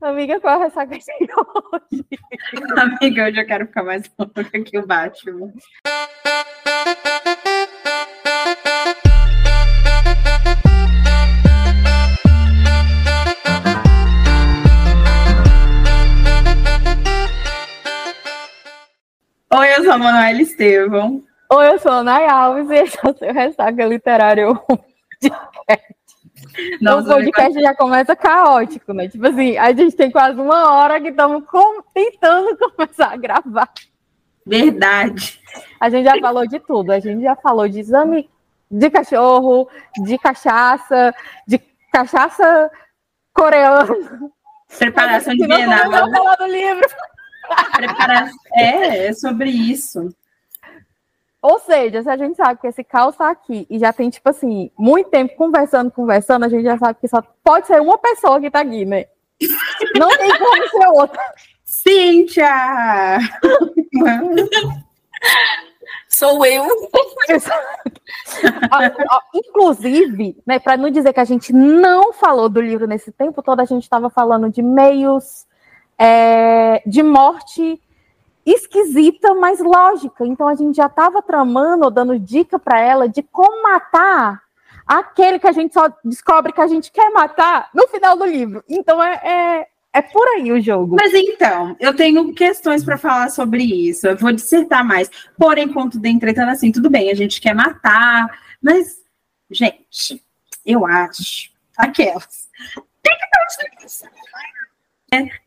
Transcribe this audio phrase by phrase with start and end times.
[0.00, 2.04] Amiga, qual é a ressaca de hoje?
[3.00, 5.52] Amiga, hoje eu quero ficar mais louca que o Batman.
[19.54, 21.24] Oi, eu sou a Manuela Estevam.
[21.50, 24.60] Oi, eu sou a Nay Alves e esse é o seu Ressaca Literário
[26.82, 29.08] o podcast já começa caótico, né?
[29.08, 31.44] Tipo assim, a gente tem quase uma hora que estamos
[31.94, 33.70] tentando começar a gravar.
[34.46, 35.40] Verdade.
[35.80, 36.92] A gente já falou de tudo.
[36.92, 38.28] A gente já falou de exame
[38.70, 39.68] de cachorro,
[40.04, 41.14] de cachaça,
[41.46, 41.58] de
[41.92, 42.70] cachaça
[43.32, 43.94] coreana.
[44.78, 45.90] Preparação de Bienal.
[45.90, 46.88] falar do livro.
[47.74, 48.36] Preparação.
[48.54, 50.08] É, é sobre isso.
[51.48, 54.28] Ou seja, se a gente sabe que esse caos está aqui e já tem, tipo
[54.28, 58.40] assim, muito tempo conversando, conversando, a gente já sabe que só pode ser uma pessoa
[58.40, 59.04] que está aqui, né?
[59.96, 61.22] Não tem como ser outra.
[61.64, 62.50] Cíntia!
[66.08, 66.66] Sou eu.
[69.32, 73.60] Inclusive, né, para não dizer que a gente não falou do livro nesse tempo todo,
[73.60, 75.46] a gente estava falando de meios
[75.96, 77.80] é, de morte
[78.46, 80.24] esquisita, mas lógica.
[80.24, 84.40] Então a gente já estava tramando, dando dica para ela de como matar
[84.86, 88.62] aquele que a gente só descobre que a gente quer matar no final do livro.
[88.68, 90.96] Então é, é, é por aí o jogo.
[90.96, 94.06] Mas então, eu tenho questões para falar sobre isso.
[94.06, 95.10] Eu vou dissertar mais.
[95.36, 98.26] Porém, ponto de entretando assim, tudo bem, a gente quer matar,
[98.62, 98.98] mas,
[99.50, 100.22] gente,
[100.64, 102.48] eu acho aquelas.
[103.02, 103.36] Tem que ter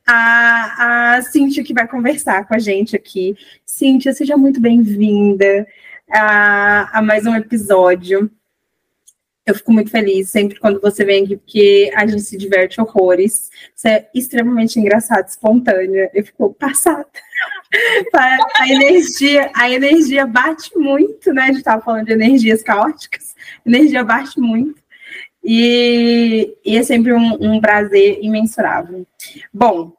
[0.08, 3.36] a, a Cíntia que vai conversar com a gente aqui.
[3.66, 5.68] Cíntia, seja muito bem-vinda
[6.10, 8.32] a, a mais um episódio.
[9.46, 13.50] Eu fico muito feliz sempre quando você vem aqui, porque a gente se diverte horrores.
[13.76, 16.10] Você é extremamente engraçado, espontânea.
[16.14, 17.08] Eu fico passada.
[18.14, 21.44] a energia, a energia bate muito, né?
[21.44, 23.36] A gente estava falando de energias caóticas.
[23.66, 24.80] A energia bate muito.
[25.44, 29.06] E, e é sempre um, um, prazer imensurável.
[29.54, 29.94] Bom,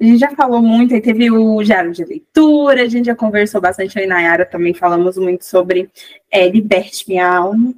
[0.00, 3.60] a gente já falou muito, aí teve o diário de leitura, a gente já conversou
[3.60, 5.90] bastante, eu e Nayara também falamos muito sobre
[6.30, 7.74] é, Liberte Minha Alma.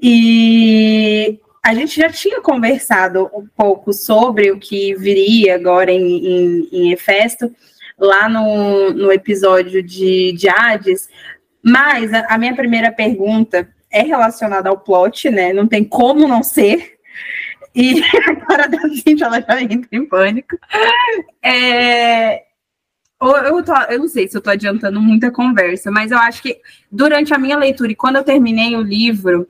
[0.00, 6.68] E a gente já tinha conversado um pouco sobre o que viria agora em, em,
[6.72, 7.54] em Efesto,
[7.98, 11.08] lá no, no episódio de, de Hades,
[11.62, 15.52] mas a, a minha primeira pergunta é relacionada ao plot, né?
[15.52, 16.98] Não tem como não ser.
[17.74, 20.58] E agora da Cintia, ela já entra em pânico.
[21.42, 22.42] É,
[23.20, 26.60] eu, tô, eu não sei se eu estou adiantando muita conversa, mas eu acho que
[26.90, 29.48] durante a minha leitura e quando eu terminei o livro,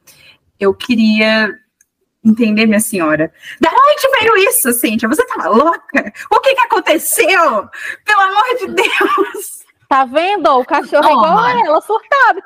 [0.58, 1.54] eu queria
[2.24, 3.32] entender, minha senhora.
[3.60, 5.08] Da onde veio isso, Cíntia?
[5.08, 6.12] Você estava louca?
[6.30, 7.68] O que, que aconteceu?
[8.04, 9.58] Pelo amor de Deus!
[9.88, 10.48] Tá vendo?
[10.50, 12.42] O cachorro oh, é igual a ela, surtado.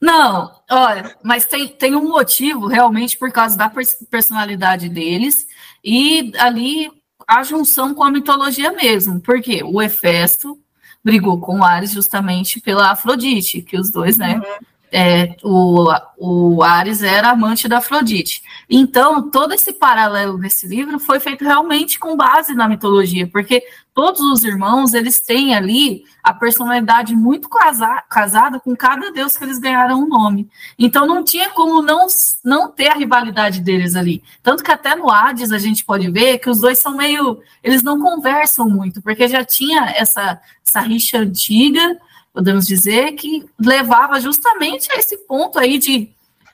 [0.00, 3.70] Não, olha, mas tem, tem um motivo realmente por causa da
[4.10, 5.46] personalidade deles
[5.84, 6.90] e ali
[7.26, 10.58] a junção com a mitologia mesmo, porque o Hefesto
[11.04, 15.88] brigou com o Ares justamente pela Afrodite, que os dois, né, uhum é, o,
[16.18, 18.42] o Ares era amante da Afrodite.
[18.68, 23.62] Então, todo esse paralelo desse livro foi feito realmente com base na mitologia, porque
[23.94, 29.44] todos os irmãos, eles têm ali a personalidade muito casa, casada com cada deus que
[29.44, 30.48] eles ganharam o um nome.
[30.78, 32.06] Então, não tinha como não,
[32.44, 34.22] não ter a rivalidade deles ali.
[34.42, 37.40] Tanto que até no Hades a gente pode ver que os dois são meio...
[37.62, 41.98] Eles não conversam muito, porque já tinha essa, essa rixa antiga,
[42.32, 46.10] podemos dizer, que levava justamente a esse ponto aí de,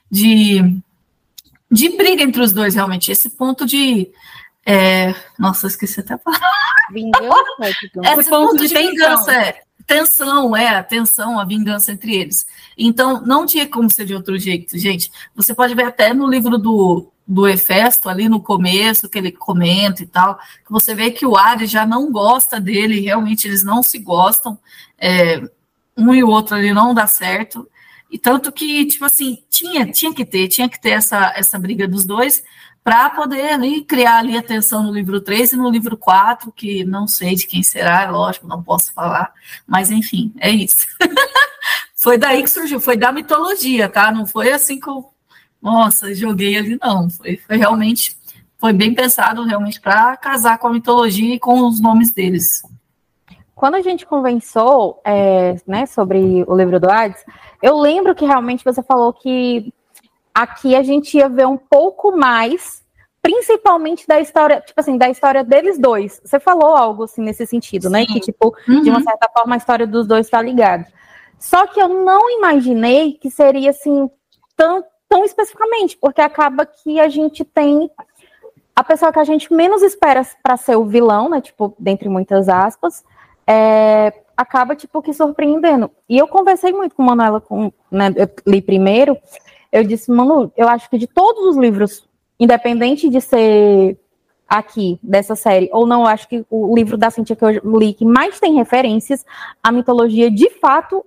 [0.09, 0.77] de,
[1.71, 4.09] de briga entre os dois, realmente, esse ponto de.
[4.69, 5.15] É...
[5.39, 6.45] Nossa, esqueci até a palavra.
[6.91, 8.19] Vingança?
[8.19, 9.61] esse ponto de, vingança, é.
[9.85, 12.45] Tensão, é, a tensão, a vingança entre eles.
[12.77, 15.09] Então, não tinha como ser de outro jeito, gente.
[15.33, 20.03] Você pode ver até no livro do, do Hefesto, ali no começo, que ele comenta
[20.03, 23.81] e tal, que você vê que o Ares já não gosta dele, realmente eles não
[23.81, 24.59] se gostam.
[24.97, 25.41] É,
[25.95, 27.65] um e o outro ali não dá certo.
[28.11, 31.87] E tanto que, tipo assim, tinha, tinha que ter, tinha que ter essa, essa briga
[31.87, 32.43] dos dois
[32.87, 36.85] para poder ali, criar ali a tensão no livro 3 e no livro 4, que
[36.85, 39.33] não sei de quem será, lógico, não posso falar,
[39.67, 40.87] mas enfim, é isso.
[41.93, 44.09] foi daí que surgiu, foi da mitologia, tá?
[44.09, 45.05] Não foi assim que eu,
[45.61, 47.09] nossa, joguei ali, não.
[47.09, 48.15] Foi, foi realmente,
[48.57, 52.61] foi bem pensado realmente para casar com a mitologia e com os nomes deles.
[53.53, 57.21] Quando a gente conversou é, né, sobre o livro do Hades,
[57.61, 59.73] eu lembro que realmente você falou que
[60.37, 62.83] aqui a gente ia ver um pouco mais,
[63.23, 66.21] principalmente da história, tipo assim, da história deles dois.
[66.23, 68.05] Você falou algo assim nesse sentido, né?
[68.05, 68.83] Que, tipo, uhum.
[68.83, 69.03] de uma uhum.
[69.03, 70.85] certa forma a história dos dois está ligada.
[71.39, 74.07] Só que eu não imaginei que seria assim
[74.55, 77.89] tão, tão especificamente, porque acaba que a gente tem
[78.75, 81.41] a pessoa que a gente menos espera para ser o vilão, né?
[81.41, 83.03] Tipo, dentre muitas aspas,
[83.47, 85.89] é, acaba tipo que surpreendendo.
[86.07, 89.17] E eu conversei muito com Manuela, com, né, eu li primeiro,
[89.71, 92.07] eu disse, Manu, eu acho que de todos os livros,
[92.39, 93.97] independente de ser
[94.47, 97.93] aqui dessa série, ou não, eu acho que o livro da Cintia que eu li
[97.93, 99.25] que mais tem referências
[99.61, 101.05] à mitologia, de fato,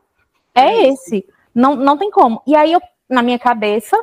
[0.55, 1.25] é esse.
[1.55, 2.43] Não, não tem como.
[2.47, 3.97] E aí, eu, na minha cabeça,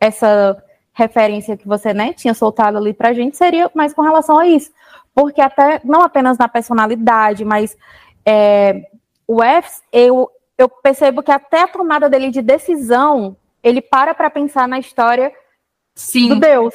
[0.00, 0.62] essa
[0.92, 4.70] referência que você né, tinha soltado ali pra gente seria mais com relação a isso.
[5.14, 7.76] Porque até, não apenas na personalidade, mas
[8.24, 8.86] é,
[9.26, 14.30] o F, eu, eu percebo que até a tomada dele de decisão, ele para para
[14.30, 15.32] pensar na história
[15.94, 16.28] Sim.
[16.28, 16.74] do Deus.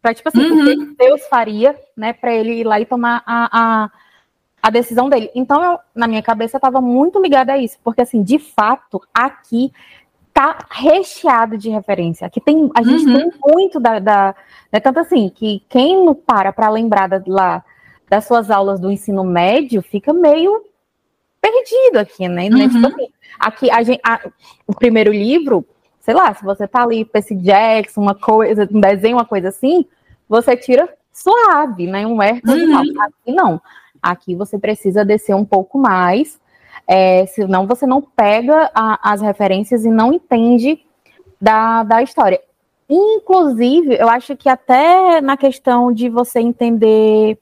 [0.00, 0.60] Pra, tipo assim, uhum.
[0.60, 3.90] o que Deus faria, né, para ele ir lá e tomar a, a,
[4.60, 5.30] a decisão dele.
[5.32, 9.72] Então, eu, na minha cabeça, estava muito ligada a isso, porque, assim, de fato, aqui
[10.32, 12.26] tá recheado de referência.
[12.26, 13.30] Aqui tem, a gente uhum.
[13.30, 14.34] tem muito da, da
[14.72, 17.64] né, tanto assim, que quem não para para lembrar da, lá
[18.08, 20.64] das suas aulas do ensino médio fica meio
[21.40, 22.44] perdido aqui, né?
[22.44, 22.68] Tipo uhum.
[22.68, 23.08] Tipo assim,
[23.38, 24.20] aqui a gente, a,
[24.66, 25.66] o primeiro livro,
[26.02, 29.86] sei lá, se você tá ali Percy Jackson, uma coisa, um desenho, uma coisa assim,
[30.28, 32.06] você tira suave, né?
[32.06, 33.00] Um Hércules uhum.
[33.00, 33.60] Aqui não.
[34.02, 36.40] Aqui você precisa descer um pouco mais,
[36.88, 40.84] é, senão você não pega a, as referências e não entende
[41.40, 42.40] da, da história.
[42.90, 47.38] Inclusive, eu acho que até na questão de você entender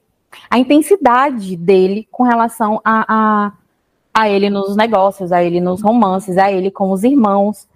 [0.49, 3.51] a intensidade dele com relação a, a,
[4.13, 7.67] a ele nos negócios, a ele nos romances, a ele com os irmãos.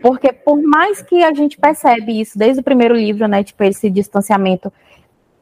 [0.00, 3.88] Porque por mais que a gente percebe isso desde o primeiro livro, né, tipo esse
[3.88, 4.72] distanciamento,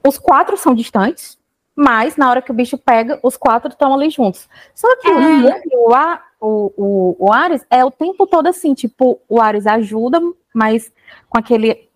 [0.07, 1.39] os quatro são distantes,
[1.75, 4.49] mas na hora que o bicho pega, os quatro estão ali juntos.
[4.75, 5.61] Só que é.
[5.75, 5.95] o,
[6.41, 10.21] o, o, o Ares é o tempo todo assim, tipo, o Ares ajuda,
[10.55, 10.93] mas
[11.29, 11.89] com aquele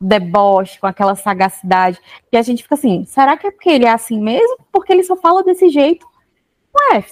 [0.00, 1.98] deboche, com aquela sagacidade.
[2.30, 4.58] E a gente fica assim, será que é porque ele é assim mesmo?
[4.70, 6.06] Porque ele só fala desse jeito?
[6.74, 7.04] Ué,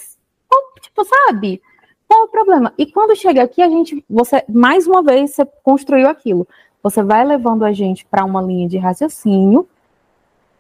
[0.80, 1.62] tipo, sabe?
[2.10, 2.74] Qual o problema?
[2.76, 6.44] E quando chega aqui, a gente, você, mais uma vez, você construiu aquilo.
[6.82, 9.68] Você vai levando a gente para uma linha de raciocínio,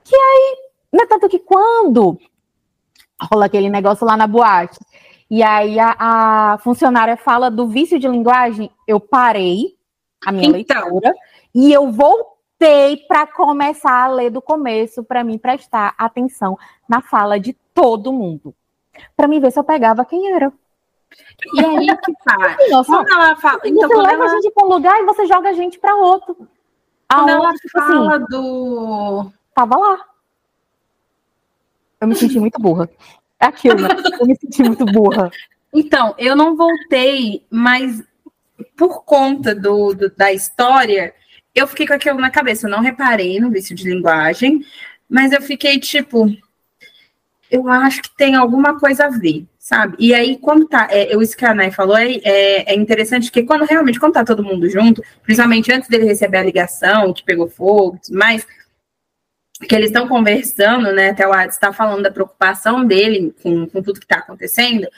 [0.04, 0.56] que aí,
[0.92, 2.16] não é tanto que quando
[3.20, 4.78] rola aquele negócio lá na boate,
[5.28, 9.74] e aí a, a funcionária fala do vício de linguagem, eu parei
[10.24, 11.12] a minha então, leitura
[11.52, 16.56] e eu voltei para começar a ler do começo, para mim prestar atenção
[16.88, 18.54] na fala de todo mundo.
[19.16, 20.52] Para mim ver se eu pegava quem era.
[21.54, 22.56] E aí que tá.
[22.70, 24.24] Nossa, ela fala, então, você leva ela...
[24.24, 26.34] a gente para um lugar e você joga a gente para outro.
[26.34, 29.32] Quando Aonde, ela tipo assim, fala assim, do.
[29.54, 30.06] Tava lá.
[32.00, 32.88] Eu me senti muito burra.
[33.38, 33.88] É aquilo, né?
[34.20, 35.30] Eu me senti muito burra.
[35.72, 38.02] Então, eu não voltei, mas
[38.76, 41.14] por conta do, do, da história,
[41.54, 42.66] eu fiquei com aquilo na cabeça.
[42.66, 44.64] Eu não reparei no vício de linguagem,
[45.08, 46.26] mas eu fiquei tipo,
[47.50, 49.94] eu acho que tem alguma coisa a ver, sabe?
[50.00, 54.00] E aí, quando tá, é, a Nay falou é, é, é, interessante, que quando realmente,
[54.00, 58.00] quando tá todo mundo junto, principalmente antes dele receber a ligação, que pegou fogo e
[58.00, 58.44] tudo mais,
[59.68, 61.10] que eles estão conversando, né?
[61.10, 64.88] Até o Ades está falando da preocupação dele com, com tudo que está acontecendo.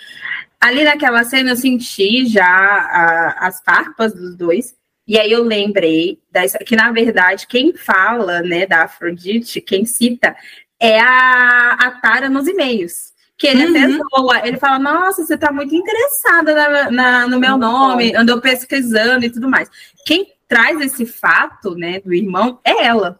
[0.58, 4.74] Ali naquela cena eu senti já a, as farpas dos dois.
[5.06, 10.34] E aí eu lembrei da, que, na verdade, quem fala né, da Afrodite, quem cita,
[10.80, 13.11] é a, a Tara nos e-mails.
[13.42, 13.70] Que ele uhum.
[13.70, 18.40] até zoa, ele fala, nossa, você está muito interessada na, na, no meu nome, andou
[18.40, 19.68] pesquisando e tudo mais.
[20.06, 23.18] Quem traz esse fato, né, do irmão, é ela.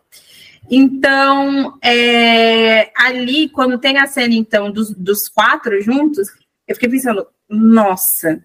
[0.71, 6.29] Então, é, ali, quando tem a cena, então, dos, dos quatro juntos,
[6.69, 8.41] eu fiquei pensando, nossa,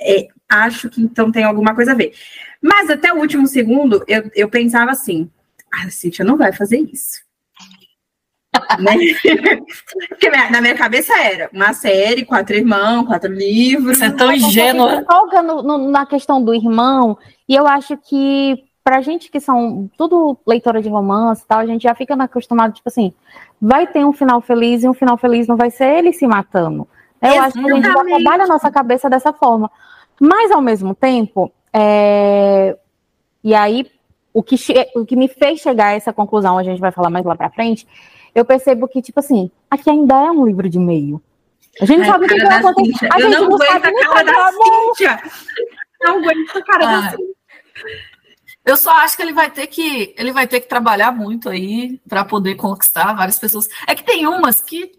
[0.00, 2.12] é, acho que então tem alguma coisa a ver.
[2.62, 5.28] Mas até o último segundo, eu, eu pensava assim,
[5.74, 7.25] ah, a Cintia não vai fazer isso.
[8.78, 8.92] Né?
[10.08, 13.98] Porque na minha cabeça era uma série, quatro irmãos, quatro livros.
[13.98, 15.04] Você é tão ingênua.
[15.10, 17.16] Folga no, no, na questão do irmão,
[17.48, 21.66] e eu acho que pra gente que são tudo leitora de romance e tal, a
[21.66, 23.12] gente já fica acostumado, tipo assim,
[23.60, 26.86] vai ter um final feliz e um final feliz não vai ser ele se matando.
[27.20, 27.46] Eu Exatamente.
[27.46, 29.68] acho que a gente já trabalha a nossa cabeça dessa forma.
[30.20, 32.76] Mas, ao mesmo tempo, é...
[33.42, 33.90] e aí,
[34.32, 34.72] o que, che...
[34.94, 37.50] o que me fez chegar a essa conclusão, a gente vai falar mais lá pra
[37.50, 37.88] frente,
[38.36, 41.22] eu percebo que, tipo assim, aqui ainda é um livro de meio.
[41.80, 43.08] A gente Ai, sabe o que vai acontecer.
[43.10, 45.22] A eu gente não, não aguento a cara da Cíntia.
[46.02, 47.00] Não aguento a cara ah.
[47.00, 47.34] da Cíntia.
[48.66, 51.98] Eu só acho que ele vai ter que ele vai ter que trabalhar muito aí
[52.06, 53.68] para poder conquistar várias pessoas.
[53.86, 54.92] É que tem umas que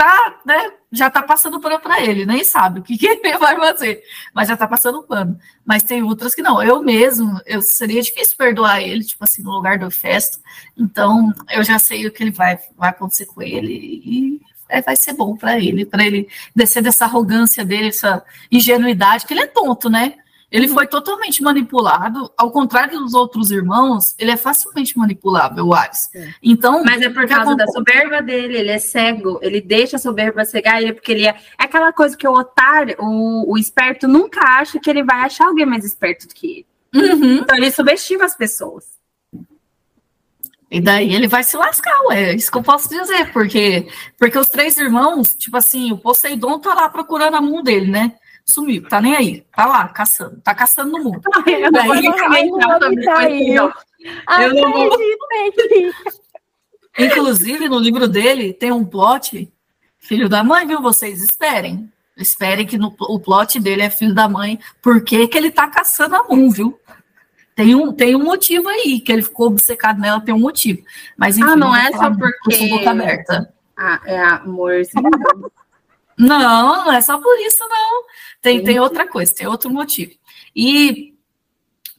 [0.00, 3.54] tá, né, já tá passando pano para ele, nem sabe o que, que, ele vai
[3.54, 4.02] fazer,
[4.34, 5.38] mas já tá passando pano.
[5.62, 6.62] Mas tem outras que não.
[6.62, 10.38] Eu mesmo, eu seria difícil perdoar ele, tipo assim, no lugar do festo.
[10.74, 14.40] Então, eu já sei o que ele vai, vai acontecer com ele e
[14.70, 19.34] é, vai ser bom para ele, para ele descer dessa arrogância dele, essa ingenuidade, que
[19.34, 20.14] ele é tonto, né?
[20.50, 26.12] Ele foi totalmente manipulado, ao contrário dos outros irmãos, ele é facilmente manipulável, o Ares.
[26.12, 26.28] É.
[26.42, 30.44] Então, mas é por causa da soberba dele, ele é cego, ele deixa a soberba
[30.44, 34.40] cegar ele porque ele é, é aquela coisa que o otário, o, o, esperto nunca
[34.40, 37.12] acha que ele vai achar alguém mais esperto do que ele.
[37.12, 37.34] Uhum.
[37.36, 38.84] Então ele subestima as pessoas.
[40.68, 43.88] E daí ele vai se lascar, ué, é isso que eu posso dizer, porque
[44.18, 48.14] porque os três irmãos, tipo assim, o Poseidon tá lá procurando a mão dele, né?
[48.50, 51.22] Sumiu, tá nem aí, tá lá, caçando, tá caçando no mundo.
[51.46, 51.96] Eu não vou
[56.98, 59.50] Inclusive, no livro dele tem um plot,
[59.98, 60.82] filho da mãe, viu?
[60.82, 61.90] Vocês esperem.
[62.16, 66.16] Esperem que no, o plot dele é filho da mãe, porque que ele tá caçando
[66.16, 66.78] a Moon, viu?
[67.54, 70.82] Tem um, tem um motivo aí, que ele ficou obcecado nela, tem um motivo.
[71.16, 72.68] Mas enfim, ah, não é só porque.
[72.68, 73.52] Boca aberta.
[73.76, 74.82] Ah, é amor.
[76.20, 78.04] Não, não é só por isso, não.
[78.42, 80.12] Tem, tem outra coisa, tem outro motivo.
[80.54, 81.14] E,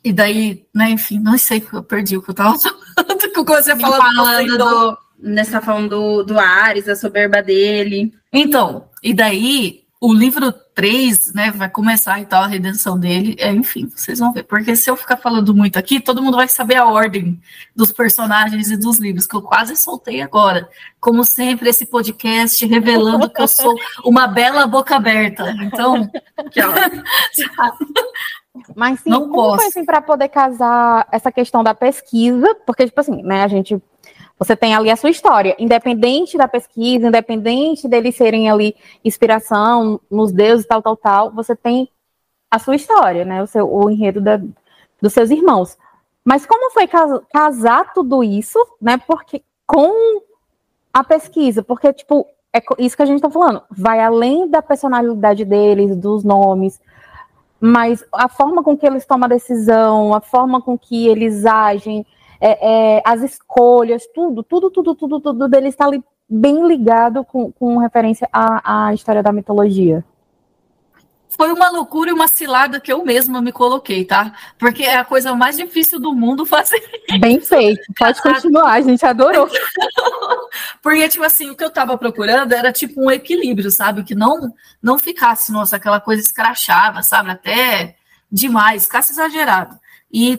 [0.04, 2.58] e daí, né, enfim, não sei, eu perdi o que eu estava
[2.96, 6.88] falando, que eu comecei a falar falando do, né, você tá falando do, do Ares,
[6.88, 8.14] a soberba dele.
[8.32, 13.52] Então, e daí o livro 3, né, vai começar e tal, a redenção dele, é,
[13.52, 16.78] enfim, vocês vão ver, porque se eu ficar falando muito aqui, todo mundo vai saber
[16.78, 17.40] a ordem
[17.76, 20.68] dos personagens e dos livros, que eu quase soltei agora.
[21.00, 25.56] Como sempre, esse podcast revelando que eu sou uma bela boca aberta.
[25.62, 26.10] Então,
[28.76, 29.58] Mas sim, não como posso.
[29.58, 32.56] foi assim para poder casar essa questão da pesquisa?
[32.66, 33.80] Porque, tipo assim, né, a gente
[34.42, 40.32] você tem ali a sua história, independente da pesquisa, independente deles serem ali inspiração nos
[40.32, 41.88] deuses, tal, tal, tal, você tem
[42.50, 43.44] a sua história, né?
[43.44, 44.42] O, seu, o enredo da,
[45.00, 45.78] dos seus irmãos.
[46.26, 46.90] Mas como foi
[47.32, 48.98] casar tudo isso, né?
[49.06, 50.24] Porque com
[50.92, 55.46] a pesquisa, porque, tipo, é isso que a gente está falando, vai além da personalidade
[55.46, 56.82] deles, dos nomes,
[57.60, 62.04] mas a forma com que eles tomam a decisão, a forma com que eles agem,
[62.42, 67.52] é, é, as escolhas, tudo, tudo, tudo, tudo, tudo dele está ali bem ligado com,
[67.52, 70.04] com referência à, à história da mitologia
[71.42, 74.34] foi uma loucura e uma cilada que eu mesma me coloquei, tá?
[74.60, 76.82] Porque é a coisa mais difícil do mundo fazer.
[77.20, 77.82] Bem feito.
[77.98, 79.50] Pode continuar, a gente adorou.
[80.84, 84.04] Porque, tipo assim, o que eu tava procurando era tipo um equilíbrio, sabe?
[84.04, 87.32] Que não não ficasse, nossa, aquela coisa escrachada, sabe?
[87.32, 87.96] Até
[88.30, 89.80] demais, ficasse exagerado.
[90.12, 90.38] E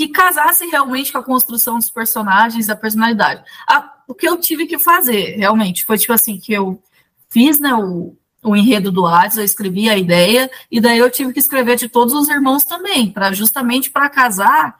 [0.00, 3.44] que casasse realmente com a construção dos personagens, da personalidade.
[3.68, 6.82] Ah, o que eu tive que fazer, realmente, foi tipo assim, que eu
[7.28, 11.34] fiz, né, o, o enredo do Hades, eu escrevi a ideia, e daí eu tive
[11.34, 14.79] que escrever de todos os irmãos também, para justamente para casar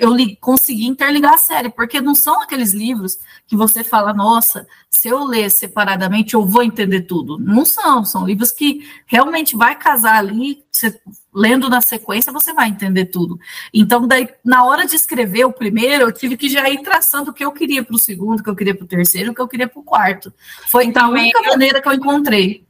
[0.00, 4.66] eu li, consegui interligar a série, porque não são aqueles livros que você fala, nossa,
[4.88, 7.38] se eu ler separadamente eu vou entender tudo.
[7.38, 10.98] Não são, são livros que realmente vai casar ali, você,
[11.34, 13.38] lendo na sequência você vai entender tudo.
[13.74, 17.34] Então, daí, na hora de escrever o primeiro, eu tive que já ir traçando o
[17.34, 19.42] que eu queria para o segundo, o que eu queria para o terceiro, o que
[19.42, 20.32] eu queria para o quarto.
[20.68, 22.66] Foi então, a única maneira que eu encontrei.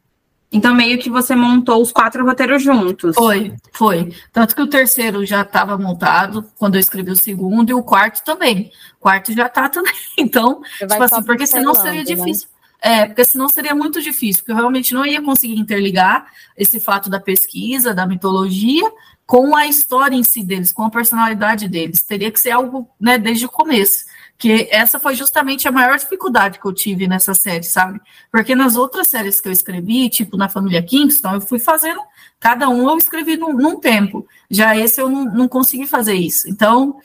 [0.53, 3.15] Então, meio que você montou os quatro roteiros juntos.
[3.15, 4.13] Foi, foi.
[4.33, 8.25] Tanto que o terceiro já estava montado quando eu escrevi o segundo, e o quarto
[8.25, 8.73] também.
[8.99, 9.95] O quarto já está também.
[10.19, 12.05] Então, tipo assim, porque senão seria né?
[12.05, 12.49] difícil.
[12.83, 16.27] É, porque senão seria muito difícil, porque eu realmente não ia conseguir interligar
[16.57, 18.91] esse fato da pesquisa, da mitologia,
[19.27, 22.03] com a história em si deles, com a personalidade deles.
[22.03, 24.10] Teria que ser algo né, desde o começo
[24.41, 28.01] que essa foi justamente a maior dificuldade que eu tive nessa série, sabe?
[28.33, 32.01] Porque nas outras séries que eu escrevi, tipo na família Kingston, eu fui fazendo,
[32.41, 34.27] cada um eu escrevi num, num tempo.
[34.51, 36.49] Já esse eu não, não consegui fazer isso.
[36.49, 36.99] Então,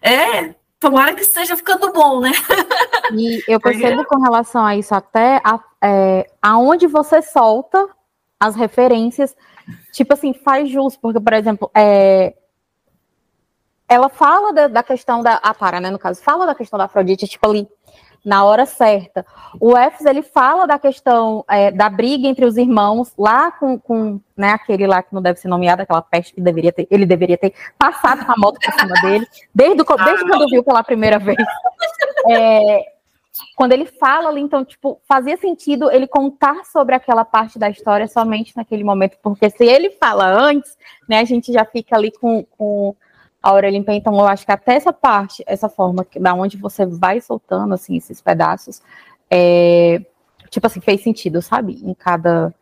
[0.00, 0.54] é.
[0.80, 2.32] Tomara que esteja ficando bom, né?
[3.12, 7.86] E eu percebo com relação a isso até a, é, aonde você solta
[8.40, 9.36] as referências,
[9.92, 12.34] tipo assim, faz jus, porque, por exemplo, é,
[13.92, 15.34] ela fala da, da questão da.
[15.34, 17.68] A Para, né, no caso, fala da questão da Afrodite, tipo ali,
[18.24, 19.26] na hora certa.
[19.60, 24.20] O Efes, ele fala da questão é, da briga entre os irmãos, lá com, com
[24.36, 27.36] né, aquele lá que não deve ser nomeado, aquela peste que deveria ter, ele deveria
[27.36, 31.18] ter passado com a moto por cima dele, desde, o, desde quando viu pela primeira
[31.18, 31.38] vez.
[32.30, 32.92] É,
[33.56, 38.06] quando ele fala ali, então, tipo, fazia sentido ele contar sobre aquela parte da história
[38.06, 40.76] somente naquele momento, porque se ele fala antes,
[41.08, 42.94] né, a gente já fica ali com, com
[43.42, 47.20] a Aurelia Então, eu acho que até essa parte, essa forma da onde você vai
[47.20, 48.80] soltando assim esses pedaços,
[49.30, 50.00] é,
[50.50, 51.80] tipo assim, fez sentido, sabe?
[51.82, 52.54] Em cada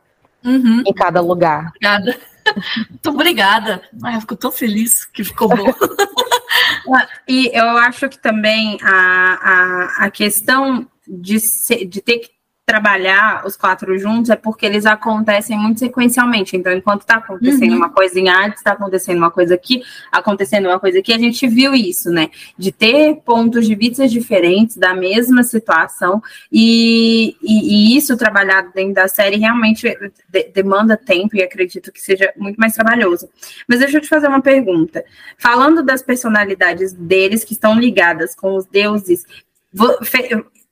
[0.44, 0.82] uhum.
[0.86, 1.68] em cada lugar.
[1.68, 2.18] Obrigada.
[2.88, 3.82] Muito obrigada.
[4.02, 5.66] Ai, eu fico tão feliz que ficou bom.
[7.28, 12.30] e eu acho que também a, a, a questão de, ser, de ter que
[12.70, 16.56] trabalhar os quatro juntos é porque eles acontecem muito sequencialmente.
[16.56, 17.78] Então, enquanto está acontecendo uhum.
[17.78, 21.48] uma coisa em arte, está acontecendo uma coisa aqui, acontecendo uma coisa aqui, a gente
[21.48, 22.30] viu isso, né?
[22.56, 26.22] De ter pontos de vista diferentes da mesma situação,
[26.52, 29.92] e, e, e isso trabalhado dentro da série realmente
[30.28, 33.28] de, demanda tempo e acredito que seja muito mais trabalhoso.
[33.66, 35.04] Mas deixa eu te fazer uma pergunta.
[35.36, 39.26] Falando das personalidades deles que estão ligadas com os deuses,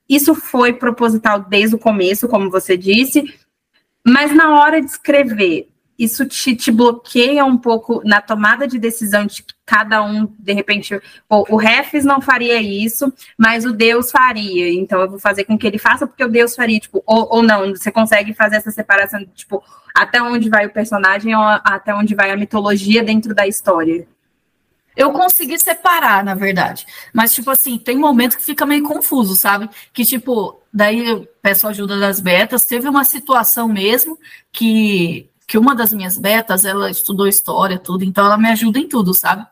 [0.08, 3.34] isso foi proposital desde o começo, como você disse,
[4.06, 9.26] mas na hora de escrever, isso te, te bloqueia um pouco na tomada de decisão
[9.26, 10.98] de cada um, de repente,
[11.28, 14.72] o Refs não faria isso, mas o Deus faria.
[14.72, 17.42] Então eu vou fazer com que ele faça porque o Deus faria, tipo, ou, ou
[17.42, 19.62] não, você consegue fazer essa separação, tipo,
[19.94, 24.06] até onde vai o personagem ou até onde vai a mitologia dentro da história.
[24.98, 26.84] Eu consegui separar, na verdade.
[27.14, 29.70] Mas, tipo assim, tem momento que fica meio confuso, sabe?
[29.92, 32.64] Que, tipo, daí eu peço ajuda das betas.
[32.64, 34.18] Teve uma situação mesmo
[34.50, 38.88] que, que uma das minhas betas, ela estudou história, tudo, então ela me ajuda em
[38.88, 39.46] tudo, sabe?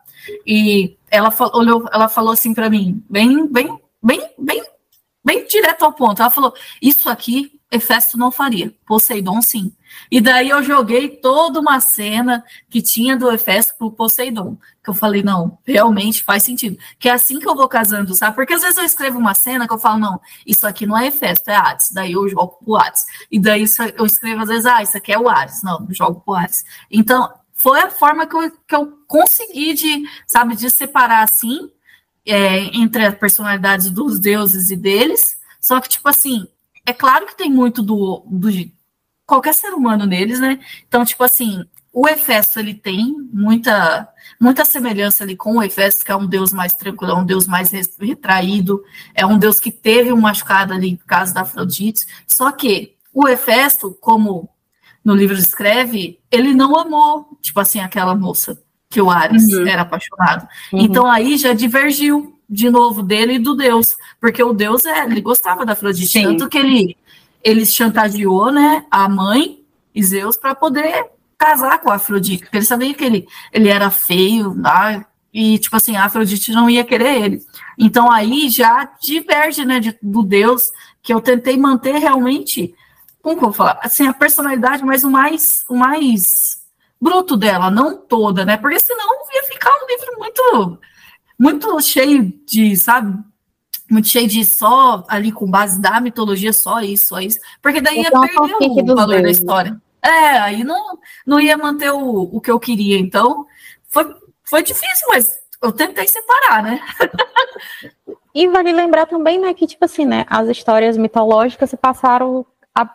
[0.45, 4.61] E ela olhou, ela falou assim para mim, bem, bem, bem, bem,
[5.23, 6.21] bem direto ao ponto.
[6.21, 9.71] Ela falou: Isso aqui Hefesto não faria, Poseidon sim.
[10.09, 14.57] E daí eu joguei toda uma cena que tinha do Hefesto pro Poseidon.
[14.83, 16.77] Que eu falei, não, realmente faz sentido.
[16.97, 18.35] Que é assim que eu vou casando, sabe?
[18.35, 21.07] Porque às vezes eu escrevo uma cena que eu falo, não, isso aqui não é
[21.07, 21.91] Hefesto, é Hades.
[21.91, 23.03] Daí eu jogo pro Hades.
[23.31, 23.65] E daí
[23.97, 25.61] eu escrevo às vezes, ah, isso aqui é o Hades.
[25.63, 26.63] Não, jogo pro Hades.
[26.89, 31.71] Então, foi a forma que eu, que eu consegui de, sabe, de separar assim,
[32.25, 35.37] é, entre as personalidades dos deuses e deles.
[35.59, 36.47] Só que, tipo assim,
[36.85, 38.49] é claro que tem muito do, do
[39.27, 40.59] qualquer ser humano neles, né?
[40.87, 41.63] Então, tipo assim,
[41.93, 44.07] o Hefesto ele tem muita
[44.39, 47.47] muita semelhança ali com o Hefesto, que é um deus mais tranquilo, é um deus
[47.47, 52.05] mais retraído, é um deus que teve um machucado ali por causa da Afrodite.
[52.27, 54.47] Só que o Hefesto, como
[55.03, 59.67] no livro escreve, ele não amou, tipo assim, aquela moça que o Ares uhum.
[59.67, 60.47] era apaixonado.
[60.71, 60.81] Uhum.
[60.81, 65.19] Então aí já divergiu de novo dele e do Deus, porque o Deus é, ele
[65.19, 66.23] gostava da Afrodite, Sim.
[66.23, 66.95] tanto que ele
[67.43, 71.05] ele chantageou, né, a mãe e Zeus para poder
[71.37, 75.75] casar com a Afrodite, porque ele sabia que ele, ele era feio, né, e tipo
[75.75, 77.41] assim, a Afrodite não ia querer ele.
[77.77, 80.71] Então aí já diverge, né, de, do Deus
[81.01, 82.73] que eu tentei manter realmente,
[83.21, 86.57] como que eu vou falar, assim, a personalidade, mas o mais o mais
[86.99, 88.57] bruto dela, não toda, né?
[88.57, 90.79] Porque senão ia ficar um livro muito
[91.39, 93.17] muito cheio de, sabe?
[93.89, 97.39] Muito cheio de só ali com base da mitologia, só isso, só isso.
[97.61, 99.81] Porque daí ia então, perder o valor da história.
[100.01, 102.97] É, aí não, não ia manter o, o que eu queria.
[102.99, 103.45] Então,
[103.87, 106.79] foi, foi difícil, mas eu tentei separar, né?
[108.35, 112.45] e vale lembrar também, né, que, tipo assim, né, as histórias mitológicas se passaram
[112.75, 112.87] há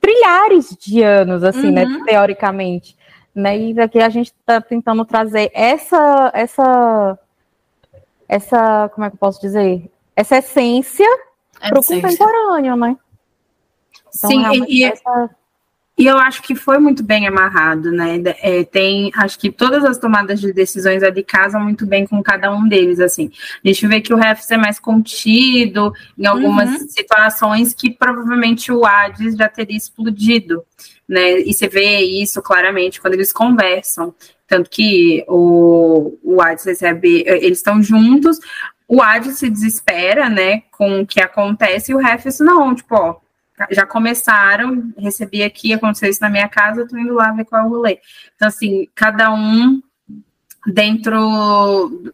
[0.00, 1.98] trilhares de anos, assim, né, uhum.
[1.98, 2.96] né, teoricamente.
[3.34, 7.18] Né, e aqui a gente está tentando trazer essa, essa
[8.28, 9.90] essa, como é que eu posso dizer?
[10.16, 11.06] Essa essência
[11.60, 12.96] para o contemporâneo, né?
[14.16, 15.30] Então, Sim, e, essa...
[15.98, 18.20] e eu acho que foi muito bem amarrado, né?
[18.40, 22.50] É, tem, acho que todas as tomadas de decisões ali casam muito bem com cada
[22.50, 23.30] um deles, assim.
[23.62, 26.88] A gente vê que o Refs é mais contido em algumas uhum.
[26.88, 30.64] situações que provavelmente o Hades já teria explodido,
[31.06, 31.40] né?
[31.40, 34.14] E você vê isso claramente quando eles conversam.
[34.48, 38.38] Tanto que o, o Hades recebe, eles estão juntos,
[38.88, 43.16] o Hades se desespera, né, com o que acontece, e o Refis, não, tipo, ó,
[43.70, 47.62] já começaram, recebi aqui, aconteceu isso na minha casa, eu tô indo lá ver qual
[47.62, 47.98] é o rolê.
[48.34, 49.82] Então, assim, cada um
[50.66, 51.18] dentro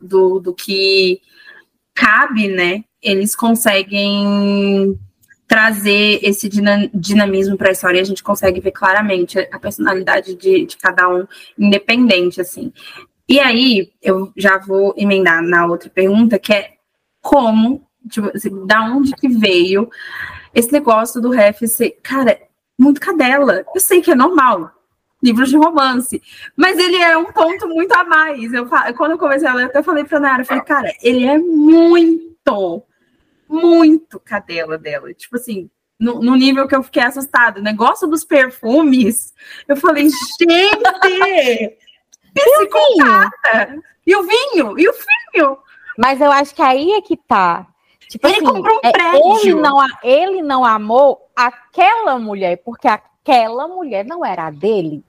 [0.00, 1.20] do, do que
[1.94, 4.98] cabe, né, eles conseguem
[5.46, 10.76] trazer esse dinamismo para a história, a gente consegue ver claramente a personalidade de, de
[10.78, 11.26] cada um
[11.58, 12.72] independente, assim.
[13.32, 16.74] E aí, eu já vou emendar na outra pergunta, que é
[17.18, 19.88] como, tipo, assim, da onde que veio
[20.54, 22.38] esse negócio do ref ser, cara,
[22.78, 23.64] muito cadela.
[23.74, 24.70] Eu sei que é normal,
[25.22, 26.22] livros de romance,
[26.54, 28.52] mas ele é um ponto muito a mais.
[28.52, 28.66] Eu,
[28.98, 31.38] quando eu comecei a ler, eu até falei pra Nara, eu falei, cara, ele é
[31.38, 32.84] muito
[33.48, 35.10] muito cadela dela.
[35.14, 37.60] Tipo assim, no, no, nível que eu fiquei assustada.
[37.60, 39.32] O negócio dos perfumes,
[39.66, 41.78] eu falei, gente,
[42.34, 43.82] psicopata!
[44.06, 44.78] E o vinho?
[44.78, 45.58] E o vinho?
[45.98, 47.66] Mas eu acho que aí é que tá.
[48.08, 49.38] Tipo ele assim, comprou um é, prédio.
[49.42, 55.04] Ele não, ele não amou aquela mulher, porque aquela mulher não era a dele.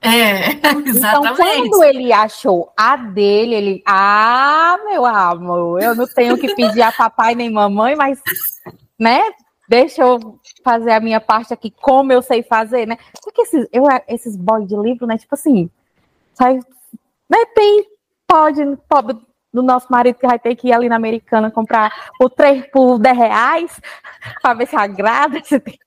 [0.00, 1.70] É, Então, exatamente.
[1.70, 3.82] quando ele achou a dele, ele.
[3.86, 8.20] Ah, meu amor, eu não tenho que pedir a papai nem mamãe, mas,
[8.98, 9.22] né?
[9.68, 12.96] Deixa eu fazer a minha parte aqui, como eu sei fazer, né?
[13.20, 15.18] Porque esses, eu, esses boy de livro, né?
[15.18, 15.68] Tipo assim,
[16.36, 16.54] sai,
[17.28, 17.44] né?
[17.54, 17.84] Tem,
[18.26, 19.16] pode, pobre
[19.52, 22.98] do nosso marido que vai ter que ir ali na Americana comprar por, 3, por
[22.98, 23.80] 10 reais,
[24.42, 25.42] pra ver se agrada.
[25.42, 25.78] Se tem...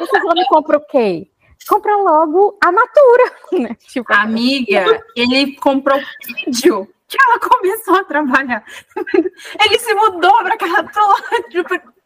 [0.00, 1.30] Esses homens compram o quê?
[1.68, 3.76] Compra logo a Natura, né?
[3.86, 6.02] Tipo, Amiga, ele comprou o
[6.34, 8.64] prédio que ela começou a trabalhar.
[9.64, 10.84] Ele se mudou para casa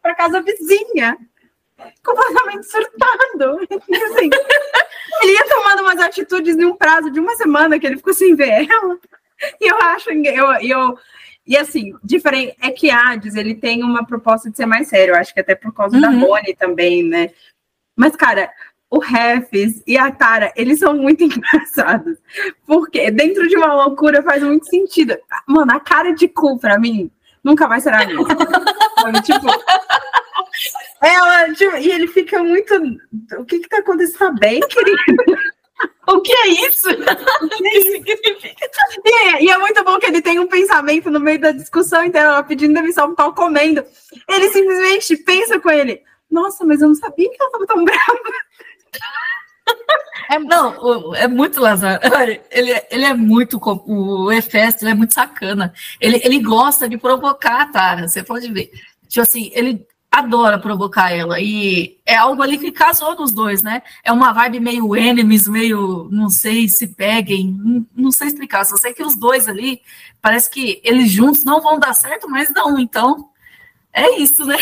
[0.01, 1.17] para casa vizinha.
[2.03, 3.59] Completamente surtado.
[4.13, 4.29] Assim,
[5.21, 8.35] ele ia tomando umas atitudes em um prazo de uma semana que ele ficou sem
[8.35, 8.97] ver ela.
[9.59, 10.97] E eu acho, eu, eu
[11.45, 15.19] e assim, diferente é que Hades ele tem uma proposta de ser mais sério, eu
[15.19, 16.21] acho que até por causa da Uhum.
[16.21, 17.31] Bonnie também, né?
[17.95, 18.49] Mas, cara,
[18.89, 22.17] o Refs e a Tara, eles são muito engraçados.
[22.65, 25.15] Porque dentro de uma loucura faz muito sentido.
[25.47, 27.11] Mano, a cara de cu pra mim
[27.43, 28.25] nunca vai ser a mesma.
[29.23, 29.45] Tipo,
[31.01, 32.73] ela, tipo, e ele fica muito.
[33.37, 34.17] O que que tá acontecendo?
[34.19, 34.95] Tá bem, querido?
[36.07, 36.87] O que é isso?
[39.05, 42.03] E é, e é muito bom que ele tem um pensamento no meio da discussão
[42.05, 43.83] inteira, ela pedindo demissão porque tava comendo.
[44.29, 46.01] Ele simplesmente pensa com ele.
[46.31, 48.19] Nossa, mas eu não sabia que ela tava tão brava.
[50.31, 51.99] é, Não, é muito Lazar.
[52.51, 53.59] Ele, é- ele é muito.
[53.85, 55.73] O Efesto, ele é muito sacana.
[55.99, 58.71] Ele, ele gosta de provocar a Tara, você pode ver.
[59.07, 59.85] Tipo assim, ele
[60.19, 61.39] adora provocar ela.
[61.39, 63.81] E é algo ali que casou nos dois, né?
[64.03, 66.07] É uma vibe meio enemies, meio.
[66.11, 67.55] Não sei se peguem.
[67.57, 68.65] Não, não sei explicar.
[68.65, 69.81] Só sei que os dois ali,
[70.21, 72.79] parece que eles juntos não vão dar certo, mas não.
[72.79, 73.29] Então,
[73.93, 74.57] é isso, né?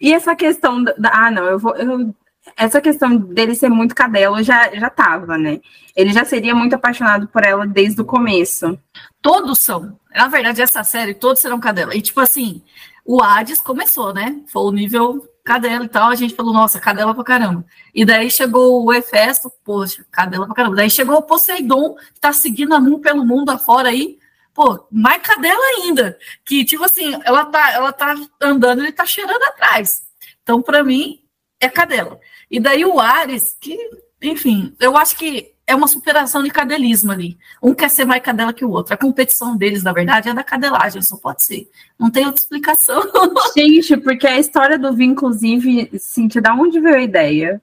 [0.00, 0.94] E essa questão da.
[1.12, 1.76] Ah, não, eu vou.
[1.76, 2.14] eu-
[2.56, 5.60] essa questão dele ser muito cadela já, já tava, né?
[5.94, 8.78] Ele já seria muito apaixonado por ela desde o começo.
[9.22, 9.98] Todos são.
[10.14, 11.94] Na verdade, essa série, todos serão cadela.
[11.94, 12.62] E, tipo assim,
[13.12, 14.40] o Hades começou, né?
[14.46, 16.10] Foi o nível cadela e tal.
[16.10, 17.66] A gente falou, nossa, cadela pra caramba.
[17.92, 20.76] E daí chegou o Hefesto, poxa, cadela pra caramba.
[20.76, 24.16] Daí chegou o Poseidon, que tá seguindo a Mu pelo mundo afora aí.
[24.54, 26.16] Pô, mais cadela ainda.
[26.44, 30.02] Que, tipo assim, ela tá, ela tá andando ele tá cheirando atrás.
[30.44, 31.18] Então, pra mim,
[31.58, 32.20] é cadela.
[32.48, 33.76] E daí o Ares, que,
[34.22, 37.38] enfim, eu acho que é uma superação de cadelismo ali.
[37.62, 38.92] Um quer ser mais cadela que o outro.
[38.92, 41.70] A competição deles, na verdade, é da cadelagem, só pode ser.
[41.96, 43.00] Não tem outra explicação.
[43.56, 47.62] Gente, porque a história do vinho, inclusive, Cintia, da onde veio a ideia?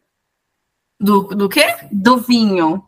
[0.98, 1.66] Do, do quê?
[1.92, 2.82] Do vinho.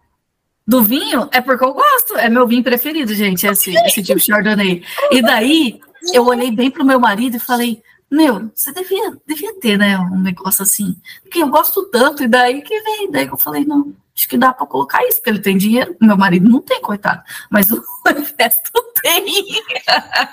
[0.65, 1.27] Do vinho?
[1.33, 2.15] É porque eu gosto.
[2.15, 4.83] É meu vinho preferido, gente, esse, esse tipo de Chardonnay.
[5.11, 5.81] E daí,
[6.13, 10.19] eu olhei bem pro meu marido e falei, meu, você devia, devia ter, né, um
[10.21, 10.95] negócio assim.
[11.23, 13.11] Porque eu gosto tanto, e daí que vem.
[13.11, 15.95] Daí que eu falei, não, acho que dá pra colocar isso, porque ele tem dinheiro.
[16.01, 17.23] Meu marido não tem, coitado.
[17.49, 17.81] Mas o
[18.17, 19.25] Efesto tem.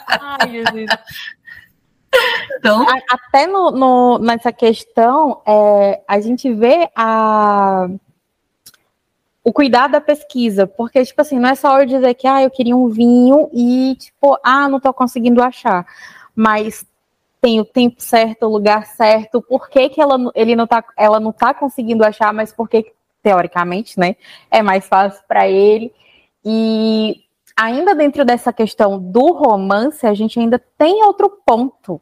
[0.08, 0.90] Ai, Jesus.
[2.58, 7.86] Então, A- Até no, no- nessa questão, é, a gente vê a,
[9.44, 12.50] o cuidado da pesquisa, porque, tipo assim, não é só eu dizer que, ah, eu
[12.50, 15.86] queria um vinho e, tipo, ah, não tô conseguindo achar,
[16.34, 16.84] mas
[17.40, 21.20] tem o tempo certo, o lugar certo, por que, que ela, ele não tá, ela
[21.20, 22.92] não tá conseguindo achar, mas por que,
[23.26, 24.14] teoricamente, né,
[24.48, 25.92] é mais fácil para ele,
[26.44, 27.24] e
[27.56, 32.00] ainda dentro dessa questão do romance, a gente ainda tem outro ponto,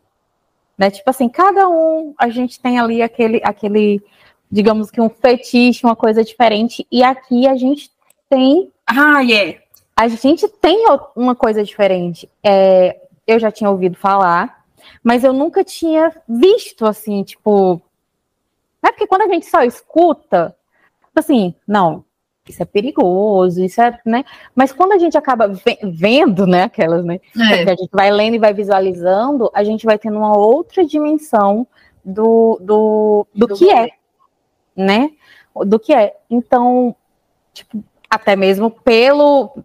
[0.77, 0.91] né?
[0.91, 4.03] Tipo assim, cada um, a gente tem ali aquele, aquele,
[4.51, 7.91] digamos que um fetiche, uma coisa diferente, e aqui a gente
[8.29, 9.63] tem, Ah, é.
[9.97, 10.85] a gente tem
[11.17, 12.29] uma coisa diferente.
[12.43, 14.63] É, eu já tinha ouvido falar,
[15.03, 17.81] mas eu nunca tinha visto assim, tipo,
[18.83, 20.55] é porque quando a gente só escuta,
[21.21, 22.05] assim, não,
[22.49, 24.25] isso é perigoso, isso é, né?
[24.55, 27.21] Mas quando a gente acaba ve- vendo, né, aquelas, né?
[27.53, 30.85] é, que a gente vai lendo e vai visualizando, a gente vai tendo uma outra
[30.85, 31.67] dimensão
[32.05, 33.93] do, do, do, Do que é, rolê.
[34.77, 35.11] né?
[35.67, 36.17] Do que é.
[36.29, 36.95] Então,
[37.53, 39.57] tipo, até mesmo pelo.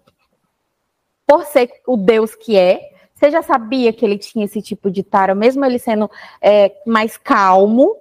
[1.28, 5.04] Por ser o Deus que é, você já sabia que ele tinha esse tipo de
[5.04, 6.10] tara, mesmo ele sendo
[6.42, 7.98] é, mais calmo,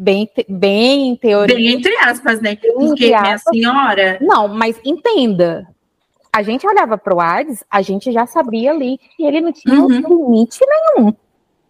[0.00, 1.54] bem, bem em teoria.
[1.54, 2.56] Bem entre aspas, né?
[2.60, 3.42] Bem Porque minha aspas.
[3.54, 4.18] senhora.
[4.20, 5.66] Não, mas entenda.
[6.32, 9.74] A gente olhava para o Hades, a gente já sabia ali que ele não tinha
[9.80, 9.88] Uhum.
[9.88, 10.60] limite
[10.96, 11.12] nenhum.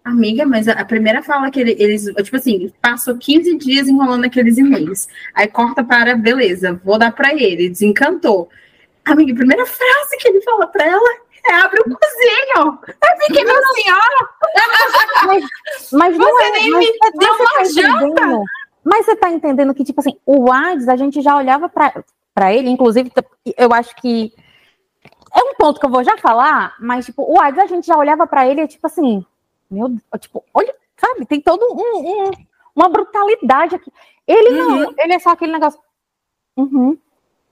[0.04, 4.56] Amiga, mas a primeira fala que ele- eles, tipo assim, passou 15 dias enrolando aqueles
[4.58, 5.06] e-mails.
[5.34, 8.48] Aí corta para, beleza, vou dar para ele, desencantou.
[9.04, 11.10] Amiga, a primeira frase que ele fala pra ela
[11.46, 12.78] é abre o cozinho.
[12.86, 14.28] Eu fiquei, minha senhora.
[15.26, 15.44] Mas,
[15.92, 18.04] mas não Você é, nem mas me você- deu tá uma janta.
[18.06, 18.42] entendendo?
[18.82, 22.02] Mas você tá entendendo que, tipo assim, o Hades, a gente já olhava pra,
[22.34, 23.12] pra ele, inclusive,
[23.58, 24.32] eu acho que
[25.34, 27.96] é um ponto que eu vou já falar, mas, tipo, o Hades, a gente já
[27.98, 29.24] olhava pra ele, tipo assim,
[29.70, 32.30] meu Deus, tipo, olha, sabe, tem todo um, um-
[32.74, 33.92] uma brutalidade aqui.
[34.26, 35.78] Ele não, ele é só aquele negócio.
[36.56, 36.96] Uhum,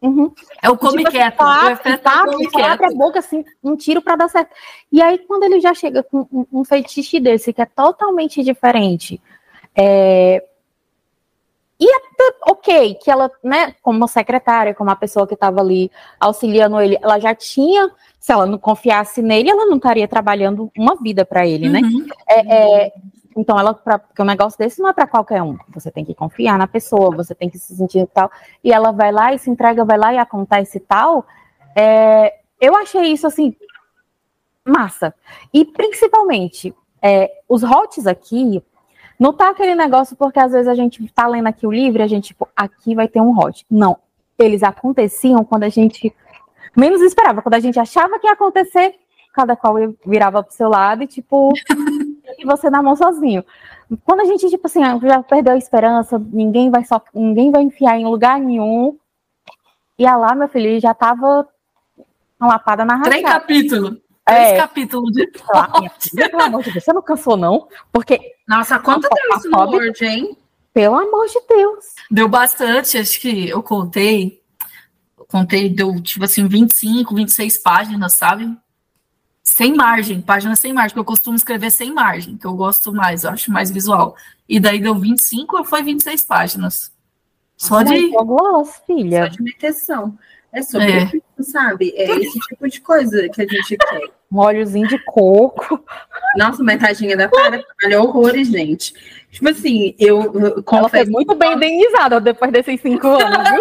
[0.03, 0.33] uhum.
[0.63, 1.37] É o come Tipo assim, quieto.
[1.37, 4.29] tá, o é tá, o come só abre a boca assim, um tiro pra dar
[4.29, 4.51] certo.
[4.91, 9.21] E aí, quando ele já chega com um, um feitiço desse, que é totalmente diferente,
[9.75, 10.45] é,
[11.81, 16.81] e até, ok, que ela, né, como secretária, como a pessoa que estava ali auxiliando
[16.81, 21.25] ele, ela já tinha, se ela não confiasse nele, ela não estaria trabalhando uma vida
[21.25, 21.81] para ele, né?
[21.81, 22.07] Uhum.
[22.29, 22.93] É, é,
[23.39, 25.57] então, ela, pra, porque um negócio desse não é para qualquer um.
[25.69, 28.29] Você tem que confiar na pessoa, você tem que se sentir tal.
[28.65, 31.25] E ela vai lá e se entrega, vai lá e acontece tal.
[31.77, 33.55] É, eu achei isso assim
[34.65, 35.15] massa.
[35.55, 38.61] E principalmente é, os hots aqui.
[39.17, 42.05] Não tá aquele negócio porque às vezes a gente tá lendo aqui o livro e
[42.05, 43.65] a gente, tipo, aqui vai ter um hot.
[43.71, 43.99] Não.
[44.37, 46.13] Eles aconteciam quando a gente
[46.77, 47.41] menos esperava.
[47.41, 48.97] Quando a gente achava que ia acontecer,
[49.33, 49.75] cada qual
[50.05, 51.53] virava pro seu lado e, tipo,
[52.39, 53.45] e você na mão sozinho.
[54.05, 57.97] Quando a gente, tipo assim, já perdeu a esperança, ninguém vai só, ninguém vai enfiar
[57.99, 58.99] em lugar nenhum.
[59.99, 61.49] E a lá, meu filho, já tava
[62.39, 63.41] uma lapada na Três rachada.
[63.41, 63.91] capítulos.
[64.27, 64.57] Três É.
[64.59, 65.31] capítulos de.
[65.53, 67.67] Lá, filha, pelo amor de Deus, você não cansou, não?
[67.91, 70.37] Porque, Nossa, quanto deu a isso no Word, hein?
[70.75, 71.87] pelo amor de Deus.
[72.11, 74.41] Deu bastante, acho que eu contei.
[75.29, 78.55] Contei, deu tipo assim, 25, 26 páginas, sabe?
[79.59, 83.25] Sem margem, páginas sem margem, porque eu costumo escrever sem margem, que eu gosto mais,
[83.25, 84.15] eu acho mais visual.
[84.49, 86.93] E daí deu 25 ou foi 26 páginas?
[87.57, 88.09] Só de.
[88.11, 89.29] Gloss, Só filha.
[89.29, 90.17] de meteção.
[90.53, 91.05] É sobre É.
[91.07, 91.93] isso, sabe?
[91.97, 94.01] É esse tipo de coisa que a gente quer.
[94.31, 95.83] Um óleozinho de coco.
[96.37, 98.93] Nossa, mas tadinha da Clara trabalhou horrores, gente.
[99.31, 103.59] Tipo assim, eu eu Ela foi confesso muito bem indenizada depois desses cinco anos, viu?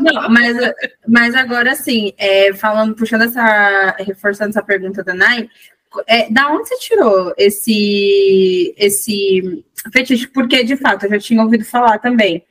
[0.00, 0.56] Não, mas,
[1.06, 5.48] mas agora assim, é, falando, puxando essa, reforçando essa pergunta da Nai,
[6.06, 10.26] é, da onde você tirou esse, esse fetiche?
[10.28, 12.44] Porque, de fato, eu já tinha ouvido falar também.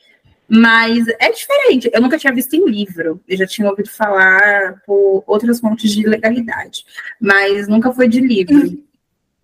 [0.49, 1.89] Mas é diferente.
[1.93, 3.21] Eu nunca tinha visto em livro.
[3.27, 6.83] Eu já tinha ouvido falar por outras fontes de legalidade.
[7.21, 8.83] Mas nunca foi de livro.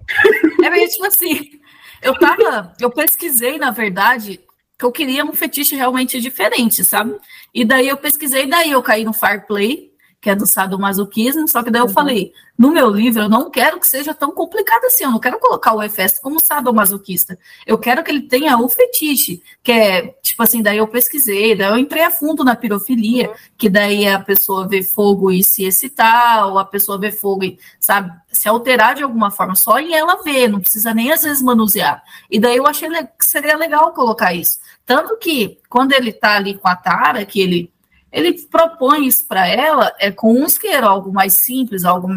[0.64, 1.60] É meio tipo assim.
[2.00, 2.74] Eu tava.
[2.80, 4.40] Eu pesquisei, na verdade,
[4.78, 7.16] que eu queria um fetiche realmente diferente, sabe?
[7.54, 9.92] E daí eu pesquisei, daí eu caí no Fireplay,
[10.26, 13.80] que é do sadomasoquismo, só que daí eu falei, no meu livro eu não quero
[13.80, 17.38] que seja tão complicado assim, eu não quero colocar o EFS como sadomasoquista.
[17.64, 21.70] Eu quero que ele tenha o fetiche, que é, tipo assim, daí eu pesquisei, daí
[21.70, 26.48] eu entrei a fundo na pirofilia, que daí a pessoa vê fogo e se excitar,
[26.48, 30.24] ou a pessoa vê fogo e, sabe, se alterar de alguma forma, só em ela
[30.24, 32.02] ver, não precisa nem às vezes manusear.
[32.32, 34.58] E daí eu achei que seria legal colocar isso.
[34.88, 37.75] Tanto que, quando ele tá ali com a Tara, que ele
[38.16, 42.08] ele propõe isso para ela é com um isqueiro, algo mais simples, algo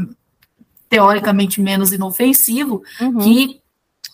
[0.88, 3.18] teoricamente menos inofensivo, Uhum.
[3.18, 3.60] que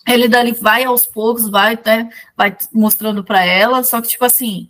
[0.07, 4.67] ele dali vai aos poucos, vai, né, vai mostrando para ela, só que tipo assim,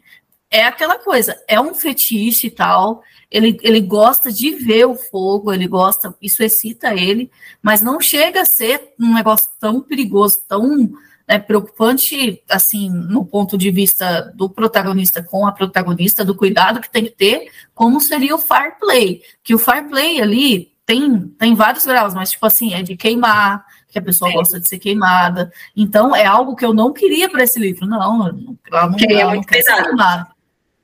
[0.51, 3.01] é aquela coisa, é um fetiche e tal,
[3.31, 8.41] ele, ele gosta de ver o fogo, ele gosta, isso excita ele, mas não chega
[8.41, 10.91] a ser um negócio tão perigoso, tão
[11.27, 16.89] né, preocupante, assim, no ponto de vista do protagonista com a protagonista, do cuidado que
[16.89, 21.55] tem que ter, como seria o fire play, que o fire play ali tem, tem
[21.55, 24.33] vários graus, mas tipo assim, é de queimar, que a pessoa É.
[24.33, 27.97] gosta de ser queimada, então é algo que eu não queria para esse livro, não,
[28.01, 28.55] ela não,
[28.95, 30.27] Que é ela não muito quer ser queimada.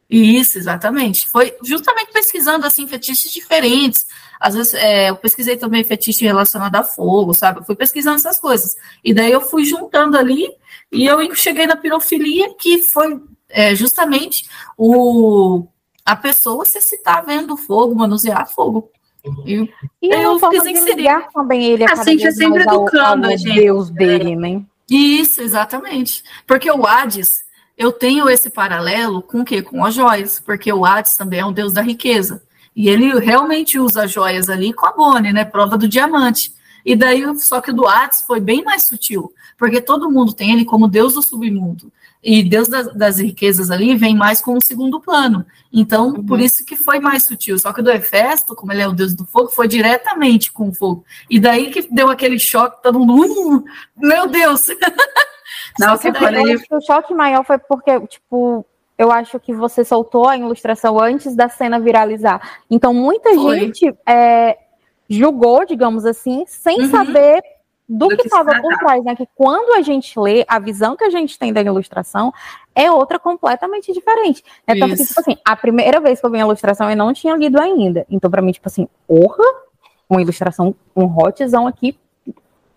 [0.09, 1.25] Isso, exatamente.
[1.29, 4.05] Foi justamente pesquisando assim fetiches diferentes.
[4.41, 7.59] Às vezes é, eu pesquisei também fetiche relacionado a fogo, sabe?
[7.59, 8.75] Eu fui pesquisando essas coisas.
[9.03, 10.49] E daí eu fui juntando ali
[10.91, 14.45] e eu cheguei na pirofilia, que foi é, justamente
[14.77, 15.67] o
[16.03, 18.89] a pessoa se excitar vendo fogo, manusear fogo.
[19.45, 19.69] E
[20.01, 21.27] E é Eu de inserir.
[21.31, 23.53] também ele a A cada Cintia vez sempre ao- educando ao a gente.
[23.53, 24.63] Deus dele, né?
[24.89, 26.23] Isso, exatamente.
[26.47, 27.43] Porque o Hades,
[27.77, 29.61] eu tenho esse paralelo com o quê?
[29.61, 32.41] Com as joias, porque o Hades também é um deus da riqueza.
[32.75, 35.43] E ele realmente usa as joias ali com a Bonnie, né?
[35.45, 36.53] Prova do diamante.
[36.85, 40.51] E daí, só que o do Hades foi bem mais sutil, porque todo mundo tem
[40.51, 41.91] ele como deus do submundo.
[42.23, 45.45] E deus das, das riquezas ali vem mais com o segundo plano.
[45.73, 46.25] Então, Uhum.
[46.25, 47.57] por isso que foi mais sutil.
[47.59, 50.69] Só que o do Hefesto, como ele é o deus do fogo, foi diretamente com
[50.69, 51.03] o fogo.
[51.29, 53.63] E daí que deu aquele choque, todo mundo, "Uh,
[53.97, 54.67] meu Deus!
[56.01, 58.65] Que quando ele acho que o choque maior foi porque, tipo,
[59.01, 62.59] eu acho que você soltou a ilustração antes da cena viralizar.
[62.69, 63.59] Então, muita Foi.
[63.59, 64.57] gente é,
[65.09, 66.91] julgou, digamos assim, sem Uhum.
[66.91, 67.41] saber
[67.89, 69.15] do, Do que estava por trás, né?
[69.15, 72.31] Que quando a gente lê, a visão que a gente tem da ilustração
[72.75, 74.43] é outra completamente diferente.
[74.65, 75.07] É tanto que, Isso.
[75.07, 78.05] tipo assim, a primeira vez que eu vi a ilustração eu não tinha lido ainda.
[78.09, 79.43] Então, pra mim, tipo assim, porra,
[80.09, 81.97] uma ilustração, um hotzão aqui,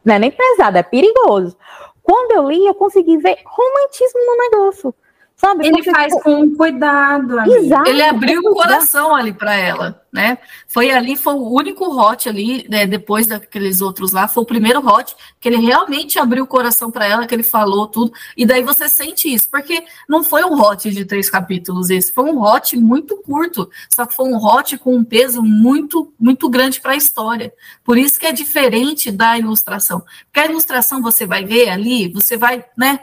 [0.05, 1.57] não é nem pesado, é perigoso.
[2.03, 4.95] Quando eu li, eu consegui ver romantismo no negócio.
[5.37, 5.67] Sabe?
[5.67, 7.59] Ele Porque, faz tipo, com cuidado, amiga.
[7.59, 7.91] Exato.
[7.91, 10.39] Ele abriu o coração ali para ela, né?
[10.69, 14.79] Foi ali, foi o único hot ali, né, depois daqueles outros lá, foi o primeiro
[14.87, 18.63] hot que ele realmente abriu o coração para ela, que ele falou tudo, e daí
[18.63, 22.77] você sente isso, porque não foi um hot de três capítulos esse, foi um hot
[22.77, 26.97] muito curto, só que foi um hot com um peso muito, muito grande para a
[26.97, 27.53] história.
[27.83, 30.05] Por isso que é diferente da ilustração.
[30.27, 33.01] Porque a ilustração você vai ver ali, você vai, né?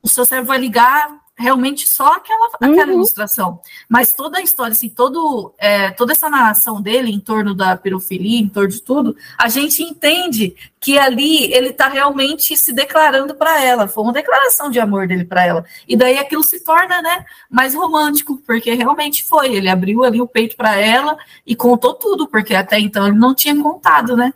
[0.00, 2.92] O seu cérebro vai ligar realmente só aquela, aquela Uhum.
[2.94, 3.60] ilustração.
[3.88, 8.40] Mas toda a história, assim, todo, é, toda essa narração dele em torno da pedofilia,
[8.40, 13.62] em torno de tudo, a gente entende que ali ele está realmente se declarando para
[13.62, 13.86] ela.
[13.88, 15.64] Foi uma declaração de amor dele para ela.
[15.86, 19.54] E daí aquilo se torna, né, mais romântico, porque realmente foi.
[19.54, 23.34] Ele abriu ali o peito para ela e contou tudo, porque até então ele não
[23.34, 24.32] tinha contado, né?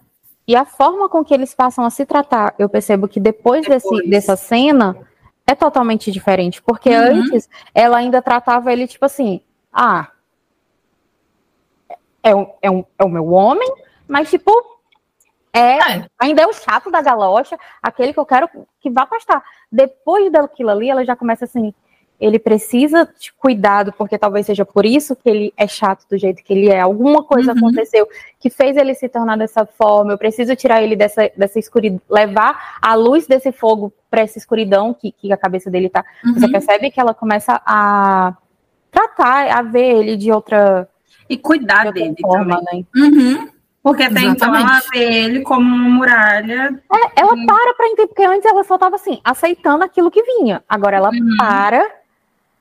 [0.46, 4.00] E a forma com que eles passam a se tratar, eu percebo que depois, Depois.
[4.00, 4.96] Desse, dessa cena
[5.52, 6.60] é totalmente diferente.
[6.62, 7.20] Porque Uhum.
[7.20, 9.40] antes ela ainda tratava ele tipo assim:
[9.72, 10.08] ah,
[12.22, 13.68] é, um, é, um, é o meu homem,
[14.06, 14.50] mas tipo,
[15.52, 18.48] é, É, ainda é o chato da galocha, aquele que eu quero
[18.80, 19.42] que vá pastar.
[19.70, 21.74] Depois daquilo ali, ela já começa assim.
[22.24, 26.42] Ele precisa de cuidado, porque talvez seja por isso que ele é chato do jeito
[26.44, 26.80] que ele é.
[26.80, 27.58] Alguma coisa Uhum.
[27.58, 28.06] aconteceu
[28.38, 30.12] que fez ele se tornar dessa forma.
[30.12, 34.94] Eu preciso tirar ele dessa, dessa escuridão, levar a luz desse fogo para essa escuridão
[34.94, 36.04] que, que a cabeça dele tá.
[36.35, 36.52] Você uhum.
[36.52, 38.37] percebe que ela começa a
[38.90, 40.88] tratar, a ver ele de outra,
[41.28, 42.87] E de cuidar outra dele forma, também.
[42.94, 43.02] né?
[43.02, 43.48] Uhum.
[43.82, 44.90] Porque até então ela Exatamente.
[44.92, 46.80] vê ele como uma muralha.
[47.16, 50.62] Ela para pra entender, porque antes ela só tava assim, aceitando aquilo que vinha.
[50.68, 51.37] Agora ela Uhum.
[51.37, 51.85] para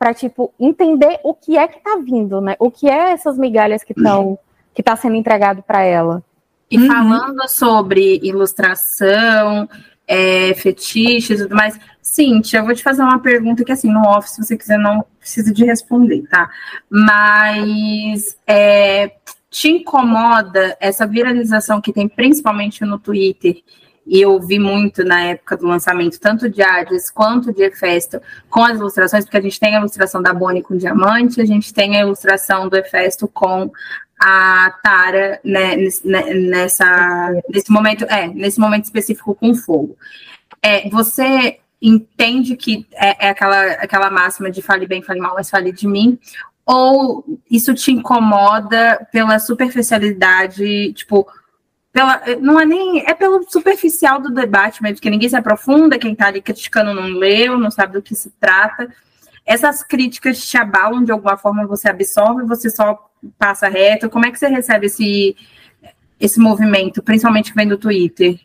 [0.02, 2.56] pra, tipo, entender o que é que tá vindo, né?
[2.58, 4.40] O que é essas migalhas que estão
[4.74, 6.24] que tá sendo entregado pra ela.
[6.72, 6.88] E Uhum.
[6.88, 9.70] falando sobre ilustração,
[10.08, 11.80] é, fetiches e tudo mais.
[12.02, 15.06] Cíntia, eu vou te fazer uma pergunta que, assim, no off, se você quiser, não
[15.20, 16.50] precisa de responder, tá?
[16.90, 19.12] Mas é,
[19.52, 23.58] te incomoda essa viralização que tem principalmente no Twitter?
[24.12, 28.62] E eu vi muito na época do lançamento, tanto de Hades quanto de Hefesto, com
[28.62, 31.95] as ilustrações, porque a gente tem a ilustração da Bonnie com diamante, a gente tem
[31.95, 33.71] a ilustração do Hefesto com
[34.21, 39.95] a Tara né, né, nessa, nesse momento, é, nesse momento específico com fogo.
[40.62, 45.50] É, você entende que é, é aquela, aquela máxima de fale bem, fale mal, mas
[45.50, 46.19] fale de mim?
[46.65, 51.26] Ou isso te incomoda pela superficialidade, tipo,
[51.91, 56.15] pela, não é nem, é pelo superficial do debate mesmo, que ninguém se aprofunda, quem
[56.15, 58.89] tá ali criticando não leu, não sabe do que se trata.
[59.45, 64.10] Essas críticas te abalam de alguma forma, você absorve, você só passa reto?
[64.10, 65.36] Como é que você recebe esse,
[66.19, 68.39] esse movimento, principalmente que vem do Twitter?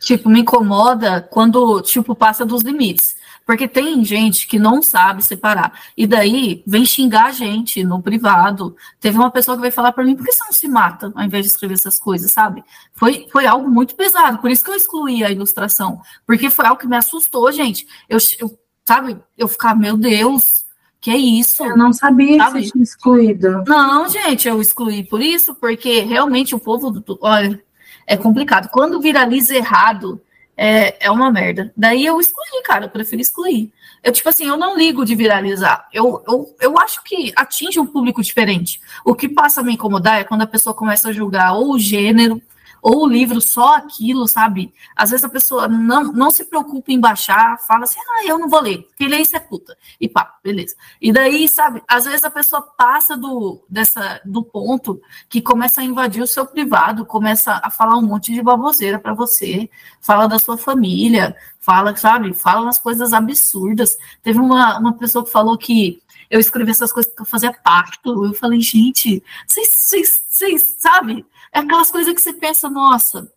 [0.00, 3.14] Tipo, me incomoda quando, tipo, passa dos limites.
[3.50, 5.72] Porque tem gente que não sabe separar.
[5.96, 8.76] E daí vem xingar a gente no privado.
[9.00, 11.24] Teve uma pessoa que veio falar pra mim, por que você não se mata ao
[11.24, 12.62] invés de escrever essas coisas, sabe?
[12.94, 14.38] Foi, foi algo muito pesado.
[14.38, 16.00] Por isso que eu excluí a ilustração.
[16.24, 17.88] Porque foi algo que me assustou, gente.
[18.08, 20.64] Eu, eu sabe, eu ficar, meu Deus,
[21.00, 21.64] que é isso?
[21.64, 22.60] Eu não sabia Sabe?
[22.60, 23.64] que você tinha excluído.
[23.66, 27.60] Não, gente, eu excluí por isso, porque realmente o povo, do- olha,
[28.06, 28.68] é complicado.
[28.70, 30.20] Quando viraliza errado,
[30.62, 31.72] é, é uma merda.
[31.74, 33.72] Daí eu excluí, cara, eu prefiro excluir.
[34.04, 35.88] Eu, tipo assim, eu não ligo de viralizar.
[35.90, 38.78] Eu, eu, eu acho que atinge um público diferente.
[39.02, 41.78] O que passa a me incomodar é quando a pessoa começa a julgar ou o
[41.78, 42.42] gênero,
[42.82, 44.72] ou o livro só aquilo, sabe?
[44.94, 48.48] Às vezes a pessoa não, não se preocupa em baixar, fala assim, ah, eu não
[48.48, 49.76] vou ler, porque ler isso é puta.
[50.00, 50.74] E pá, beleza.
[51.00, 55.84] E daí, sabe, às vezes a pessoa passa do, dessa, do ponto que começa a
[55.84, 59.68] invadir o seu privado, começa a falar um monte de baboseira para você,
[60.00, 63.96] fala da sua família, fala, sabe, fala umas coisas absurdas.
[64.22, 68.24] Teve uma, uma pessoa que falou que eu escrevi essas coisas porque eu fazia pacto.
[68.24, 71.26] Eu falei, gente, vocês, vocês, vocês, sabe?
[71.52, 73.30] É aquelas coisas que você pensa, nossa,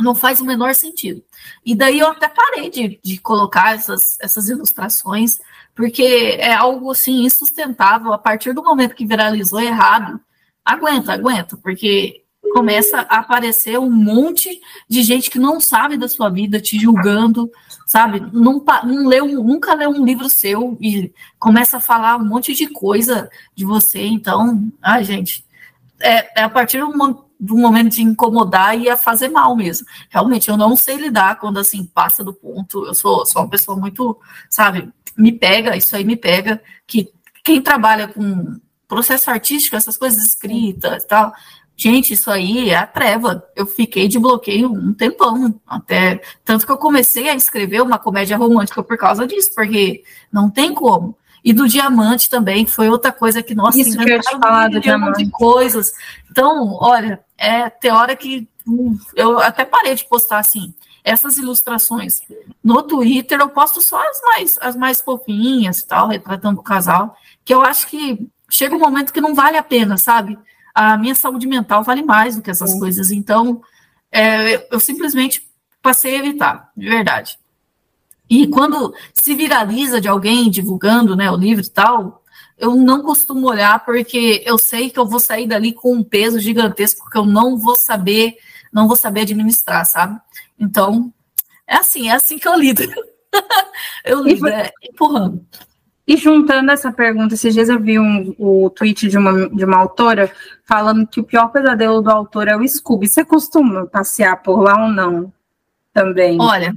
[0.00, 1.22] não faz o menor sentido.
[1.64, 5.38] E daí eu até parei de, de colocar essas, essas ilustrações,
[5.74, 8.12] porque é algo assim insustentável.
[8.12, 10.20] A partir do momento que viralizou errado,
[10.64, 12.22] aguenta, aguenta, porque
[12.52, 17.50] começa a aparecer um monte de gente que não sabe da sua vida te julgando,
[17.86, 18.20] sabe?
[18.32, 22.68] Não, não leu, nunca leu um livro seu e começa a falar um monte de
[22.68, 24.02] coisa de você.
[24.02, 25.44] Então, ai, gente,
[26.00, 29.86] é, é a partir do, do momento de incomodar e a fazer mal mesmo.
[30.08, 32.84] Realmente, eu não sei lidar quando assim passa do ponto.
[32.84, 34.18] Eu sou, sou uma pessoa muito,
[34.50, 37.08] sabe, me pega, isso aí me pega, que
[37.44, 41.32] quem trabalha com processo artístico, essas coisas escritas e tal,
[41.80, 43.40] Gente, isso aí é a treva.
[43.54, 48.36] Eu fiquei de bloqueio um tempão, até tanto que eu comecei a escrever uma comédia
[48.36, 51.16] romântica por causa disso, porque não tem como.
[51.44, 54.80] E do diamante também foi outra coisa que nós Isso que eu te falar do
[54.80, 55.24] diamante.
[55.24, 55.92] de coisas.
[56.28, 60.74] Então, olha, é tem hora que hum, eu até parei de postar assim
[61.04, 62.20] essas ilustrações
[62.62, 63.40] no Twitter.
[63.40, 67.62] Eu posto só as mais as mais fofinhas e tal, retratando o casal, que eu
[67.62, 70.38] acho que chega um momento que não vale a pena, sabe?
[70.78, 72.78] a minha saúde mental vale mais do que essas é.
[72.78, 73.10] coisas.
[73.10, 73.60] Então,
[74.12, 75.44] é, eu simplesmente
[75.82, 77.36] passei a evitar, de verdade.
[78.30, 82.22] E quando se viraliza de alguém divulgando né, o livro e tal,
[82.58, 86.40] eu não costumo olhar porque eu sei que eu vou sair dali com um peso
[86.40, 88.36] gigantesco porque eu não vou saber,
[88.72, 90.20] não vou saber administrar, sabe?
[90.58, 91.12] Então,
[91.66, 92.82] é assim, é assim que eu lido.
[94.04, 95.46] eu lido, é, empurrando.
[96.06, 99.76] E juntando essa pergunta, esses dias eu vi um, o tweet de uma, de uma
[99.76, 100.32] autora
[100.64, 103.06] falando que o pior pesadelo do autor é o Scooby.
[103.06, 105.32] Você costuma passear por lá ou não?
[105.92, 106.40] Também.
[106.40, 106.72] Olha,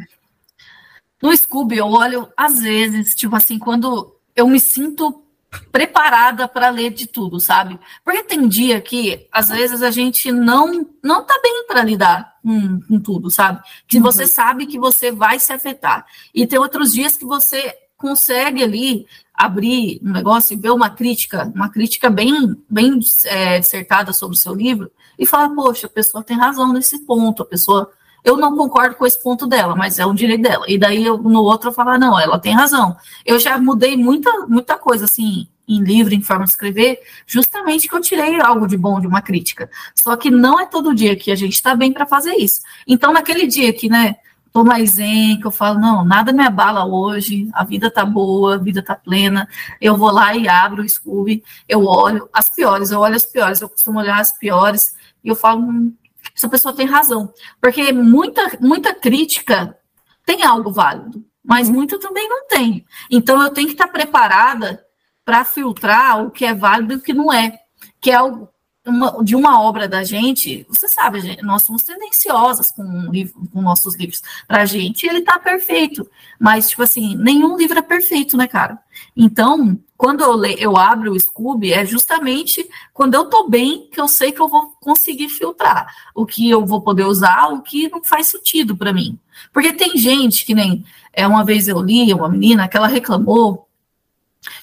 [1.21, 5.23] no Scooby eu olho às vezes, tipo assim, quando eu me sinto
[5.71, 7.79] preparada para ler de tudo, sabe?
[8.03, 12.79] Porque tem dia que às vezes a gente não não tá bem para lidar com,
[12.81, 13.61] com, tudo, sabe?
[13.87, 14.03] Que uhum.
[14.03, 16.05] você sabe que você vai se afetar.
[16.33, 21.51] E tem outros dias que você consegue ali abrir um negócio e ver uma crítica,
[21.53, 26.23] uma crítica bem, bem é, dissertada sobre o seu livro, e falar, poxa, a pessoa
[26.23, 27.91] tem razão nesse ponto, a pessoa.
[28.24, 30.65] Eu não concordo com esse ponto dela, mas é um direito dela.
[30.67, 32.95] E daí eu, no outro eu falar, não, ela tem razão.
[33.26, 37.95] Eu já mudei muita, muita coisa, assim, em livro, em forma de escrever, justamente que
[37.95, 39.69] eu tirei algo de bom de uma crítica.
[39.95, 42.61] Só que não é todo dia que a gente está bem para fazer isso.
[42.88, 44.17] Então, naquele dia que, né,
[44.51, 48.55] tô mais zen, que eu falo, não, nada me abala hoje, a vida tá boa,
[48.55, 49.47] a vida tá plena,
[49.80, 53.61] eu vou lá e abro o Scooby, eu olho as piores, eu olho as piores,
[53.61, 54.93] eu costumo olhar as piores,
[55.24, 55.93] e eu falo, hum,
[56.36, 59.77] essa pessoa tem razão, porque muita, muita crítica
[60.25, 64.86] tem algo válido, mas muita também não tem, então eu tenho que estar preparada
[65.23, 67.59] para filtrar o que é válido e o que não é,
[67.99, 68.49] que é algo
[68.86, 73.47] uma, de uma obra da gente, você sabe, gente, nós somos tendenciosas com, um livro,
[73.51, 74.21] com nossos livros.
[74.47, 76.09] Para a gente, ele tá perfeito.
[76.39, 78.79] Mas, tipo assim, nenhum livro é perfeito, né, cara?
[79.15, 84.01] Então, quando eu, le, eu abro o Scooby, é justamente quando eu tô bem que
[84.01, 87.87] eu sei que eu vou conseguir filtrar o que eu vou poder usar, o que
[87.87, 89.19] não faz sentido para mim.
[89.53, 90.83] Porque tem gente que nem.
[91.13, 93.67] É, uma vez eu li uma menina que ela reclamou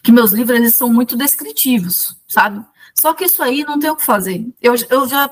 [0.02, 2.60] que meus livros eles são muito descritivos, sabe?
[2.92, 4.44] Só que isso aí não tem o que fazer.
[4.60, 5.30] Eu, eu já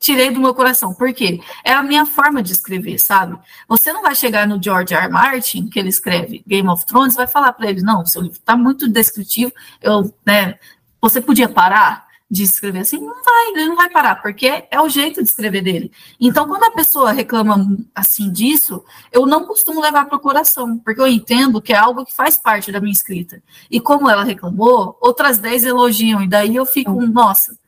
[0.00, 0.94] tirei do meu coração.
[0.94, 1.40] Por quê?
[1.62, 3.38] É a minha forma de escrever, sabe?
[3.68, 5.04] Você não vai chegar no George R.
[5.04, 5.12] R.
[5.12, 8.56] Martin, que ele escreve Game of Thrones, vai falar para ele, não, seu livro está
[8.56, 10.58] muito descritivo, eu, né,
[11.00, 12.08] você podia parar?
[12.30, 15.62] de escrever assim, não vai, ele não vai parar, porque é o jeito de escrever
[15.62, 15.90] dele.
[16.20, 21.00] Então, quando a pessoa reclama assim disso, eu não costumo levar para o coração, porque
[21.00, 23.42] eu entendo que é algo que faz parte da minha escrita.
[23.68, 27.58] E como ela reclamou, outras 10 elogiam, e daí eu fico, nossa,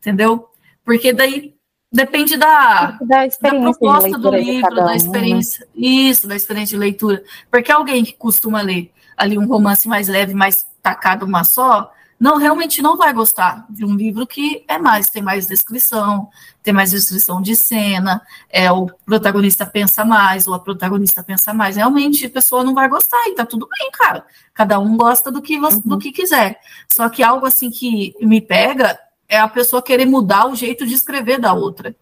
[0.00, 0.48] entendeu?
[0.84, 1.54] Porque daí
[1.92, 4.96] depende da, da, da proposta do livro, um, da né?
[4.96, 5.70] experiência, né?
[5.74, 7.22] isso, da experiência de leitura.
[7.50, 12.36] Porque alguém que costuma ler ali um romance mais leve, mais tacado uma só, não
[12.36, 16.28] realmente não vai gostar de um livro que é mais, tem mais descrição,
[16.62, 18.20] tem mais descrição de cena,
[18.50, 21.76] é o protagonista pensa mais, ou a protagonista pensa mais.
[21.76, 24.26] Realmente a pessoa não vai gostar e tá tudo bem, cara.
[24.52, 25.80] Cada um gosta do que, uhum.
[25.84, 26.60] do que quiser.
[26.92, 28.98] Só que algo assim que me pega
[29.28, 31.94] é a pessoa querer mudar o jeito de escrever da outra.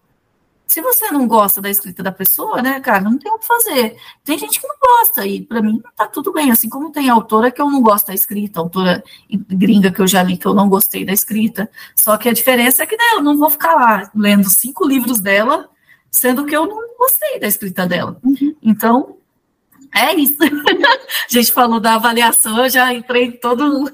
[0.67, 3.95] Se você não gosta da escrita da pessoa, né, cara, não tem o que fazer.
[4.23, 6.51] Tem gente que não gosta, e para mim tá tudo bem.
[6.51, 10.21] Assim como tem autora que eu não gosto da escrita, autora gringa que eu já
[10.21, 11.71] li que eu não gostei da escrita.
[11.95, 15.21] Só que a diferença é que né, eu não vou ficar lá lendo cinco livros
[15.21, 15.69] dela,
[16.11, 18.19] sendo que eu não gostei da escrita dela.
[18.21, 18.53] Uhum.
[18.61, 19.17] Então,
[19.97, 20.37] é isso.
[20.41, 23.91] a gente falou da avaliação, eu já entrei em todo.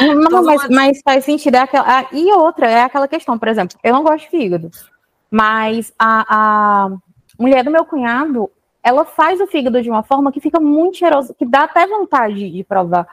[0.00, 1.56] Não, mas, mas faz sentido.
[1.56, 4.70] É aquela, ah, e outra, é aquela questão, por exemplo, eu não gosto de fígado.
[5.30, 6.90] Mas a, a
[7.38, 8.50] mulher do meu cunhado,
[8.82, 12.50] ela faz o fígado de uma forma que fica muito cheiroso, que dá até vontade
[12.50, 13.06] de provar.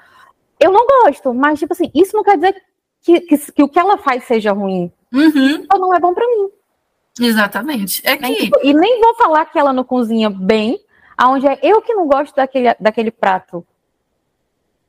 [0.59, 2.55] Eu não gosto, mas, tipo assim, isso não quer dizer
[3.01, 4.91] que, que, que o que ela faz seja ruim.
[5.13, 5.61] Uhum.
[5.61, 6.49] Então não é bom para mim.
[7.19, 8.01] Exatamente.
[8.05, 8.35] É que...
[8.35, 10.79] Tipo, e nem vou falar que ela não cozinha bem,
[11.19, 13.67] aonde é eu que não gosto daquele, daquele prato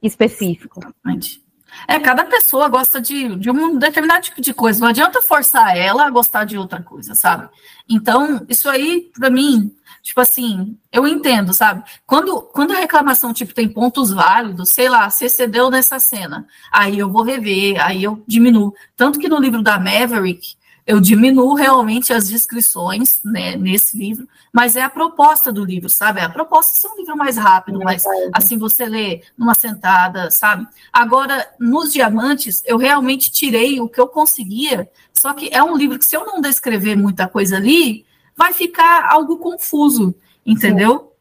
[0.00, 0.78] específico.
[0.78, 1.44] Exatamente.
[1.88, 4.78] É, cada pessoa gosta de, de um determinado tipo de coisa.
[4.80, 7.48] Não adianta forçar ela a gostar de outra coisa, sabe?
[7.88, 11.82] Então, isso aí, para mim, tipo assim, eu entendo, sabe?
[12.06, 16.98] Quando, quando a reclamação, tipo, tem pontos válidos, sei lá, você cedeu nessa cena, aí
[16.98, 18.72] eu vou rever, aí eu diminuo.
[18.96, 20.54] Tanto que no livro da Maverick,
[20.90, 26.18] eu diminuo realmente as descrições né, nesse livro, mas é a proposta do livro, sabe?
[26.18, 29.54] É a proposta de ser um livro mais rápido, é mas assim você lê numa
[29.54, 30.66] sentada, sabe?
[30.92, 35.96] Agora, nos diamantes, eu realmente tirei o que eu conseguia, só que é um livro
[35.96, 38.04] que, se eu não descrever muita coisa ali,
[38.36, 40.12] vai ficar algo confuso,
[40.44, 41.12] entendeu?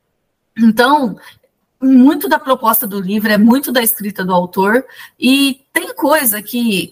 [0.58, 0.66] Sim.
[0.66, 1.16] Então,
[1.80, 4.84] muito da proposta do livro é muito da escrita do autor,
[5.20, 6.92] e tem coisa que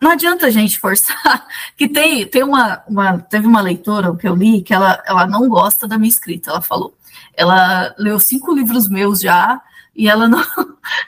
[0.00, 4.34] não adianta a gente forçar, que tem, tem uma, uma, teve uma leitora que eu
[4.34, 6.94] li que ela, ela não gosta da minha escrita, ela falou,
[7.34, 9.60] ela leu cinco livros meus já,
[9.94, 10.44] e ela não,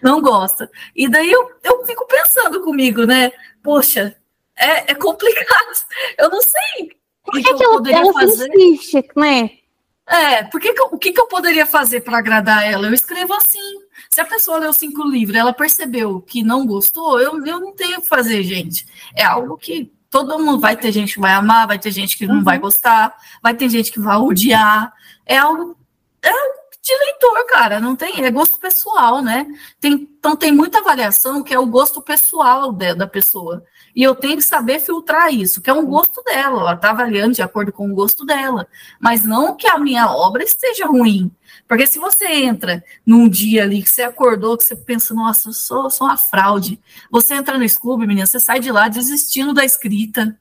[0.03, 0.71] não gosta.
[0.95, 3.31] E daí eu, eu fico pensando comigo, né,
[3.63, 4.17] poxa,
[4.57, 5.73] é, é complicado,
[6.19, 8.49] eu não sei Por que, que, que eu poderia ela fazer.
[8.55, 9.51] Insiste, né?
[10.07, 12.87] É, porque que, o que, que eu poderia fazer para agradar ela?
[12.87, 13.88] Eu escrevo assim.
[14.11, 17.99] Se a pessoa leu cinco livros ela percebeu que não gostou, eu, eu não tenho
[17.99, 18.87] o que fazer, gente.
[19.15, 22.27] É algo que todo mundo vai ter gente que vai amar, vai ter gente que
[22.27, 22.45] não uhum.
[22.45, 24.93] vai gostar, vai ter gente que vai odiar.
[25.27, 25.77] É algo,
[26.23, 26.31] é
[26.89, 27.81] de leitor, cara.
[27.81, 29.47] Não tem, é gosto pessoal, né?
[29.79, 33.63] Tem, então tem muita avaliação que é o gosto pessoal de, da pessoa.
[33.95, 36.61] E eu tenho que saber filtrar isso, que é um gosto dela.
[36.61, 38.67] Ela está avaliando de acordo com o gosto dela.
[38.99, 41.31] Mas não que a minha obra esteja ruim.
[41.69, 45.53] Porque se você entra num dia ali que você acordou, que você pensa, nossa, eu
[45.53, 46.81] sou, sou uma fraude.
[47.11, 50.35] Você entra no Scooby, menina, você sai de lá desistindo da escrita.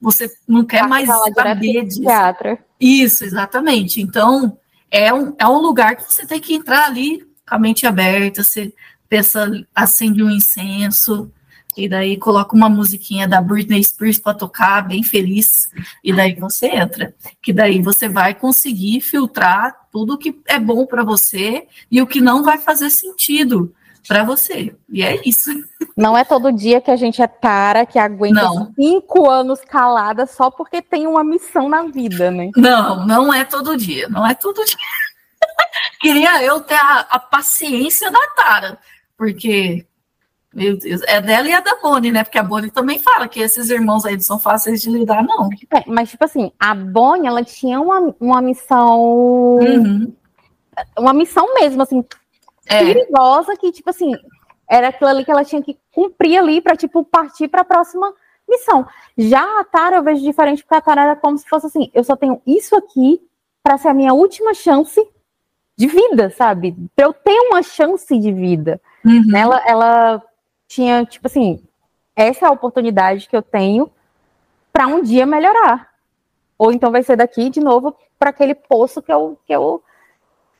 [0.00, 2.00] Você não quer mais saber disso.
[2.00, 2.58] Teatro.
[2.80, 4.00] Isso, exatamente.
[4.00, 4.56] Então,
[4.90, 8.42] é um, é um lugar que você tem que entrar ali com a mente aberta,
[8.42, 8.72] você
[9.06, 11.30] pensa, acende um incenso,
[11.76, 15.68] e daí coloca uma musiquinha da Britney Spears para tocar, bem feliz,
[16.02, 17.14] e daí você entra.
[17.42, 22.20] Que daí você vai conseguir filtrar tudo que é bom para você e o que
[22.20, 23.74] não vai fazer sentido
[24.06, 24.74] para você.
[24.88, 25.50] E é isso.
[25.96, 28.72] Não é todo dia que a gente é cara que aguenta não.
[28.74, 32.50] cinco anos calada só porque tem uma missão na vida, né?
[32.56, 34.08] Não, não é todo dia.
[34.08, 34.76] Não é todo dia.
[36.00, 38.78] Queria eu ter a, a paciência da Tara,
[39.16, 39.86] porque
[40.52, 42.24] meu Deus, é dela e a da Bonnie, né?
[42.24, 45.48] Porque a Bonnie também fala que esses irmãos aí não são fáceis de lidar, não.
[45.72, 48.98] É, mas, tipo assim, a Bonnie, ela tinha uma, uma missão.
[49.58, 50.12] Uhum.
[50.98, 52.04] Uma missão mesmo, assim,
[52.66, 52.78] é.
[52.78, 54.12] perigosa, que, tipo assim,
[54.68, 58.12] era aquilo ali que ela tinha que cumprir ali para tipo, partir para a próxima
[58.48, 58.86] missão.
[59.16, 62.02] Já a Tara eu vejo diferente, porque a Tara era como se fosse assim: eu
[62.02, 63.20] só tenho isso aqui
[63.62, 65.00] para ser a minha última chance
[65.76, 66.76] de vida, sabe?
[66.96, 68.80] Para eu ter uma chance de vida.
[69.04, 69.36] Uhum.
[69.36, 70.22] Ela, ela
[70.70, 71.60] tinha, tipo assim,
[72.14, 73.90] essa é a oportunidade que eu tenho
[74.72, 75.90] para um dia melhorar.
[76.56, 79.82] Ou então vai ser daqui de novo para aquele poço que eu, que eu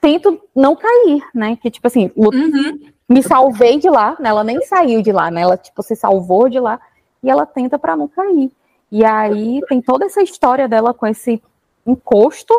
[0.00, 1.56] tento não cair, né?
[1.62, 2.90] Que, tipo assim, uhum.
[3.08, 4.30] me salvei de lá, né?
[4.30, 5.42] Ela nem saiu de lá, né?
[5.42, 6.80] Ela, tipo, se salvou de lá
[7.22, 8.50] e ela tenta para não cair.
[8.90, 11.40] E aí tem toda essa história dela com esse
[11.86, 12.52] encosto,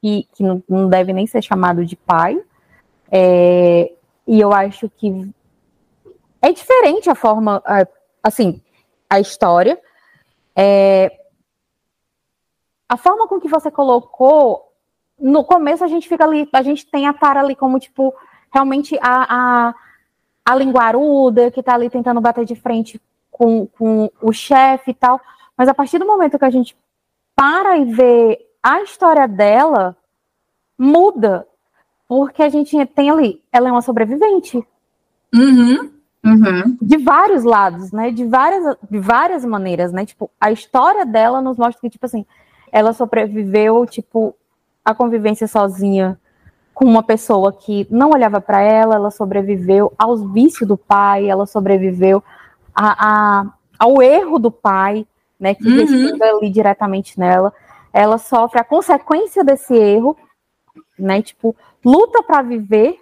[0.00, 2.40] que, que não, não deve nem ser chamado de pai.
[3.10, 3.90] É,
[4.24, 5.32] e eu acho que
[6.42, 7.62] é diferente a forma,
[8.22, 8.60] assim,
[9.08, 9.80] a história.
[10.56, 11.20] É,
[12.88, 14.72] a forma com que você colocou,
[15.18, 18.12] no começo a gente fica ali, a gente tem a Tara ali como, tipo,
[18.52, 19.74] realmente a, a,
[20.44, 25.20] a linguaruda que tá ali tentando bater de frente com, com o chefe e tal.
[25.56, 26.76] Mas a partir do momento que a gente
[27.36, 29.96] para e vê a história dela,
[30.76, 31.46] muda.
[32.06, 34.58] Porque a gente tem ali, ela é uma sobrevivente.
[35.34, 36.01] Uhum.
[36.24, 36.76] Uhum.
[36.80, 38.10] De vários lados, né?
[38.10, 40.06] De várias, de várias maneiras, né?
[40.06, 42.24] Tipo, a história dela nos mostra que, tipo assim,
[42.70, 44.34] ela sobreviveu, tipo,
[44.84, 46.18] a convivência sozinha
[46.72, 51.44] com uma pessoa que não olhava para ela, ela sobreviveu aos vícios do pai, ela
[51.44, 52.22] sobreviveu
[52.74, 53.46] a, a
[53.78, 55.04] ao erro do pai,
[55.38, 55.56] né?
[55.56, 56.38] Que uhum.
[56.38, 57.52] ali diretamente nela.
[57.92, 60.16] Ela sofre a consequência desse erro,
[60.96, 61.20] né?
[61.20, 61.54] Tipo,
[61.84, 63.01] luta para viver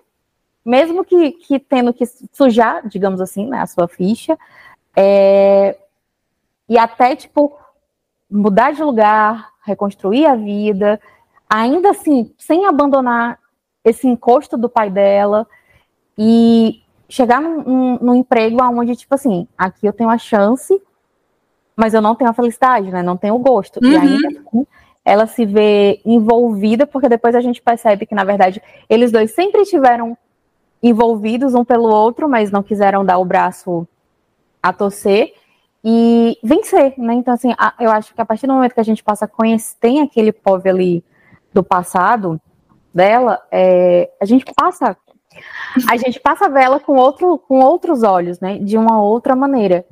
[0.65, 4.39] mesmo que, que tendo que sujar, digamos assim, né, a sua ficha,
[4.95, 5.77] é,
[6.69, 7.57] e até, tipo,
[8.31, 11.01] mudar de lugar, reconstruir a vida,
[11.49, 13.39] ainda assim, sem abandonar
[13.85, 15.47] esse encosto do pai dela,
[16.17, 20.81] e chegar num, num emprego onde, tipo assim, aqui eu tenho a chance,
[21.75, 23.91] mas eu não tenho a felicidade, né, não tenho o gosto, uhum.
[23.91, 24.67] e ainda assim,
[25.05, 29.63] ela se vê envolvida, porque depois a gente percebe que, na verdade, eles dois sempre
[29.63, 30.17] estiveram
[30.83, 33.87] envolvidos um pelo outro, mas não quiseram dar o braço
[34.63, 35.35] a torcer
[35.85, 37.15] e vencer, né?
[37.15, 39.77] Então, assim, eu acho que a partir do momento que a gente passa a conhecer,
[39.81, 41.05] tem aquele povo ali
[41.53, 42.41] do passado
[42.93, 44.97] dela, é, a gente passa
[45.89, 48.59] a gente passa a vela com, outro, com outros olhos, né?
[48.59, 49.87] De uma outra maneira.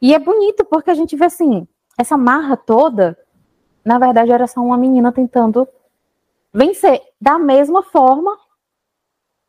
[0.00, 1.66] E é bonito porque a gente vê assim,
[1.98, 3.18] essa marra toda,
[3.84, 5.66] na verdade, era só uma menina tentando
[6.52, 8.36] vencer da mesma forma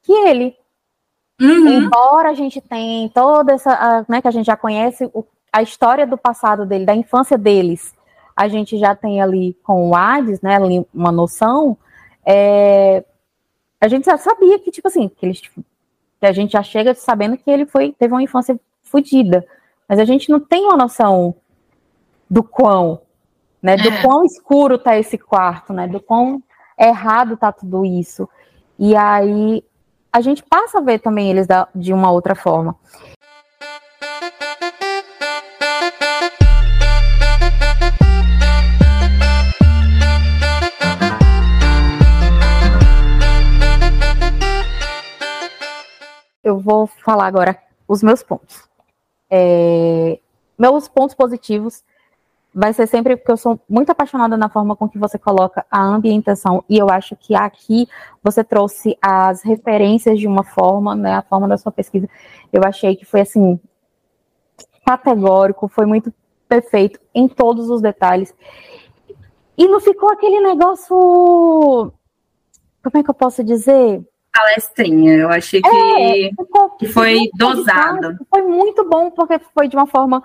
[0.01, 0.55] que ele.
[1.39, 1.67] Uhum.
[1.67, 6.07] Embora a gente tenha toda essa, né, que a gente já conhece o, a história
[6.07, 7.93] do passado dele, da infância deles,
[8.35, 10.57] a gente já tem ali com o Hades, né,
[10.93, 11.77] uma noção,
[12.25, 13.03] é,
[13.79, 17.37] a gente já sabia que, tipo assim, que, eles, que a gente já chega sabendo
[17.37, 19.45] que ele foi, teve uma infância fodida,
[19.87, 21.35] mas a gente não tem uma noção
[22.29, 23.01] do quão,
[23.61, 24.01] né, do é.
[24.01, 26.41] quão escuro tá esse quarto, né, do quão
[26.77, 28.27] errado tá tudo isso.
[28.77, 29.63] E aí
[30.15, 32.73] a gente passa a ver também eles da, de uma outra forma.
[46.41, 48.69] Eu vou falar agora os meus pontos.
[49.29, 50.17] É,
[50.57, 51.83] meus pontos positivos
[52.55, 55.83] vai ser sempre porque eu sou muito apaixonada na forma com que você coloca a
[55.83, 57.85] ambientação e eu acho que aqui
[58.23, 62.07] você trouxe as referências de uma forma, né, a forma da sua pesquisa.
[62.53, 63.59] Eu achei que foi assim
[64.85, 66.13] categórico, foi muito
[66.47, 68.33] perfeito em todos os detalhes.
[69.57, 71.91] E não ficou aquele negócio
[72.81, 74.01] como é que eu posso dizer?
[74.31, 78.15] Palestrinha, eu achei que, é, ficou, que foi dosado.
[78.29, 80.21] Foi muito bom porque foi de uma forma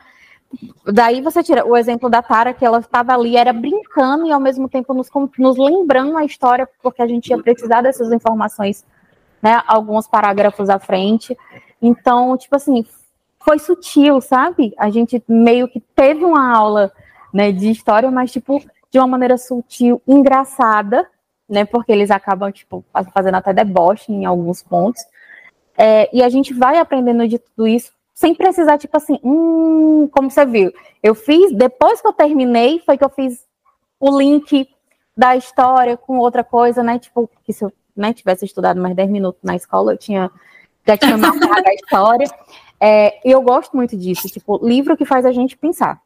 [0.84, 4.40] Daí você tira o exemplo da Tara, que ela estava ali, era brincando e ao
[4.40, 8.84] mesmo tempo nos, nos lembrando a história, porque a gente ia precisar dessas informações,
[9.40, 9.62] né?
[9.66, 11.36] Alguns parágrafos à frente.
[11.80, 12.84] Então, tipo assim,
[13.38, 14.74] foi sutil, sabe?
[14.76, 16.92] A gente meio que teve uma aula
[17.32, 21.08] né, de história, mas, tipo, de uma maneira sutil, engraçada,
[21.48, 21.64] né?
[21.64, 22.84] Porque eles acabam, tipo,
[23.14, 25.02] fazendo até deboche em alguns pontos.
[25.78, 30.30] É, e a gente vai aprendendo de tudo isso sem precisar, tipo assim, hum, como
[30.30, 30.70] você viu.
[31.02, 33.46] Eu fiz, depois que eu terminei, foi que eu fiz
[33.98, 34.68] o link
[35.16, 36.98] da história com outra coisa, né?
[36.98, 40.30] Tipo, que se eu né, tivesse estudado mais 10 minutos na escola, eu tinha
[40.86, 42.26] já tinha marcado a história.
[42.78, 45.98] É, eu gosto muito disso, tipo, livro que faz a gente pensar,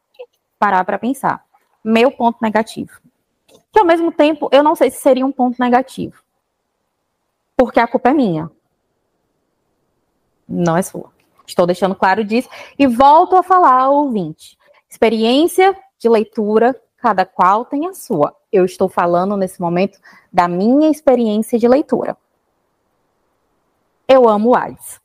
[0.56, 1.44] parar para pensar.
[1.82, 2.92] Meu ponto negativo.
[3.72, 6.22] Que ao mesmo tempo, eu não sei se seria um ponto negativo.
[7.56, 8.48] Porque a culpa é minha.
[10.48, 11.13] Não é sua.
[11.46, 12.48] Estou deixando claro disso.
[12.78, 14.56] E volto a falar ao ouvinte.
[14.88, 18.34] Experiência de leitura, cada qual tem a sua.
[18.52, 19.98] Eu estou falando nesse momento
[20.32, 22.16] da minha experiência de leitura.
[24.06, 25.00] Eu amo Alice.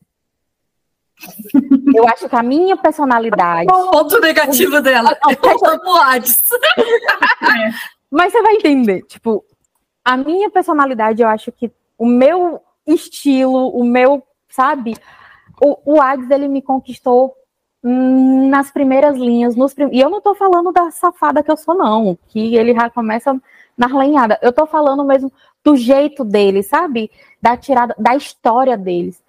[1.94, 3.70] Eu acho que a minha personalidade.
[3.72, 5.18] O ponto negativo dela.
[5.28, 6.42] Eu amo Alice.
[8.10, 9.04] Mas você vai entender.
[9.04, 9.44] Tipo,
[10.04, 14.96] a minha personalidade, eu acho que o meu estilo, o meu, sabe?
[15.62, 17.36] O, o Ags, ele me conquistou
[17.82, 19.90] nas primeiras linhas, nos prim...
[19.94, 23.40] e eu não tô falando da safada que eu sou, não, que ele já começa
[23.78, 24.38] na lenhada.
[24.42, 25.32] Eu tô falando mesmo
[25.64, 27.10] do jeito dele, sabe?
[27.42, 29.24] Da tirada, da história deles.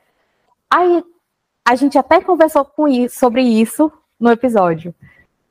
[0.69, 1.05] Aí
[1.65, 4.95] a gente até conversou com isso, sobre isso no episódio.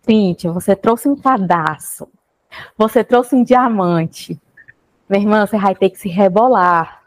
[0.02, 2.10] Cíntia, você trouxe um cadastro.
[2.78, 4.40] Você trouxe um diamante.
[5.08, 7.04] Minha irmã, você vai ter que se rebolar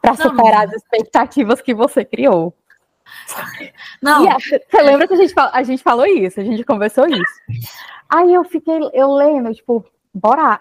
[0.00, 2.54] para superar as expectativas que você criou.
[4.02, 4.26] Não.
[4.38, 7.40] Você lembra que a gente, a gente falou isso, a gente conversou isso.
[8.08, 10.60] Aí eu fiquei, eu lendo, tipo, bora.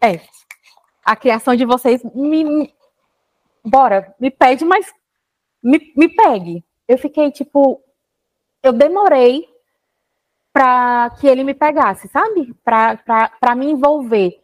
[0.00, 0.20] É.
[1.04, 2.44] A criação de vocês me.
[2.44, 2.74] me
[3.64, 4.92] bora, me pede, mas
[5.62, 6.64] me, me pegue.
[6.86, 7.82] Eu fiquei, tipo.
[8.62, 9.46] Eu demorei
[10.52, 12.54] para que ele me pegasse, sabe?
[12.64, 14.40] Para me envolver.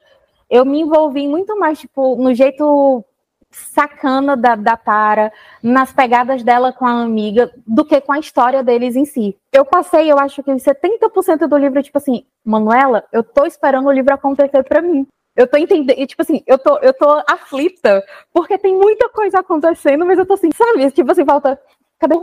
[0.49, 3.05] Eu me envolvi muito mais, tipo, no jeito
[3.51, 5.33] sacana da, da Tara,
[5.63, 9.37] nas pegadas dela com a amiga, do que com a história deles em si.
[9.53, 13.93] Eu passei, eu acho que 70% do livro, tipo assim, Manuela, eu tô esperando o
[13.93, 15.07] livro acontecer para mim.
[15.37, 19.41] Eu tô entendendo, e, tipo assim, eu tô, eu tô aflita, porque tem muita coisa
[19.41, 20.91] acontecendo, mas eu tô assim, sabe?
[20.91, 21.61] Tipo assim, falta.
[21.99, 22.15] Cadê?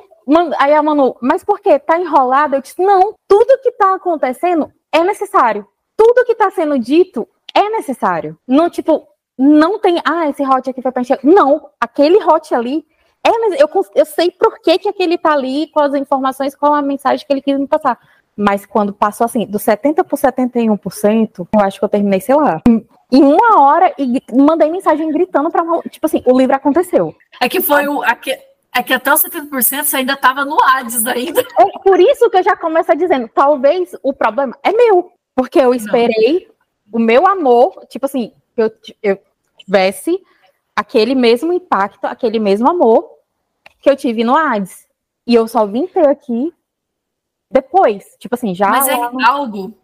[0.59, 1.79] Aí a Manu, mas por quê?
[1.79, 2.57] Tá enrolada?
[2.57, 5.67] Eu disse, não, tudo que tá acontecendo é necessário.
[5.95, 8.37] Tudo que tá sendo dito é necessário.
[8.47, 9.07] Não, tipo,
[9.37, 11.19] não tem, ah, esse hot aqui foi para encher.
[11.23, 12.85] Não, aquele hot ali
[13.27, 16.73] é, mas eu, eu sei por que, que aquele tá ali, com as informações, qual
[16.73, 17.99] a mensagem que ele quis me passar.
[18.37, 22.61] Mas quando passou assim, do 70% por 71%, eu acho que eu terminei, sei lá,
[22.67, 27.13] em uma hora e mandei mensagem gritando para tipo assim, o livro aconteceu.
[27.41, 28.31] É que foi o aqui,
[28.73, 31.41] é que até os 70% você ainda estava no Hades ainda.
[31.41, 35.73] É por isso que eu já começo dizendo, talvez o problema é meu, porque eu
[35.73, 36.47] esperei
[36.93, 37.01] Não.
[37.01, 38.31] o meu amor, tipo assim,
[38.61, 39.19] eu, eu
[39.57, 40.21] tivesse
[40.75, 43.09] aquele mesmo impacto, aquele mesmo amor
[43.81, 44.87] que eu tive no Hades.
[45.25, 46.53] E eu só vim ter aqui
[47.49, 48.69] depois, tipo assim, já.
[48.69, 48.93] Mas é
[49.25, 49.77] algo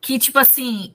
[0.00, 0.94] que, tipo assim,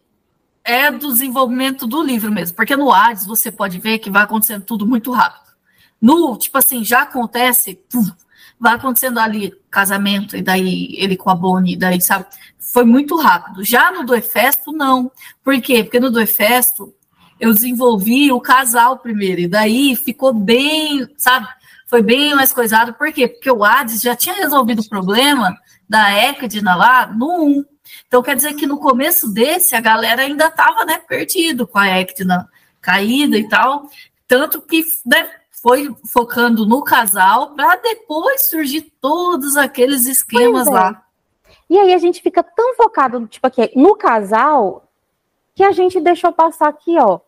[0.63, 4.65] é do desenvolvimento do livro mesmo, porque no Hades você pode ver que vai acontecendo
[4.65, 5.47] tudo muito rápido.
[5.99, 8.05] No, tipo assim, já acontece, pum,
[8.59, 12.25] vai acontecendo ali casamento, e daí ele com a Bonnie, daí, sabe?
[12.59, 13.63] Foi muito rápido.
[13.63, 15.09] Já no do Efesto, não.
[15.43, 15.83] Por quê?
[15.83, 16.93] Porque no do Efesto,
[17.39, 21.47] eu desenvolvi o casal primeiro, e daí ficou bem, sabe?
[21.87, 22.93] Foi bem mais coisado.
[22.93, 23.27] Por quê?
[23.27, 25.57] Porque o Hades já tinha resolvido o problema
[25.87, 27.65] da Ecdina lá no 1.
[28.07, 31.87] Então quer dizer que no começo desse a galera ainda estava né, perdido com a
[31.99, 32.49] Ectina
[32.81, 33.89] caída e tal,
[34.27, 35.29] tanto que né,
[35.61, 40.71] foi focando no casal para depois surgir todos aqueles esquemas é.
[40.71, 41.03] lá.
[41.69, 44.89] E aí a gente fica tão focado tipo aqui no casal
[45.53, 47.19] que a gente deixou passar aqui, ó,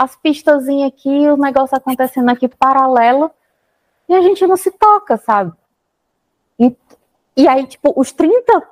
[0.00, 3.30] as pistazinhas aqui, o negócio acontecendo aqui paralelo
[4.08, 5.52] e a gente não se toca, sabe?
[6.58, 6.74] E,
[7.36, 8.66] e aí, tipo, os 30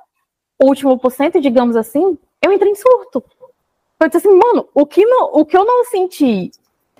[0.59, 3.23] último por cento, digamos assim, eu entrei em surto.
[3.99, 6.49] Eu disse assim, mano, o que, não, o que eu não senti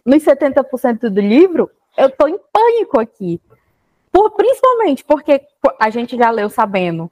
[0.06, 3.42] nos 70% do livro, eu tô em pânico aqui.
[4.12, 5.42] Por, principalmente porque
[5.80, 7.12] a gente já leu sabendo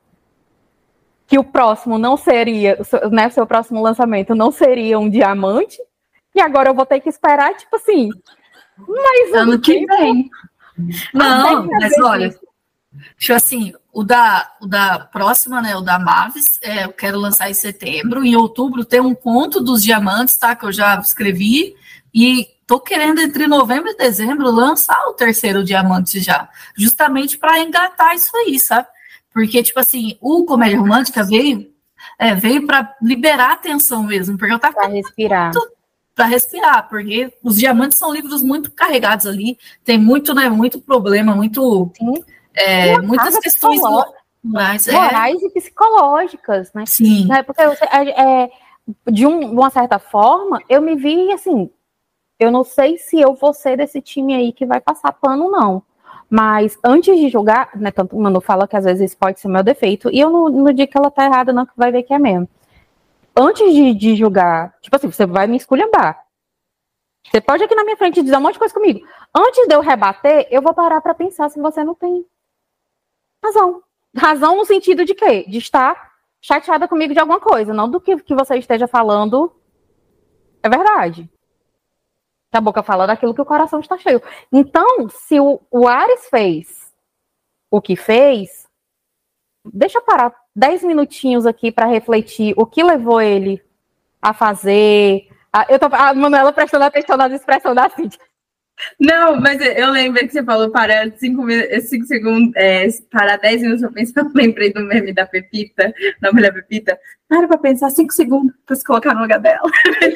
[1.26, 2.78] que o próximo não seria,
[3.12, 5.82] né, seu próximo lançamento não seria um diamante,
[6.38, 8.10] e agora eu vou ter que esperar, tipo assim,
[8.78, 10.30] mais ano que vem.
[11.14, 12.34] Não, mas olha,
[13.18, 17.50] Tipo assim, o da, o da próxima, né, o da Mavis, é, eu quero lançar
[17.50, 18.24] em setembro.
[18.24, 20.56] Em outubro tem um conto dos diamantes, tá?
[20.56, 21.76] Que eu já escrevi.
[22.14, 26.50] E tô querendo, entre novembro e dezembro, lançar o terceiro diamante já.
[26.76, 28.88] Justamente para engatar isso aí, sabe?
[29.32, 31.72] Porque, tipo assim, o Comédia Romântica veio,
[32.18, 34.38] é, veio para liberar a tensão mesmo.
[34.38, 34.76] Porque eu tava.
[34.76, 35.52] Pra respirar.
[36.18, 39.56] Para respirar, porque os diamantes são livros muito carregados ali,
[39.86, 41.92] tem muito, né, muito problema, muito
[42.56, 43.80] é, muitas questões
[44.44, 44.94] morais, é.
[44.94, 46.86] morais e psicológicas, né?
[46.88, 47.28] Sim.
[47.28, 47.44] Né?
[47.44, 48.50] Porque é, é,
[49.12, 51.70] de, um, uma certa forma, eu me vi assim,
[52.40, 55.84] eu não sei se eu vou ser desse time aí que vai passar pano, não.
[56.28, 59.50] Mas antes de julgar, né, tanto o Manu fala que às vezes isso pode ser
[59.50, 62.02] meu defeito, e eu não, não digo que ela tá errada, não, que vai ver
[62.02, 62.50] que é mesmo.
[63.40, 66.26] Antes de, de julgar, tipo assim, você vai me esculhambar.
[67.30, 69.06] Você pode aqui na minha frente dizer um monte de coisa comigo.
[69.36, 72.26] Antes de eu rebater, eu vou parar para pensar se você não tem
[73.44, 73.84] razão.
[74.16, 75.46] Razão no sentido de quê?
[75.48, 79.54] De estar chateada comigo de alguma coisa, não do que, que você esteja falando
[80.64, 81.30] é verdade.
[82.52, 84.22] A boca fala daquilo que o coração está cheio.
[84.52, 86.92] Então, se o, o Ares fez
[87.70, 88.68] o que fez,
[89.64, 93.62] deixa parar dez minutinhos aqui para refletir o que levou ele
[94.20, 95.28] a fazer.
[95.54, 98.20] A, eu tô, a Manuela prestando atenção nas expressões da Cintia.
[99.00, 100.72] Não, mas eu lembro que você falou
[101.18, 101.44] cinco,
[101.82, 104.22] cinco segundos, é, parar dez minutos pra pensar.
[104.26, 105.92] Eu lembrei do meme da Pepita,
[106.22, 106.98] da mulher Pepita.
[107.28, 109.68] Para pra pensar cinco segundos pra se colocar no lugar dela.
[110.00, 110.10] É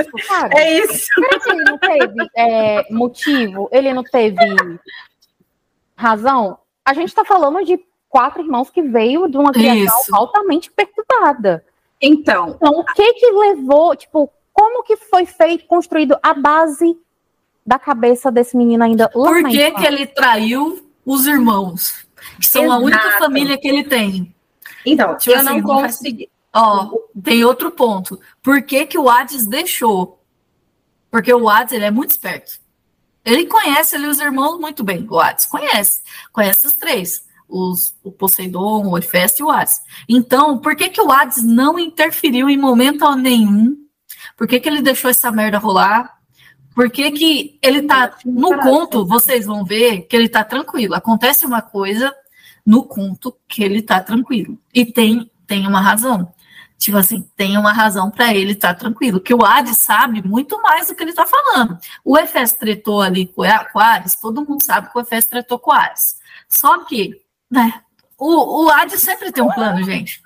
[0.00, 0.58] isso, cara.
[0.58, 1.08] É isso.
[1.46, 3.68] Ele não teve é, motivo?
[3.70, 4.38] Ele não teve
[5.94, 6.58] razão?
[6.86, 7.78] A gente tá falando de
[8.08, 10.14] quatro irmãos que veio de uma criação isso.
[10.14, 11.64] altamente perturbada.
[12.00, 12.50] Então.
[12.56, 16.96] Então, o que que levou, tipo, como que foi feito, construído a base
[17.66, 19.08] da cabeça desse menino ainda.
[19.08, 22.06] Por que, que ele traiu os irmãos?
[22.40, 22.80] Que são Exato.
[22.80, 24.34] a única família que ele tem.
[24.84, 26.30] Então, tipo eu assim, não consegui.
[26.54, 26.90] Ó,
[27.22, 28.18] tem outro ponto.
[28.42, 30.22] Por que, que o Hades deixou?
[31.10, 32.58] Porque o Hades ele é muito esperto.
[33.24, 35.04] Ele conhece ali os irmãos muito bem.
[35.10, 36.02] O Hades conhece.
[36.32, 37.26] Conhece os três.
[37.48, 39.80] Os, o Poseidon, o Hefesto e o Hades.
[40.08, 43.76] Então, por que, que o Hades não interferiu em momento nenhum?
[44.36, 46.16] Por que, que ele deixou essa merda rolar?
[46.74, 50.94] Porque que ele tá no conto, vocês vão ver que ele tá tranquilo.
[50.94, 52.14] Acontece uma coisa
[52.64, 54.58] no conto que ele tá tranquilo.
[54.74, 56.32] E tem tem uma razão.
[56.78, 59.20] Tipo assim, tem uma razão para ele estar tá tranquilo.
[59.20, 61.78] Que o Hades sabe muito mais do que ele tá falando.
[62.04, 65.70] O Efes tretou ali com o Hades, todo mundo sabe que o Efes tretou com
[65.70, 66.16] o Hades.
[66.48, 67.80] Só que, né,
[68.18, 70.20] o, o Hades sempre tem um plano, gente.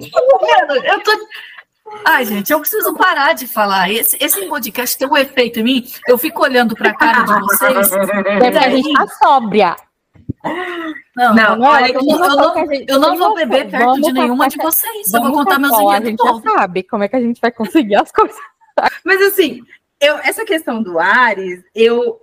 [0.00, 1.12] eu tô,
[2.04, 3.90] Ai, gente, eu preciso parar de falar.
[3.90, 5.86] Esse, esse podcast tem um efeito em mim.
[6.08, 7.90] Eu fico olhando para a cara de vocês.
[7.90, 9.76] Deve a gente tá sóbria.
[11.16, 14.56] Não, não, não olha, eu, eu, não, eu não vou beber perto de nenhuma de
[14.56, 15.12] vocês.
[15.12, 17.96] Eu vou contar meus A gente já sabe como é que a gente vai conseguir
[17.96, 18.36] as coisas.
[19.04, 19.62] Mas assim,
[20.00, 22.20] eu, essa questão do Ares, eu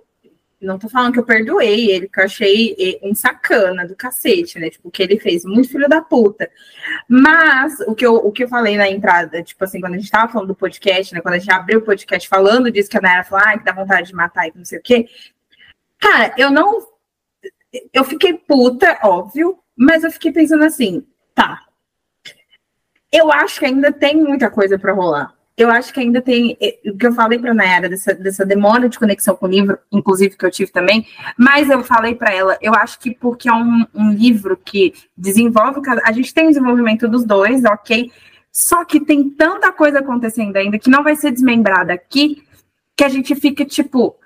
[0.62, 4.70] não tô falando que eu perdoei ele, que eu achei um sacana do cacete, né?
[4.70, 6.50] Tipo, o que ele fez, muito filho da puta.
[7.08, 10.10] Mas o que eu, o que eu falei na entrada, tipo assim, quando a gente
[10.10, 11.20] tava falando do podcast, né?
[11.20, 13.72] Quando a gente abriu o podcast falando disso, que a Nayara falou, ah, que dá
[13.72, 15.08] vontade de matar e não sei o quê.
[15.98, 16.86] Cara, eu não.
[17.92, 21.66] Eu fiquei puta, óbvio, mas eu fiquei pensando assim, tá.
[23.10, 26.78] Eu acho que ainda tem muita coisa para rolar eu acho que ainda tem é,
[26.86, 29.78] o que eu falei para a Nayara dessa, dessa demora de conexão com o livro,
[29.90, 31.06] inclusive que eu tive também,
[31.38, 35.80] mas eu falei para ela, eu acho que porque é um, um livro que desenvolve,
[36.04, 38.10] a gente tem o desenvolvimento dos dois, ok?
[38.50, 42.42] Só que tem tanta coisa acontecendo ainda que não vai ser desmembrada aqui,
[42.96, 44.16] que a gente fica tipo,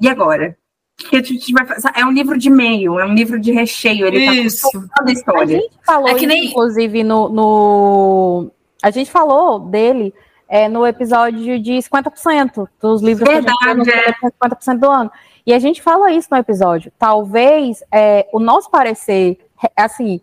[0.00, 0.56] e agora?
[0.96, 1.90] que a gente vai fazer.
[1.94, 4.06] É um livro de meio, é um livro de recheio.
[4.06, 4.70] Ele tá Isso.
[4.88, 5.58] tá a história.
[5.58, 6.46] A gente falou, é que nem...
[6.46, 8.50] inclusive, no, no.
[8.82, 10.14] A gente falou dele
[10.48, 15.10] é, no episódio de 50% dos livros Verdade, que a gente lê, 50% do ano.
[15.46, 16.92] E a gente fala isso no episódio.
[16.98, 19.38] Talvez é, o nosso parecer,
[19.76, 20.20] assim,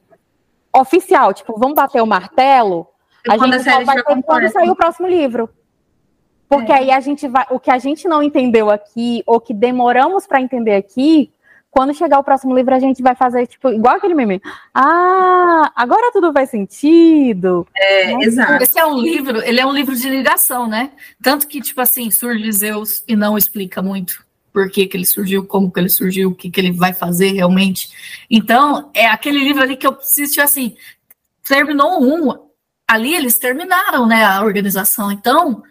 [0.75, 2.87] oficial, tipo, vamos bater o martelo,
[3.29, 5.49] a gente só vai ter quando sair o próximo livro.
[6.49, 6.75] Porque é.
[6.75, 7.45] aí a gente vai.
[7.49, 11.31] O que a gente não entendeu aqui, ou que demoramos para entender aqui,
[11.71, 14.41] quando chegar o próximo livro, a gente vai fazer, tipo, igual aquele meme.
[14.73, 17.65] Ah, agora tudo faz sentido.
[17.73, 18.25] É, né?
[18.25, 18.61] exato.
[18.61, 20.91] Esse é um livro, ele é um livro de ligação, né?
[21.23, 25.45] Tanto que, tipo assim, surge Zeus e não explica muito por que, que ele surgiu,
[25.45, 27.89] como que ele surgiu, o que, que ele vai fazer realmente.
[28.29, 30.75] Então, é aquele livro ali que eu preciso, tipo assim,
[31.47, 32.33] terminou um,
[32.85, 35.09] ali eles terminaram, né, a organização.
[35.09, 35.63] Então,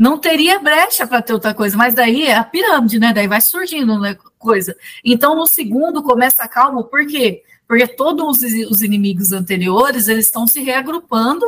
[0.00, 3.12] não teria brecha para ter outra coisa, mas daí é a pirâmide, né?
[3.12, 4.74] Daí vai surgindo né, coisa.
[5.04, 7.42] Então, no segundo começa calmo, por quê?
[7.68, 11.44] Porque todos os inimigos anteriores eles estão se reagrupando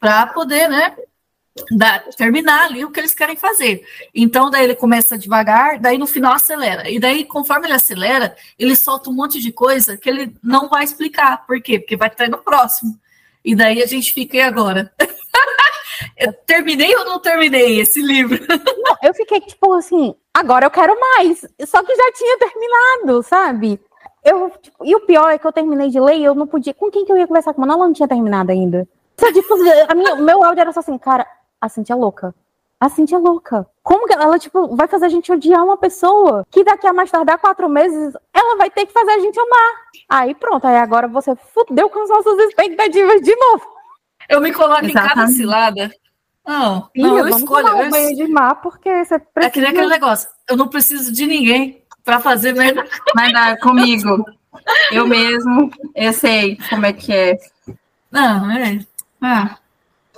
[0.00, 0.96] para poder, né?
[2.16, 3.84] terminar ali o que eles querem fazer.
[4.12, 6.90] Então, daí ele começa devagar, daí no final acelera.
[6.90, 10.82] E daí, conforme ele acelera, ele solta um monte de coisa que ele não vai
[10.82, 11.46] explicar.
[11.46, 11.78] Por quê?
[11.78, 12.98] Porque vai estar no próximo.
[13.44, 14.92] E daí a gente fica, e agora?
[16.16, 18.38] Eu terminei ou não terminei esse livro?
[18.48, 21.40] Não, eu fiquei tipo assim, agora eu quero mais.
[21.66, 23.80] Só que já tinha terminado, sabe?
[24.24, 26.72] Eu, tipo, e o pior é que eu terminei de ler e eu não podia.
[26.72, 27.74] Com quem que eu ia conversar com ela?
[27.74, 28.86] Ela não tinha terminado ainda.
[29.18, 29.54] Só, tipo,
[29.88, 31.26] a minha, meu áudio era só assim, cara,
[31.60, 32.34] a Cintia é louca.
[32.80, 33.66] A Cintia é louca.
[33.82, 37.10] Como que ela, tipo, vai fazer a gente odiar uma pessoa que daqui a mais
[37.10, 39.72] tardar quatro meses, ela vai ter que fazer a gente amar.
[40.08, 43.71] Aí pronto, aí agora você fudeu com as nossas expectativas de novo.
[44.28, 45.12] Eu me coloco Exatamente.
[45.12, 45.92] em cada cilada.
[46.46, 47.66] Não, Filha, não, eu escolho.
[47.66, 49.46] Tomar um banho de mar porque você precisa.
[49.46, 50.28] É que nem aquele negócio.
[50.48, 52.84] Eu não preciso de ninguém para fazer merda.
[53.14, 54.24] Merda comigo.
[54.90, 57.38] Eu mesmo, eu sei como é que é.
[58.10, 58.84] Não, é.
[59.20, 59.56] Ah.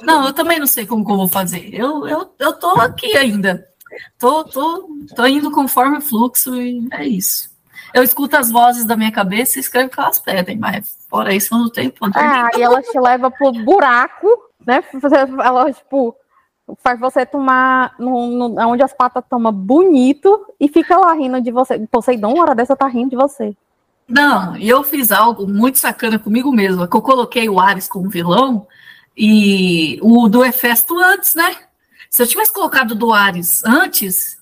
[0.03, 1.71] Não, eu também não sei como que eu vou fazer.
[1.73, 3.67] Eu, eu, eu tô aqui ainda.
[4.19, 7.51] Tô, tô, tô indo conforme o fluxo e é isso.
[7.93, 11.33] Eu escuto as vozes da minha cabeça e escrevo o que elas pedem, mas fora
[11.33, 12.19] isso eu não tenho poder.
[12.19, 14.27] Ah, e ela te leva pro buraco
[14.67, 14.83] né?
[15.45, 16.17] Ela, tipo,
[16.83, 21.51] faz você tomar no, no, onde as patas tomam bonito e fica lá rindo de
[21.51, 21.79] você.
[21.91, 23.55] Poseidon, uma hora dessa, tá rindo de você.
[24.09, 28.11] Não, e eu fiz algo muito sacana comigo mesma, que eu coloquei o Ares como
[28.11, 28.67] vilão
[29.17, 31.57] e o do Hefesto antes, né?
[32.11, 34.39] Se eu tivesse colocado do Ares antes,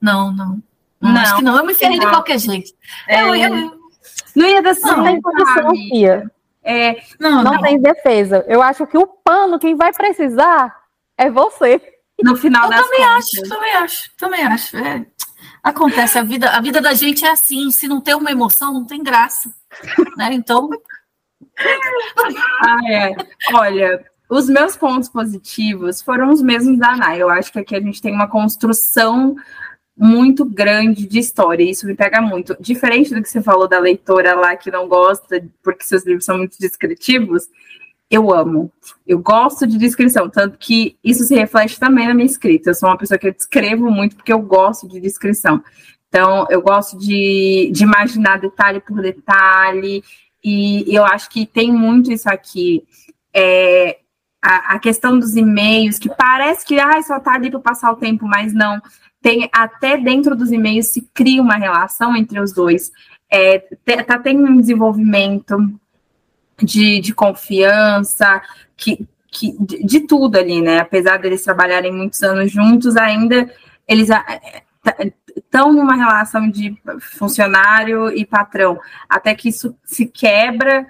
[0.00, 0.62] não, não.
[0.98, 1.58] Não, não acho que não.
[1.58, 2.72] Eu me ferrei de qualquer jeito.
[3.06, 3.75] É, eu, eu,
[4.34, 4.96] não ia dar certo.
[4.96, 6.30] Não tem condição, Fia.
[6.62, 8.44] É, não, não, não, tem defesa.
[8.48, 10.76] Eu acho que o pano, quem vai precisar
[11.16, 11.80] é você.
[12.22, 13.16] No final eu das também contas.
[13.16, 14.76] acho, também acho, também acho.
[14.76, 15.06] É.
[15.62, 18.84] Acontece, a vida, a vida da gente é assim, se não tem uma emoção, não
[18.84, 19.50] tem graça.
[20.16, 20.32] Né?
[20.32, 20.68] Então.
[21.58, 23.14] ah, é.
[23.52, 27.16] Olha, os meus pontos positivos foram os mesmos da Ana.
[27.16, 29.36] Eu acho que aqui a gente tem uma construção
[29.96, 32.56] muito grande de história, e isso me pega muito.
[32.60, 36.36] Diferente do que você falou da leitora lá que não gosta, porque seus livros são
[36.36, 37.48] muito descritivos,
[38.10, 38.70] eu amo.
[39.06, 42.70] Eu gosto de descrição, tanto que isso se reflete também na minha escrita.
[42.70, 45.62] Eu sou uma pessoa que eu descrevo muito porque eu gosto de descrição.
[46.08, 50.04] Então, eu gosto de, de imaginar detalhe por detalhe,
[50.44, 52.84] e eu acho que tem muito isso aqui.
[53.34, 53.98] É,
[54.40, 57.96] a, a questão dos e-mails, que parece que ah, só tá ali para passar o
[57.96, 58.80] tempo, mas não
[59.26, 62.92] tem até dentro dos e-mails se cria uma relação entre os dois.
[63.28, 63.58] É,
[64.06, 65.56] tá tendo um desenvolvimento
[66.62, 68.40] de, de confiança,
[68.76, 70.78] que, que, de, de, tudo ali, né?
[70.78, 73.52] Apesar deles trabalharem muitos anos juntos, ainda
[73.88, 74.10] eles
[75.34, 80.86] estão numa relação de funcionário e patrão, até que isso se quebra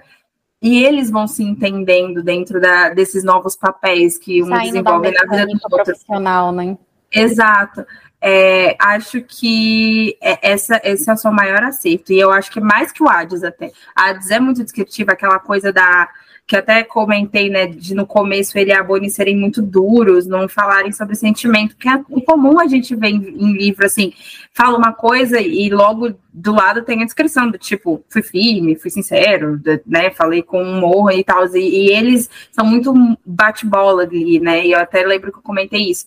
[0.61, 5.45] e eles vão se entendendo dentro da, desses novos papéis que um desenvolve na vida
[5.47, 5.85] do outro.
[5.85, 6.77] profissional, né?
[7.11, 7.85] Exato.
[8.19, 12.11] É, acho que é, essa, esse é o seu maior acerto.
[12.11, 13.71] E eu acho que mais que o Hades até.
[13.95, 16.09] A Hades é muito descritiva, aquela coisa da.
[16.45, 17.67] Que até comentei, né?
[17.67, 21.89] De no começo ele e a Bonnie serem muito duros, não falarem sobre sentimento, que
[21.89, 24.13] é comum a gente ver em, em livro assim,
[24.53, 28.89] fala uma coisa e logo do lado tem a descrição do tipo, fui firme, fui
[28.89, 30.09] sincero, né?
[30.11, 31.45] Falei com humor e tal.
[31.53, 32.93] E, e eles são muito
[33.25, 34.65] bate-bola ali, né?
[34.65, 36.05] E eu até lembro que eu comentei isso.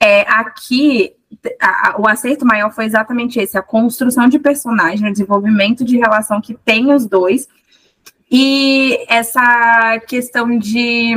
[0.00, 1.14] É, aqui
[1.60, 6.40] a, o acerto maior foi exatamente esse: a construção de personagem, o desenvolvimento de relação
[6.40, 7.48] que tem os dois,
[8.30, 11.14] e essa questão de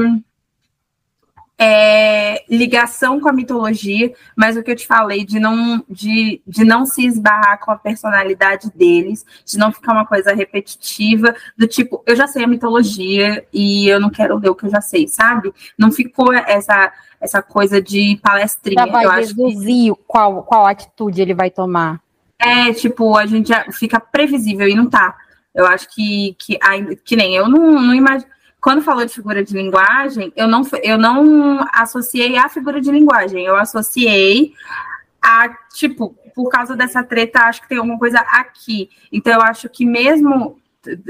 [1.65, 6.65] é, ligação com a mitologia, mas o que eu te falei, de não, de, de
[6.65, 12.03] não se esbarrar com a personalidade deles, de não ficar uma coisa repetitiva, do tipo,
[12.05, 15.07] eu já sei a mitologia e eu não quero ler o que eu já sei,
[15.07, 15.53] sabe?
[15.77, 16.91] Não ficou essa
[17.21, 18.85] essa coisa de palestrinha.
[18.85, 19.93] Já vai eu acho que...
[20.05, 22.01] qual, qual atitude ele vai tomar.
[22.37, 25.15] É, tipo, a gente já fica previsível e não tá.
[25.55, 26.59] Eu acho que, que,
[27.05, 28.29] que nem eu não, não imagino.
[28.63, 33.45] Quando falou de figura de linguagem, eu não, eu não associei a figura de linguagem,
[33.45, 34.53] eu associei
[35.21, 38.89] a, tipo, por causa dessa treta, acho que tem alguma coisa aqui.
[39.11, 40.57] Então, eu acho que mesmo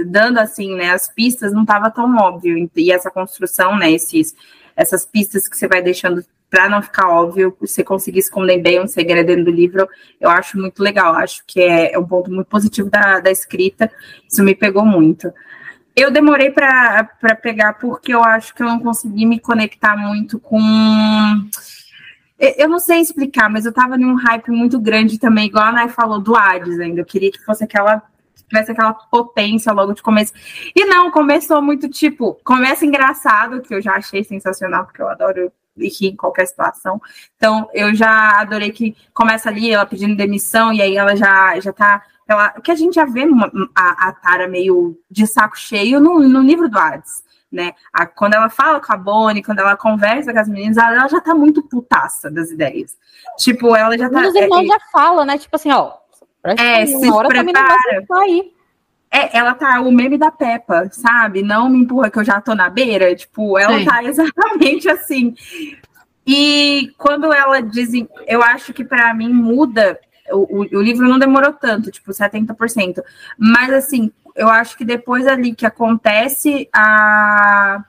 [0.05, 2.69] dando assim, né, as pistas, não estava tão óbvio.
[2.75, 4.35] E essa construção, né, esses
[4.75, 8.87] essas pistas que você vai deixando para não ficar óbvio, você conseguir esconder bem um
[8.87, 9.87] segredo dentro do livro,
[10.19, 11.13] eu acho muito legal.
[11.13, 13.91] Acho que é, é um ponto muito positivo da, da escrita.
[14.27, 15.31] Isso me pegou muito.
[15.95, 17.07] Eu demorei para
[17.41, 20.59] pegar porque eu acho que eu não consegui me conectar muito com.
[22.39, 25.89] Eu não sei explicar, mas eu estava num hype muito grande também, igual a Nay
[25.89, 27.01] falou do Hades ainda.
[27.01, 28.01] Eu queria que fosse aquela
[28.53, 30.33] tivesse aquela potência logo de começo.
[30.75, 35.51] E não, começou muito tipo, começa engraçado, que eu já achei sensacional, porque eu adoro
[35.75, 37.01] rir em qualquer situação.
[37.35, 41.73] Então, eu já adorei que começa ali ela pedindo demissão, e aí ela já, já
[41.73, 42.03] tá.
[42.27, 46.19] Ela, que a gente já vê uma, a, a Tara meio de saco cheio no,
[46.19, 47.23] no livro do Hades.
[47.51, 47.73] Né?
[47.93, 51.07] A, quando ela fala com a Bonnie, quando ela conversa com as meninas, ela, ela
[51.07, 52.97] já tá muito putaça das ideias.
[53.37, 54.21] Tipo, ela já tá.
[54.27, 55.37] Os irmãos é, já falam, né?
[55.37, 55.93] Tipo assim, ó,
[56.43, 58.05] é, se prepara.
[59.09, 61.43] É, ela tá o meme da Peppa, sabe?
[61.43, 63.15] Não me empurra que eu já tô na beira.
[63.15, 63.85] Tipo, ela Sim.
[63.85, 65.35] tá exatamente assim.
[66.25, 67.91] E quando ela diz,
[68.27, 69.99] eu acho que para mim muda.
[70.31, 73.01] O, o, livro não demorou tanto, tipo 70%.
[73.37, 77.83] Mas assim, eu acho que depois ali que acontece a.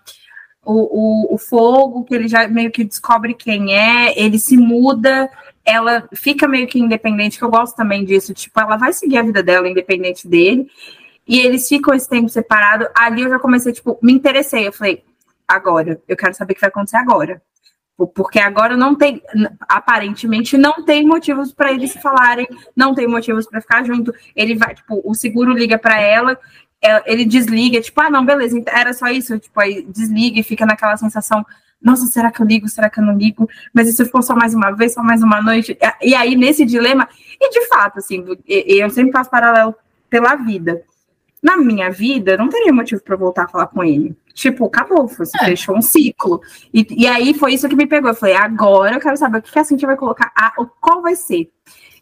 [0.67, 5.31] O, o, o, fogo, que ele já meio que descobre quem é, ele se muda,
[5.63, 9.23] ela fica meio que independente, que eu gosto também disso, tipo, ela vai seguir a
[9.23, 10.67] vida dela independente dele,
[11.27, 12.89] e eles ficam esse tempo separado.
[12.95, 14.67] Ali eu já comecei, tipo, me interessei.
[14.67, 15.03] Eu falei,
[15.49, 17.43] agora, eu quero saber o que vai acontecer agora.
[18.15, 19.23] Porque agora não tem,
[19.69, 24.13] aparentemente, não tem motivos para eles falarem, não tem motivos para ficar junto.
[24.35, 26.37] Ele vai, tipo, o seguro liga para ela,
[26.83, 30.67] é, ele desliga, tipo, ah, não, beleza, era só isso, tipo, aí desliga e fica
[30.67, 31.47] naquela sensação,
[31.81, 32.67] nossa, será que eu ligo?
[32.67, 33.49] Será que eu não ligo?
[33.73, 35.77] Mas se for só mais uma vez, só mais uma noite?
[36.01, 37.07] E aí, nesse dilema,
[37.39, 39.75] e de fato, assim, eu sempre faço paralelo
[40.09, 40.83] pela vida.
[41.45, 44.17] Na minha vida, não teria motivo para voltar a falar com ele.
[44.33, 45.45] Tipo, acabou, você é.
[45.45, 46.41] fechou um ciclo.
[46.73, 48.11] E, e aí foi isso que me pegou.
[48.11, 51.15] Eu falei, agora eu quero saber o que a Cintia vai colocar, a, qual vai
[51.15, 51.51] ser.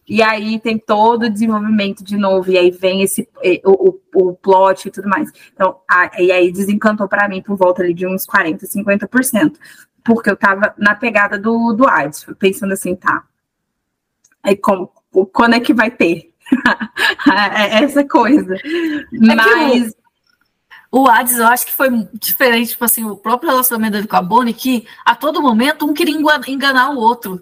[0.09, 3.29] E aí tem todo o desenvolvimento de novo, e aí vem esse
[3.65, 5.29] o, o, o plot e tudo mais.
[5.53, 9.55] Então, a, e aí desencantou para mim por volta ali de uns 40, 50%.
[10.05, 13.25] Porque eu tava na pegada do, do AIDS, pensando assim, tá.
[14.41, 14.89] Aí como,
[15.33, 16.32] quando é que vai ter?
[17.55, 18.55] É essa coisa.
[18.57, 19.95] É Mas.
[20.95, 24.21] O Hades, eu acho que foi diferente, tipo assim, o próprio relacionamento dele com a
[24.21, 26.15] Bonnie, que a todo momento um queria
[26.47, 27.41] enganar o outro,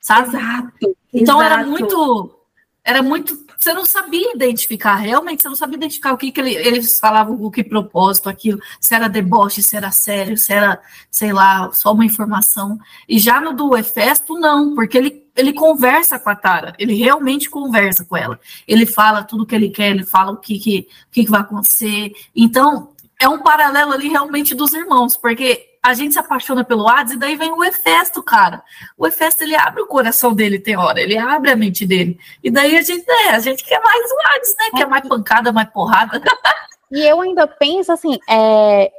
[0.00, 0.28] sabe?
[0.28, 0.96] Exato.
[1.12, 1.42] Então exato.
[1.42, 2.40] era muito.
[2.82, 3.44] Era muito.
[3.58, 7.34] Você não sabia identificar, realmente, você não sabia identificar o que, que ele, eles falavam,
[7.34, 10.80] o que propósito, aquilo, se era deboche, se era sério, se era,
[11.10, 12.78] sei lá, só uma informação.
[13.06, 17.50] E já no do Efesto, não, porque ele ele conversa com a Tara, ele realmente
[17.50, 18.40] conversa com ela.
[18.66, 22.12] Ele fala tudo o que ele quer, ele fala o que, que, que vai acontecer.
[22.34, 27.12] Então, é um paralelo ali realmente dos irmãos, porque a gente se apaixona pelo Hades
[27.12, 28.62] e daí vem o Efesto, cara.
[28.98, 32.18] O Efesto, ele abre o coração dele, tem hora, ele abre a mente dele.
[32.42, 34.64] E daí a gente, é, a gente quer mais o Hades, né?
[34.76, 36.20] Quer mais pancada, mais porrada.
[36.88, 38.92] E eu ainda penso assim, é,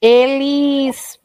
[0.00, 1.18] eles.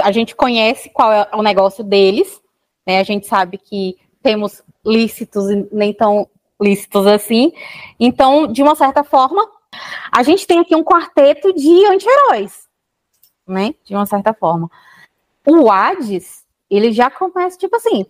[0.00, 2.40] A gente conhece qual é o negócio deles,
[2.88, 3.00] né?
[3.00, 6.26] A gente sabe que temos lícitos e nem tão
[6.60, 7.52] lícitos assim.
[8.00, 9.46] Então, de uma certa forma,
[10.10, 12.66] a gente tem aqui um quarteto de anti-heróis,
[13.46, 13.74] né?
[13.84, 14.70] De uma certa forma.
[15.46, 18.06] O Hades, ele já começa, tipo assim,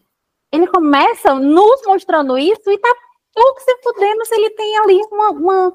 [0.53, 2.95] ele começa nos mostrando isso e tá
[3.35, 5.73] pouco se fudendo se ele tem ali uma, uma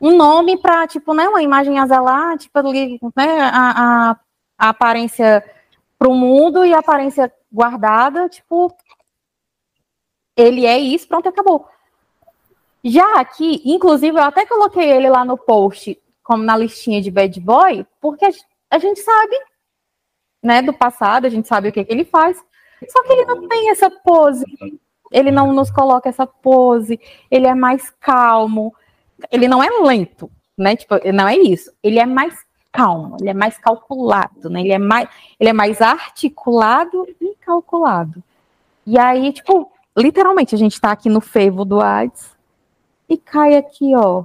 [0.00, 4.16] um nome para, tipo, né, uma imagem a zelar, tipo, ali, né, a, a,
[4.58, 5.42] a aparência
[5.98, 8.70] para o mundo e a aparência guardada, tipo,
[10.36, 11.66] ele é isso, pronto, acabou.
[12.84, 17.40] Já aqui, inclusive, eu até coloquei ele lá no post, como na listinha de bad
[17.40, 18.26] boy, porque
[18.70, 19.36] a gente sabe,
[20.42, 22.36] né, do passado, a gente sabe o que, que ele faz,
[22.90, 24.44] só que ele não tem essa pose,
[25.10, 27.00] ele não nos coloca essa pose,
[27.30, 28.74] ele é mais calmo,
[29.32, 32.45] ele não é lento, né, tipo, não é isso, ele é mais
[32.76, 35.08] calmo, ele é mais calculado, né, ele é mais,
[35.38, 38.22] ele é mais articulado e calculado.
[38.86, 42.36] E aí, tipo, literalmente, a gente tá aqui no fervo do AIDS
[43.08, 44.24] e cai aqui, ó.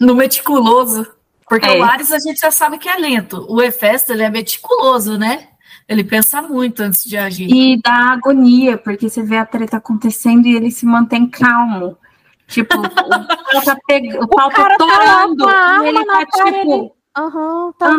[0.00, 1.06] No meticuloso.
[1.48, 1.78] Porque é.
[1.78, 3.44] o Ares a gente já sabe que é lento.
[3.46, 5.48] O Hefesto, ele é meticuloso, né?
[5.86, 7.46] Ele pensa muito antes de agir.
[7.50, 11.98] E dá agonia, porque você vê a treta acontecendo e ele se mantém calmo.
[12.46, 14.16] Tipo, o, pau tá, peg...
[14.16, 15.44] o pau tá, tá torando.
[15.44, 16.96] Tá e ele tá tipo.
[17.16, 17.90] Aham, tá,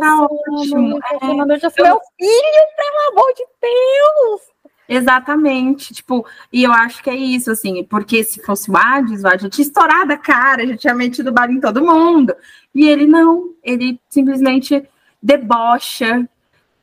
[0.00, 0.98] tá ótimo.
[1.20, 4.40] É, meu filho, pelo amor de Deus!
[4.88, 9.28] Exatamente, tipo, e eu acho que é isso, assim, porque se fosse o Hades, o
[9.28, 12.34] Hades tinha estourado a cara, já tinha metido bala em todo mundo.
[12.74, 14.86] E ele não, ele simplesmente
[15.22, 16.28] debocha.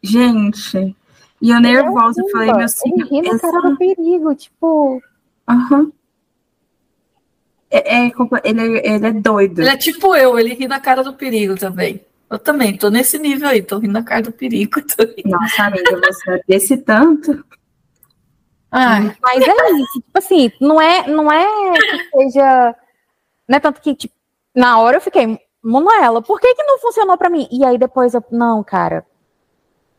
[0.02, 0.96] Gente,
[1.42, 3.08] e eu nervosa, eu falei, meu filho.
[3.12, 5.02] Ele ri na cara do perigo, tipo.
[5.48, 5.80] Aham.
[5.82, 5.92] Uhum.
[7.72, 8.12] É, é,
[8.44, 9.62] ele, é, ele é doido.
[9.62, 12.04] Ele é tipo eu, ele ri na cara do perigo também.
[12.30, 14.80] Eu também, tô nesse nível aí, tô rindo na cara do perigo.
[15.26, 17.44] Nossa, amiga, você é desse tanto.
[18.72, 19.16] Ai.
[19.20, 22.76] Mas é isso, tipo assim, não é, não é que seja.
[23.48, 24.14] Não é tanto que, tipo,
[24.56, 27.48] na hora eu fiquei, Manuela, por que, que não funcionou para mim?
[27.52, 29.04] E aí depois eu, não, cara,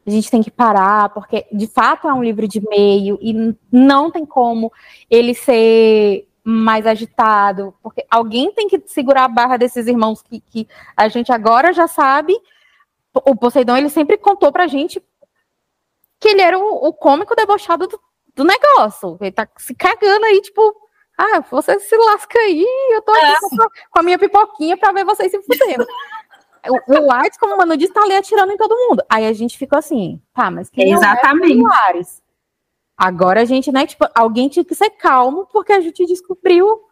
[0.06, 4.08] a gente tem que parar, porque de fato é um livro de meio e não
[4.08, 4.72] tem como
[5.10, 10.68] ele ser mais agitado, porque alguém tem que segurar a barra desses irmãos que, que
[10.96, 12.36] a gente agora já sabe.
[13.12, 15.02] O Poseidon, ele sempre contou pra gente
[16.18, 18.00] que ele era o, o cômico debochado do,
[18.34, 19.18] do negócio.
[19.20, 20.60] Ele tá se cagando aí, tipo,
[21.16, 23.66] ah, você se lasca aí, eu tô aqui é.
[23.90, 25.86] com a minha pipoquinha pra ver vocês se fudendo.
[26.88, 29.02] o, o Ares, como o Manu disse, tá ali atirando em todo mundo.
[29.08, 31.58] Aí a gente ficou assim, tá, mas quem Exatamente.
[31.58, 32.22] é o Ares?
[33.00, 36.82] Agora a gente, né, tipo, alguém tinha que ser calmo, porque a gente descobriu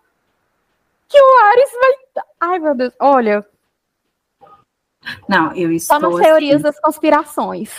[1.07, 2.25] que o Ares vai.
[2.41, 3.47] Ai, meu Deus, olha.
[5.29, 6.01] Não, eu estou.
[6.01, 6.63] Só nas teorias assim.
[6.63, 7.71] das conspirações.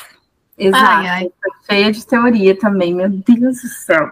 [0.55, 0.85] Exato.
[0.85, 1.31] Ai, ai.
[1.65, 4.11] Cheia de teoria também, meu Deus do céu.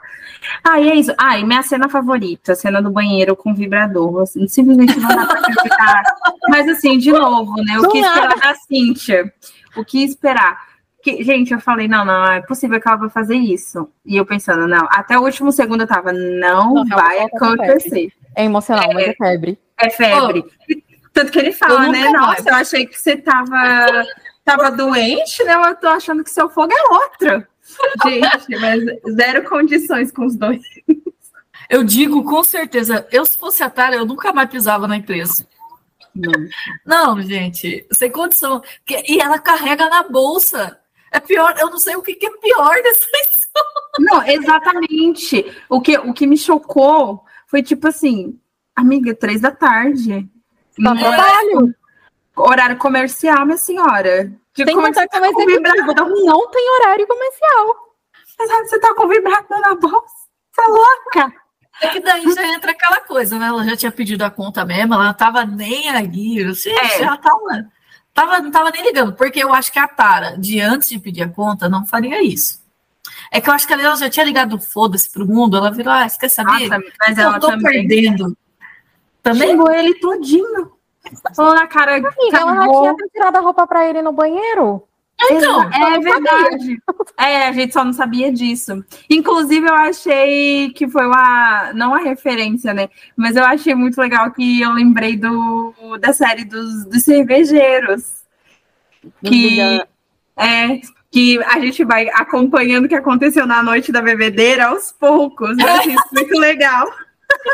[0.64, 1.14] Ah, e é isso.
[1.16, 4.24] Ah, e minha cena favorita, a cena do banheiro com vibrador.
[4.24, 6.04] Assim, simplesmente não dá pra acreditar.
[6.50, 7.78] Mas assim, de novo, né?
[7.78, 9.32] O que esperar da Cíntia?
[9.76, 10.77] O que esperar?
[11.04, 13.90] Que, gente, eu falei, não, não, é possível que ela vai fazer isso.
[14.06, 18.12] E eu pensando, não, até o último segundo eu tava, não, não vai acontecer.
[18.36, 19.60] É emocional, é, mas é febre.
[19.80, 20.44] É febre.
[20.46, 20.88] Oh.
[21.14, 22.10] Tanto que ele fala, né?
[22.10, 24.06] Nossa, eu achei que você tava
[24.48, 25.54] tava doente, né?
[25.56, 27.48] Eu tô achando que seu fogo é outra.
[28.06, 28.84] Gente, mas
[29.14, 30.62] zero condições com os dois.
[31.70, 35.46] Eu digo com certeza, eu se fosse a Tara, eu nunca mais pisava na empresa.
[36.16, 38.62] Não, não gente, sem condição.
[39.08, 40.80] E ela carrega na bolsa.
[41.18, 43.68] É pior, eu não sei o que, que é pior dessa história.
[44.00, 45.52] Não, exatamente.
[45.68, 48.40] O que, o que me chocou foi tipo assim,
[48.76, 50.30] amiga, três da tarde.
[50.84, 51.76] Tá trabalho
[52.36, 54.32] horário comercial, minha senhora.
[54.56, 56.10] De tem vontade de com vibrador.
[56.24, 57.96] Não tem horário comercial.
[58.38, 60.14] Mas você tá com vibrador na bolsa?
[60.52, 61.34] Você é louca?
[61.82, 63.48] É que daí já entra aquela coisa, né?
[63.48, 66.44] Ela já tinha pedido a conta mesmo, ela não tava nem aí.
[66.44, 67.00] Você é.
[67.00, 67.68] já tava,
[68.18, 71.22] tava, não tava nem ligando, porque eu acho que a Tara, de antes de pedir
[71.22, 72.66] a conta, não faria isso.
[73.32, 76.10] É que eu acho que ela já tinha ligado foda-se pro mundo, ela virou, ah,
[76.10, 76.68] você quer saber?
[76.68, 77.88] Nossa, mas ela eu tô também.
[77.88, 78.36] perdendo.
[79.22, 79.50] Também?
[79.50, 80.72] Xingou ele todinho.
[81.36, 81.98] Falou na cara.
[81.98, 84.84] Amiga, ela já tinha tirado a roupa pra ele no banheiro.
[85.20, 86.82] Então, é verdade.
[87.18, 88.84] É, a gente só não sabia disso.
[89.10, 91.74] Inclusive, eu achei que foi uma.
[91.74, 92.90] Não a referência, né?
[93.16, 98.24] Mas eu achei muito legal que eu lembrei do, da série dos, dos cervejeiros.
[99.24, 99.82] Que.
[100.40, 100.80] É,
[101.10, 105.58] que a gente vai acompanhando o que aconteceu na noite da bebedeira aos poucos.
[105.58, 106.88] Eu achei isso muito legal.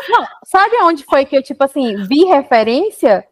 [0.10, 3.26] Não, sabe onde foi que eu, tipo assim, vi referência?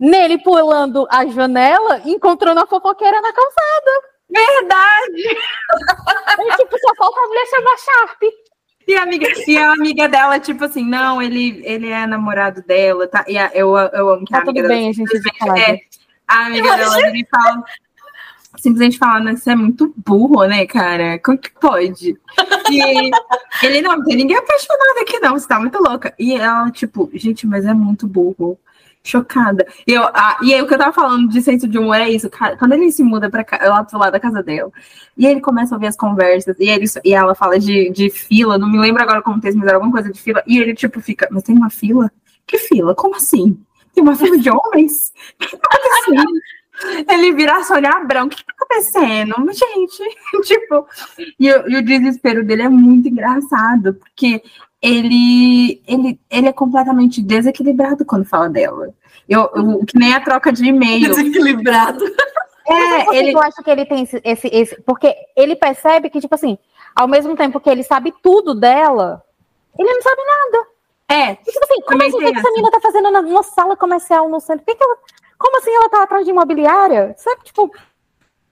[0.00, 3.90] Nele pulando a janela, encontrando a fofoqueira na calçada.
[4.30, 5.38] Verdade!
[6.38, 8.22] E, tipo, só falta a mulher chamar Sharp.
[8.88, 13.06] E a amiga, e a amiga dela, tipo assim, não, ele, ele é namorado dela,
[13.06, 13.24] tá?
[13.28, 15.80] E a, eu, eu amo que tá a amiga tudo bem, a gente é,
[16.26, 17.62] a amiga dela me fala.
[18.56, 21.18] simplesmente falando você é muito burro, né, cara?
[21.18, 22.18] Como que pode?
[22.70, 22.82] E
[23.62, 26.14] ele, não, não tem ninguém apaixonado aqui, não, você tá muito louca.
[26.18, 28.58] E ela, tipo, gente, mas é muito burro.
[29.02, 29.66] Chocada.
[29.86, 32.10] E, eu, ah, e aí, o que eu tava falando de senso de humor é
[32.10, 34.70] isso, cara, quando ele se muda pra cá, lá pro lado da casa dela,
[35.16, 38.58] e ele começa a ouvir as conversas, e, ele, e ela fala de, de fila,
[38.58, 41.00] não me lembro agora como tem, mas era alguma coisa de fila, e ele, tipo,
[41.00, 42.10] fica, mas tem uma fila?
[42.46, 42.94] Que fila?
[42.94, 43.58] Como assim?
[43.94, 45.12] Tem uma fila de homens?
[45.38, 46.40] Que acontecendo?
[47.08, 49.34] Ele vira a Sônia Abrão, o que tá acontecendo?
[49.52, 50.02] Gente,
[50.44, 50.86] tipo,
[51.38, 54.42] e, e, o desespero dele é muito engraçado, porque
[54.82, 58.92] ele, ele, ele é completamente desequilibrado quando fala dela.
[59.28, 61.08] Eu, eu que nem a troca de e-mail.
[61.08, 62.04] Desequilibrado.
[62.66, 63.32] É, ele...
[63.32, 64.80] eu acho que ele tem esse, esse, esse.
[64.82, 66.56] Porque ele percebe que, tipo assim,
[66.94, 69.22] ao mesmo tempo que ele sabe tudo dela,
[69.78, 70.66] ele não sabe nada.
[71.08, 71.34] É.
[71.34, 74.64] tipo assim, como assim, que essa menina tá fazendo numa sala comercial no centro?
[74.64, 74.96] Que, que ela
[75.40, 77.14] como assim ela tá atrás de imobiliária?
[77.16, 77.72] Sabe, tipo.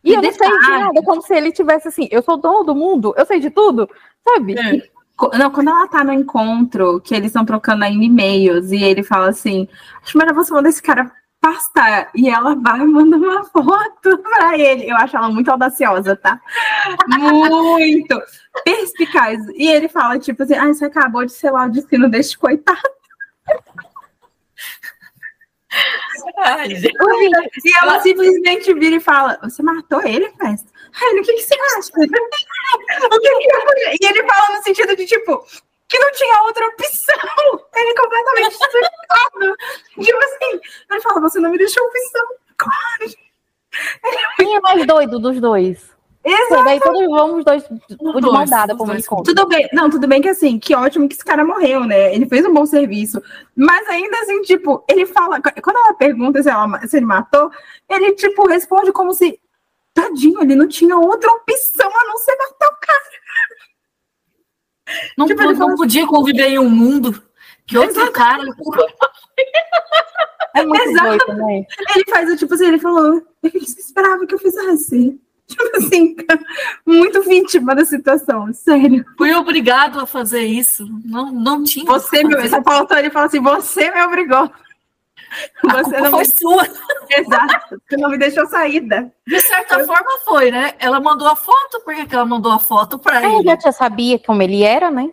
[0.03, 2.65] E, e eu não sei de nada, como se ele tivesse assim, eu sou dono
[2.65, 3.89] do mundo, eu sei de tudo,
[4.27, 4.59] sabe?
[4.59, 4.89] É.
[5.37, 9.29] Não, quando ela tá no encontro, que eles estão trocando ainda e-mails, e ele fala
[9.31, 9.69] assim:
[10.03, 12.11] Acho melhor você mandar esse cara pastar.
[12.15, 14.91] E ela vai e manda uma foto pra ele.
[14.91, 16.41] Eu acho ela muito audaciosa, tá?
[17.07, 18.21] Muito
[18.65, 19.47] perspicaz.
[19.55, 22.81] E ele fala, tipo assim, ah, você acabou de selar o destino deste coitado.
[26.39, 30.69] Ai, e ela simplesmente vira e fala: Você matou ele, Festa?
[31.01, 31.93] Ai, o que, que você acha?
[31.97, 34.05] o que que...
[34.05, 35.45] E ele fala no sentido de tipo.
[35.89, 37.17] Que não tinha outra opção.
[37.75, 39.57] Ele é completamente surtado.
[39.99, 42.27] tipo assim, ele fala: Você não me deixou opção.
[44.37, 45.98] Quem é mais doido dos dois?
[46.31, 46.65] Exato.
[46.65, 47.65] Daí todos vamos dois
[47.99, 49.35] o de mão dada, como eles contam.
[49.35, 52.15] Tudo bem, não, tudo bem que assim, que ótimo que esse cara morreu, né?
[52.15, 53.23] Ele fez um bom serviço.
[53.57, 57.51] Mas ainda assim, tipo, ele fala, quando ela pergunta se, ela, se ele matou,
[57.89, 59.41] ele, tipo, responde como se,
[59.95, 63.19] tadinho, ele não tinha outra opção a não ser matar o cara.
[65.17, 67.23] Não, tipo, não, não podia conviver em um mundo
[67.67, 68.13] que outro Exato.
[68.13, 68.43] cara.
[70.55, 71.27] É muito Exato.
[71.27, 71.67] Doido, né?
[71.95, 75.21] Ele faz, tipo assim, ele falou, eu esperava que eu fizesse.
[75.49, 76.15] Tipo assim,
[76.85, 79.05] muito vítima da situação, sério.
[79.17, 80.87] Fui obrigado a fazer isso.
[81.05, 81.87] Não, não tinha.
[81.87, 84.51] Você me, essa pauta ele fala assim: você me obrigou.
[85.69, 86.33] A você não foi me...
[86.39, 86.67] sua.
[87.11, 89.11] Exato, você não me deixou saída.
[89.27, 89.87] De certa Eu...
[89.87, 90.75] forma foi, né?
[90.79, 93.49] Ela mandou a foto, por que ela mandou a foto para ele?
[93.49, 95.11] Ela já sabia como ele era, né?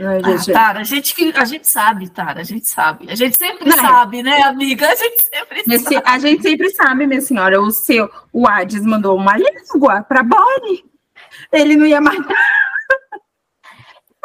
[0.00, 3.08] Ai, ah, Tara, a gente, a gente sabe, Tara, a gente sabe.
[3.08, 4.88] A gente sempre não, sabe, né, amiga?
[4.88, 6.02] A gente sempre Nesse, sabe.
[6.04, 7.60] A gente sempre sabe, minha senhora.
[7.60, 10.84] O seu, o Hades mandou uma língua para Bonnie.
[11.52, 12.34] Ele não ia matar.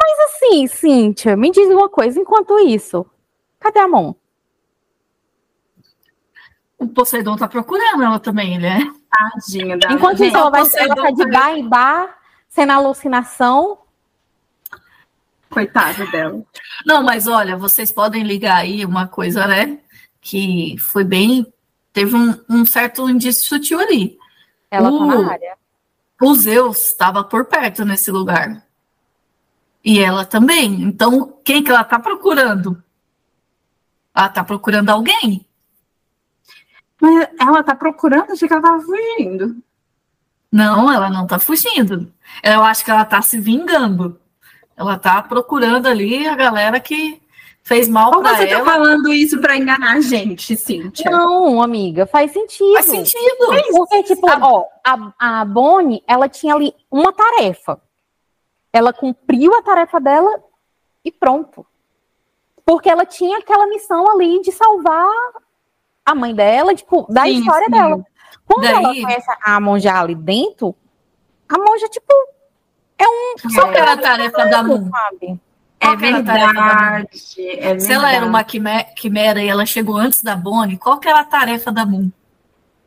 [0.00, 3.06] Mas assim, Cíntia, me diz uma coisa, enquanto isso,
[3.60, 4.16] cadê a mão?
[6.78, 8.80] O Poseidon tá procurando ela também, né?
[9.10, 12.18] Tadinha da Enquanto isso, ela vai ela tá de bar em bar,
[12.48, 13.79] sendo alucinação,
[15.50, 16.42] Coitada dela.
[16.86, 19.80] Não, mas olha, vocês podem ligar aí uma coisa, né?
[20.20, 21.46] Que foi bem.
[21.92, 24.16] Teve um, um certo indício sutil ali.
[24.70, 25.56] Ela o, tá na área.
[26.20, 28.64] O Zeus estava por perto nesse lugar.
[29.84, 30.82] E ela também.
[30.82, 32.80] Então, quem que ela tá procurando?
[34.14, 35.46] Ela tá procurando alguém.
[37.00, 39.56] Mas ela tá procurando, achei que ela tava fugindo.
[40.52, 42.12] Não, ela não tá fugindo.
[42.42, 44.19] Eu acho que ela tá se vingando.
[44.80, 47.20] Ela tá procurando ali a galera que
[47.62, 48.36] fez mal para ela.
[48.38, 51.10] você tá falando isso para enganar a gente, Cíntia?
[51.10, 52.72] Não, amiga, faz sentido.
[52.72, 53.36] Faz sentido.
[53.72, 57.78] Porque, tipo, ó, a, a Bonnie, ela tinha ali uma tarefa.
[58.72, 60.42] Ela cumpriu a tarefa dela
[61.04, 61.66] e pronto.
[62.64, 65.12] Porque ela tinha aquela missão ali de salvar
[66.06, 67.72] a mãe dela, tipo, da sim, história sim.
[67.72, 68.02] dela.
[68.46, 68.72] Quando Daí...
[68.72, 70.74] ela conhece a monja ali dentro,
[71.46, 72.14] a monja, tipo,
[73.02, 73.54] é um.
[73.54, 74.90] Qual era a tarefa da Moon?
[75.80, 77.82] É verdade, é verdade.
[77.82, 81.24] Se ela era uma quimera e ela chegou antes da Bonnie, qual que era a
[81.24, 82.10] tarefa da Moon?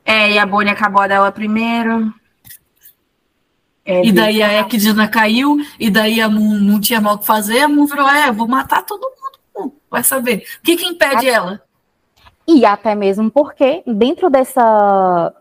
[0.06, 2.14] É, e a Bonnie acabou a dela primeiro.
[3.85, 7.26] É e daí a Ekdina caiu, e daí a Moon não tinha mal o que
[7.26, 9.02] fazer, a Moon virou, é, vou matar todo
[9.56, 9.73] mundo.
[9.90, 10.45] Vai saber.
[10.60, 11.61] O que, que impede ela?
[12.48, 15.34] E até mesmo porque, dentro dessa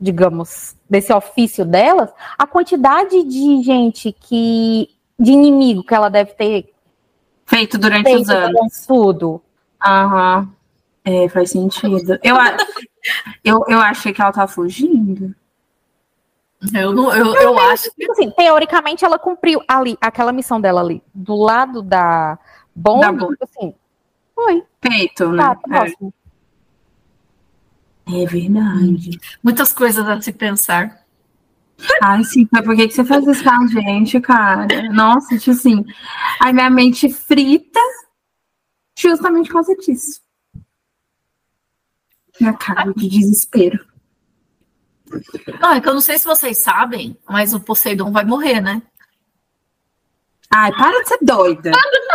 [0.00, 4.90] digamos, desse ofício delas, a quantidade de gente que.
[5.18, 6.72] de inimigo que ela deve ter
[7.46, 8.86] feito durante feito os anos.
[8.86, 9.42] Tudo.
[9.84, 10.48] Aham.
[11.04, 12.18] É, faz sentido.
[12.22, 12.36] Eu,
[13.42, 15.34] eu, eu achei que ela tá fugindo.
[16.74, 18.10] Eu, não, eu, eu, eu acho que.
[18.10, 22.38] Assim, teoricamente, ela cumpriu ali, aquela missão dela ali, do lado da
[22.74, 23.74] bomba, da assim,
[24.34, 24.64] foi.
[24.82, 25.42] Feito, né?
[25.42, 26.12] Tá, próximo.
[26.12, 26.17] É
[28.26, 29.20] verdade.
[29.42, 31.04] Muitas coisas a se pensar.
[32.02, 34.90] Ai, sim, mas por que, que você faz isso com a gente, cara?
[34.92, 35.84] Nossa, tipo assim,
[36.40, 37.80] a minha mente frita
[38.98, 40.20] justamente por causa disso.
[42.40, 43.86] Minha cara de desespero.
[45.60, 48.82] Não, é que eu não sei se vocês sabem, mas o Poseidon vai morrer, né?
[50.50, 51.72] Ai, para de ser doida.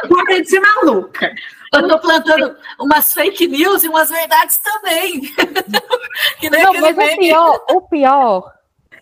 [0.07, 1.33] Para de ser maluca.
[1.73, 5.21] Eu tô plantando umas fake news e umas verdades também.
[6.39, 8.53] que nem não, mas o pior, o pior.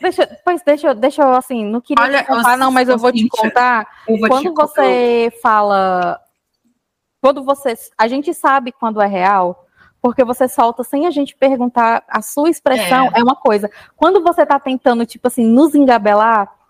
[0.02, 3.28] Deixa, pois deixa, deixa eu assim, não queria Olha, contar, não, mas eu vou te
[3.30, 3.88] contar.
[4.08, 5.42] Vou quando te você contar.
[5.42, 6.22] fala.
[7.22, 7.76] Quando você.
[7.98, 9.68] A gente sabe quando é real,
[10.02, 12.04] porque você solta sem a gente perguntar.
[12.08, 13.70] A sua expressão é, é uma coisa.
[13.96, 16.61] Quando você tá tentando, tipo assim, nos engabelar.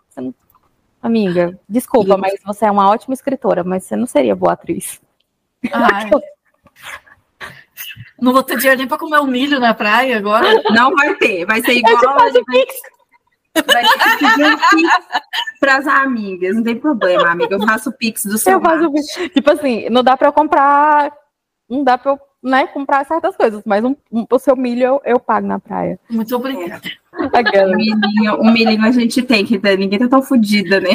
[1.01, 5.01] Amiga, desculpa, mas você é uma ótima escritora, mas você não seria boa atriz.
[5.71, 6.09] Ai.
[8.19, 10.61] Não vou ter dinheiro nem para comer um milho na praia agora.
[10.71, 12.17] Não vai ter, vai ser igual.
[12.17, 14.91] Vai ter que pedir um pix
[15.59, 17.55] para as amigas, não tem problema, amiga.
[17.55, 18.53] Eu faço o pix do seu.
[18.53, 18.89] Eu faço
[19.29, 21.11] Tipo assim, não dá para eu comprar,
[21.69, 25.01] não dá para eu né, comprar certas coisas, mas um, um, o seu milho eu,
[25.05, 25.99] eu, pago na praia.
[26.09, 26.81] Muito obrigada.
[27.13, 30.89] O milhinho, o milhinho a gente tem, que ninguém tá tão fodida, né?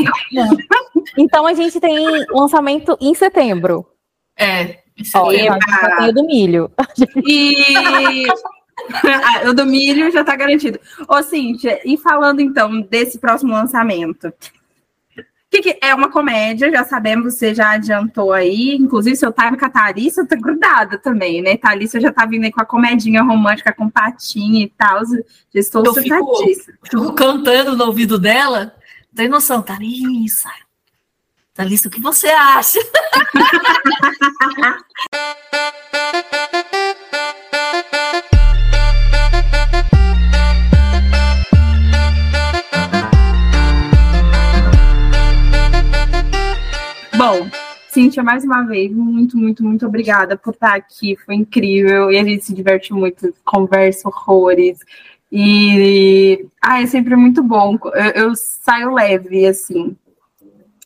[1.17, 1.97] Então a gente tem
[2.31, 3.87] lançamento em setembro.
[4.37, 4.81] É.
[5.15, 6.71] Ó, eu do milho.
[7.25, 8.27] E
[9.49, 10.79] o do milho já está garantido.
[11.09, 14.33] Ô, Cíntia, e falando então desse próximo lançamento,
[15.81, 20.27] é uma comédia, já sabemos, você já adiantou aí, inclusive seu time com a Thalissa
[20.27, 21.57] tá grudada também, né?
[21.57, 25.23] Thalissa já tá vindo aí com a comedinha romântica com patinha e tal, já
[25.55, 26.45] estou eu fico,
[26.85, 28.75] fico cantando no ouvido dela,
[29.15, 30.51] tem noção, Thalissa,
[31.55, 32.79] Thalissa, o que você acha?
[47.97, 51.17] Cíntia, mais uma vez, muito, muito, muito obrigada por estar aqui.
[51.25, 54.81] Foi incrível e a gente se diverte muito, conversa horrores.
[55.33, 57.79] E ah, é sempre muito bom.
[57.95, 59.97] Eu, eu saio leve, assim.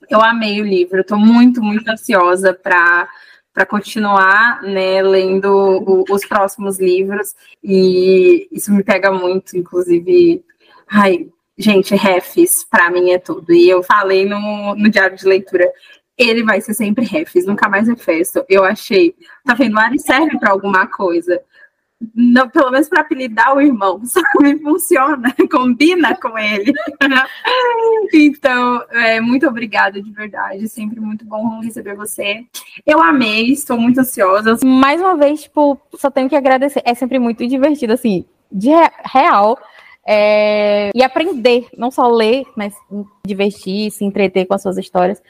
[0.08, 3.08] Eu amei o livro, estou muito, muito ansiosa para
[3.52, 10.44] para continuar né, lendo o, os próximos livros, e isso me pega muito, inclusive.
[10.88, 11.26] Ai,
[11.58, 13.52] gente, refs, para mim é tudo.
[13.52, 15.68] E eu falei no, no diário de leitura,
[16.20, 18.44] ele vai ser sempre refs, nunca mais é festa.
[18.48, 19.14] Eu achei,
[19.44, 19.76] tá vendo?
[19.76, 21.40] O Ari serve para alguma coisa.
[22.14, 24.58] Não, pelo menos para apelidar o irmão, sabe?
[24.58, 26.72] Funciona, combina com ele.
[28.12, 30.68] então, é, muito obrigada de verdade.
[30.68, 32.44] Sempre muito bom receber você.
[32.86, 34.58] Eu amei, estou muito ansiosa.
[34.64, 36.82] Mais uma vez, tipo, só tenho que agradecer.
[36.84, 38.70] É sempre muito divertido, assim, de
[39.04, 39.58] real.
[40.06, 42.74] É, e aprender, não só ler, mas
[43.24, 45.22] divertir, se entreter com as suas histórias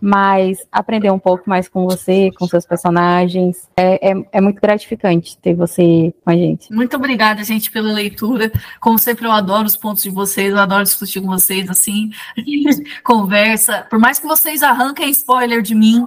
[0.00, 3.68] mas aprender um pouco mais com você, com seus personagens.
[3.76, 6.72] É, é, é, muito gratificante ter você com a gente.
[6.72, 8.50] Muito obrigada, gente, pela leitura.
[8.80, 12.10] Como sempre, eu adoro os pontos de vocês, eu adoro discutir com vocês, assim,
[13.04, 13.86] conversa.
[13.90, 16.06] Por mais que vocês arranquem spoiler de mim,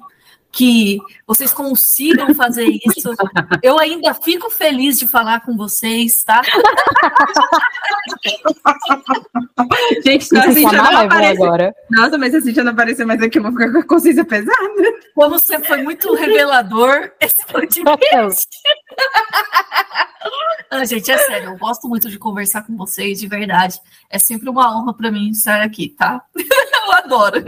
[0.51, 3.13] que vocês consigam fazer isso.
[3.63, 6.41] Eu ainda fico feliz de falar com vocês, tá?
[10.03, 11.41] Gente, não, assim já não aparece.
[11.41, 11.73] Agora.
[11.89, 14.53] Nossa, mas assim já não apareceu mais aqui, eu vou ficar com a consciência pesada.
[15.15, 18.49] Como sempre foi muito revelador esse podcast.
[20.69, 23.79] ah, gente, é sério, eu gosto muito de conversar com vocês, de verdade.
[24.09, 26.21] É sempre uma honra para mim estar aqui, tá?
[26.35, 27.43] eu adoro.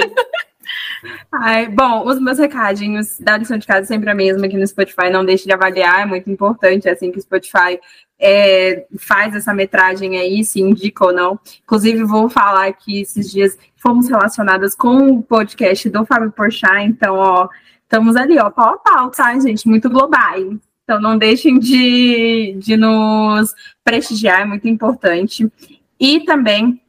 [1.32, 5.10] Ai, bom, os meus recadinhos da lição de casa sempre a mesma aqui no Spotify.
[5.12, 7.80] Não deixe de avaliar, é muito importante, é assim que o Spotify
[8.20, 11.40] é, faz essa metragem aí, se indica ou não.
[11.64, 17.16] Inclusive, vou falar que esses dias fomos relacionadas com o podcast do Fábio Porchat, então,
[17.16, 17.50] ó,
[17.82, 19.68] estamos ali, ó, pau a pau, tá, gente?
[19.68, 20.46] Muito globais.
[20.84, 25.52] Então, não deixem de, de nos prestigiar, é muito importante.
[26.00, 26.82] E também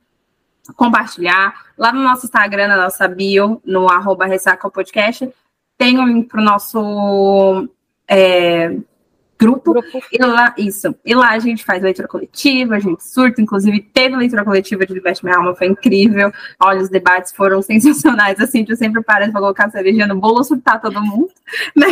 [0.73, 1.55] compartilhar.
[1.77, 5.29] Lá no nosso Instagram, na nossa bio, no arroba Ressaca Podcast,
[5.77, 7.69] tem o um link para o nosso
[8.09, 8.77] é,
[9.39, 9.73] grupo.
[9.73, 10.01] grupo.
[10.11, 10.95] E lá, isso.
[11.05, 13.41] E lá a gente faz leitura coletiva, a gente surta.
[13.41, 16.33] Inclusive, teve leitura coletiva de Liberte Minha Alma, foi incrível.
[16.61, 18.41] Olha, os debates foram sensacionais.
[18.41, 21.31] Assim, eu sempre parece para colocar cerveja no bolo, surtar todo mundo,
[21.77, 21.89] né?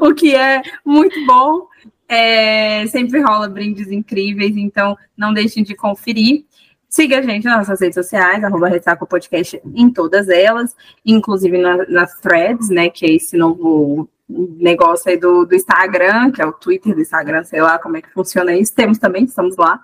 [0.00, 1.66] o que é muito bom.
[2.10, 6.46] É, sempre rola brindes incríveis, então não deixem de conferir.
[6.88, 10.74] Siga a gente nas nossas redes sociais, arroba Ressaca Podcast em todas elas,
[11.04, 12.88] inclusive na, nas threads, né?
[12.88, 17.44] Que é esse novo negócio aí do, do Instagram, que é o Twitter do Instagram,
[17.44, 18.74] sei lá como é que funciona isso.
[18.74, 19.80] Temos também, estamos lá.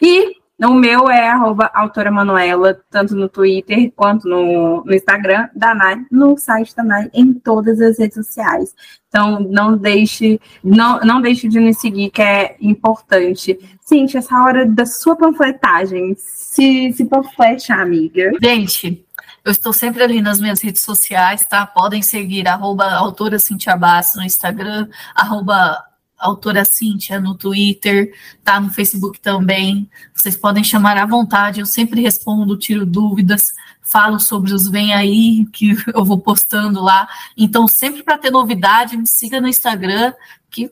[0.00, 5.74] E o meu é arroba autora Manuela, tanto no Twitter quanto no, no Instagram da
[5.74, 8.74] NAI, no site da NAI, em todas as redes sociais.
[9.08, 13.58] Então, não deixe, não, não deixe de nos seguir, que é importante.
[13.82, 18.32] Cintia, essa hora da sua panfletagem, se, se panflete, amiga.
[18.42, 19.06] Gente,
[19.44, 21.64] eu estou sempre ali nas minhas redes sociais, tá?
[21.64, 23.78] Podem seguir arroba autora Cintia
[24.16, 25.85] no Instagram, arroba
[26.18, 28.12] autora Cíntia no Twitter,
[28.42, 29.88] tá no Facebook também.
[30.14, 33.52] Vocês podem chamar à vontade, eu sempre respondo, tiro dúvidas,
[33.82, 37.08] falo sobre os Vem Aí, que eu vou postando lá.
[37.36, 40.12] Então, sempre para ter novidade, me siga no Instagram,
[40.50, 40.70] que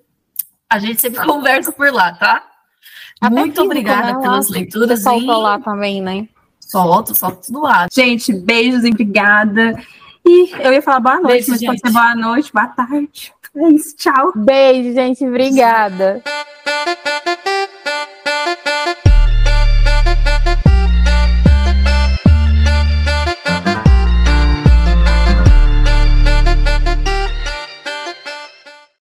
[0.68, 2.42] a gente sempre conversa por lá, tá?
[3.20, 5.00] Até Muito obrigada pelas leituras.
[5.00, 5.42] Você soltou e...
[5.42, 6.28] lá também, né?
[6.60, 7.86] Solto, solto tudo lá.
[7.92, 9.74] Gente, beijos e obrigada.
[10.26, 11.68] E eu ia falar boa noite, Beijo, mas gente.
[11.68, 13.33] pode ser boa noite, boa tarde.
[13.56, 14.32] É isso, tchau.
[14.34, 15.24] Beijo, gente.
[15.26, 16.22] Obrigada.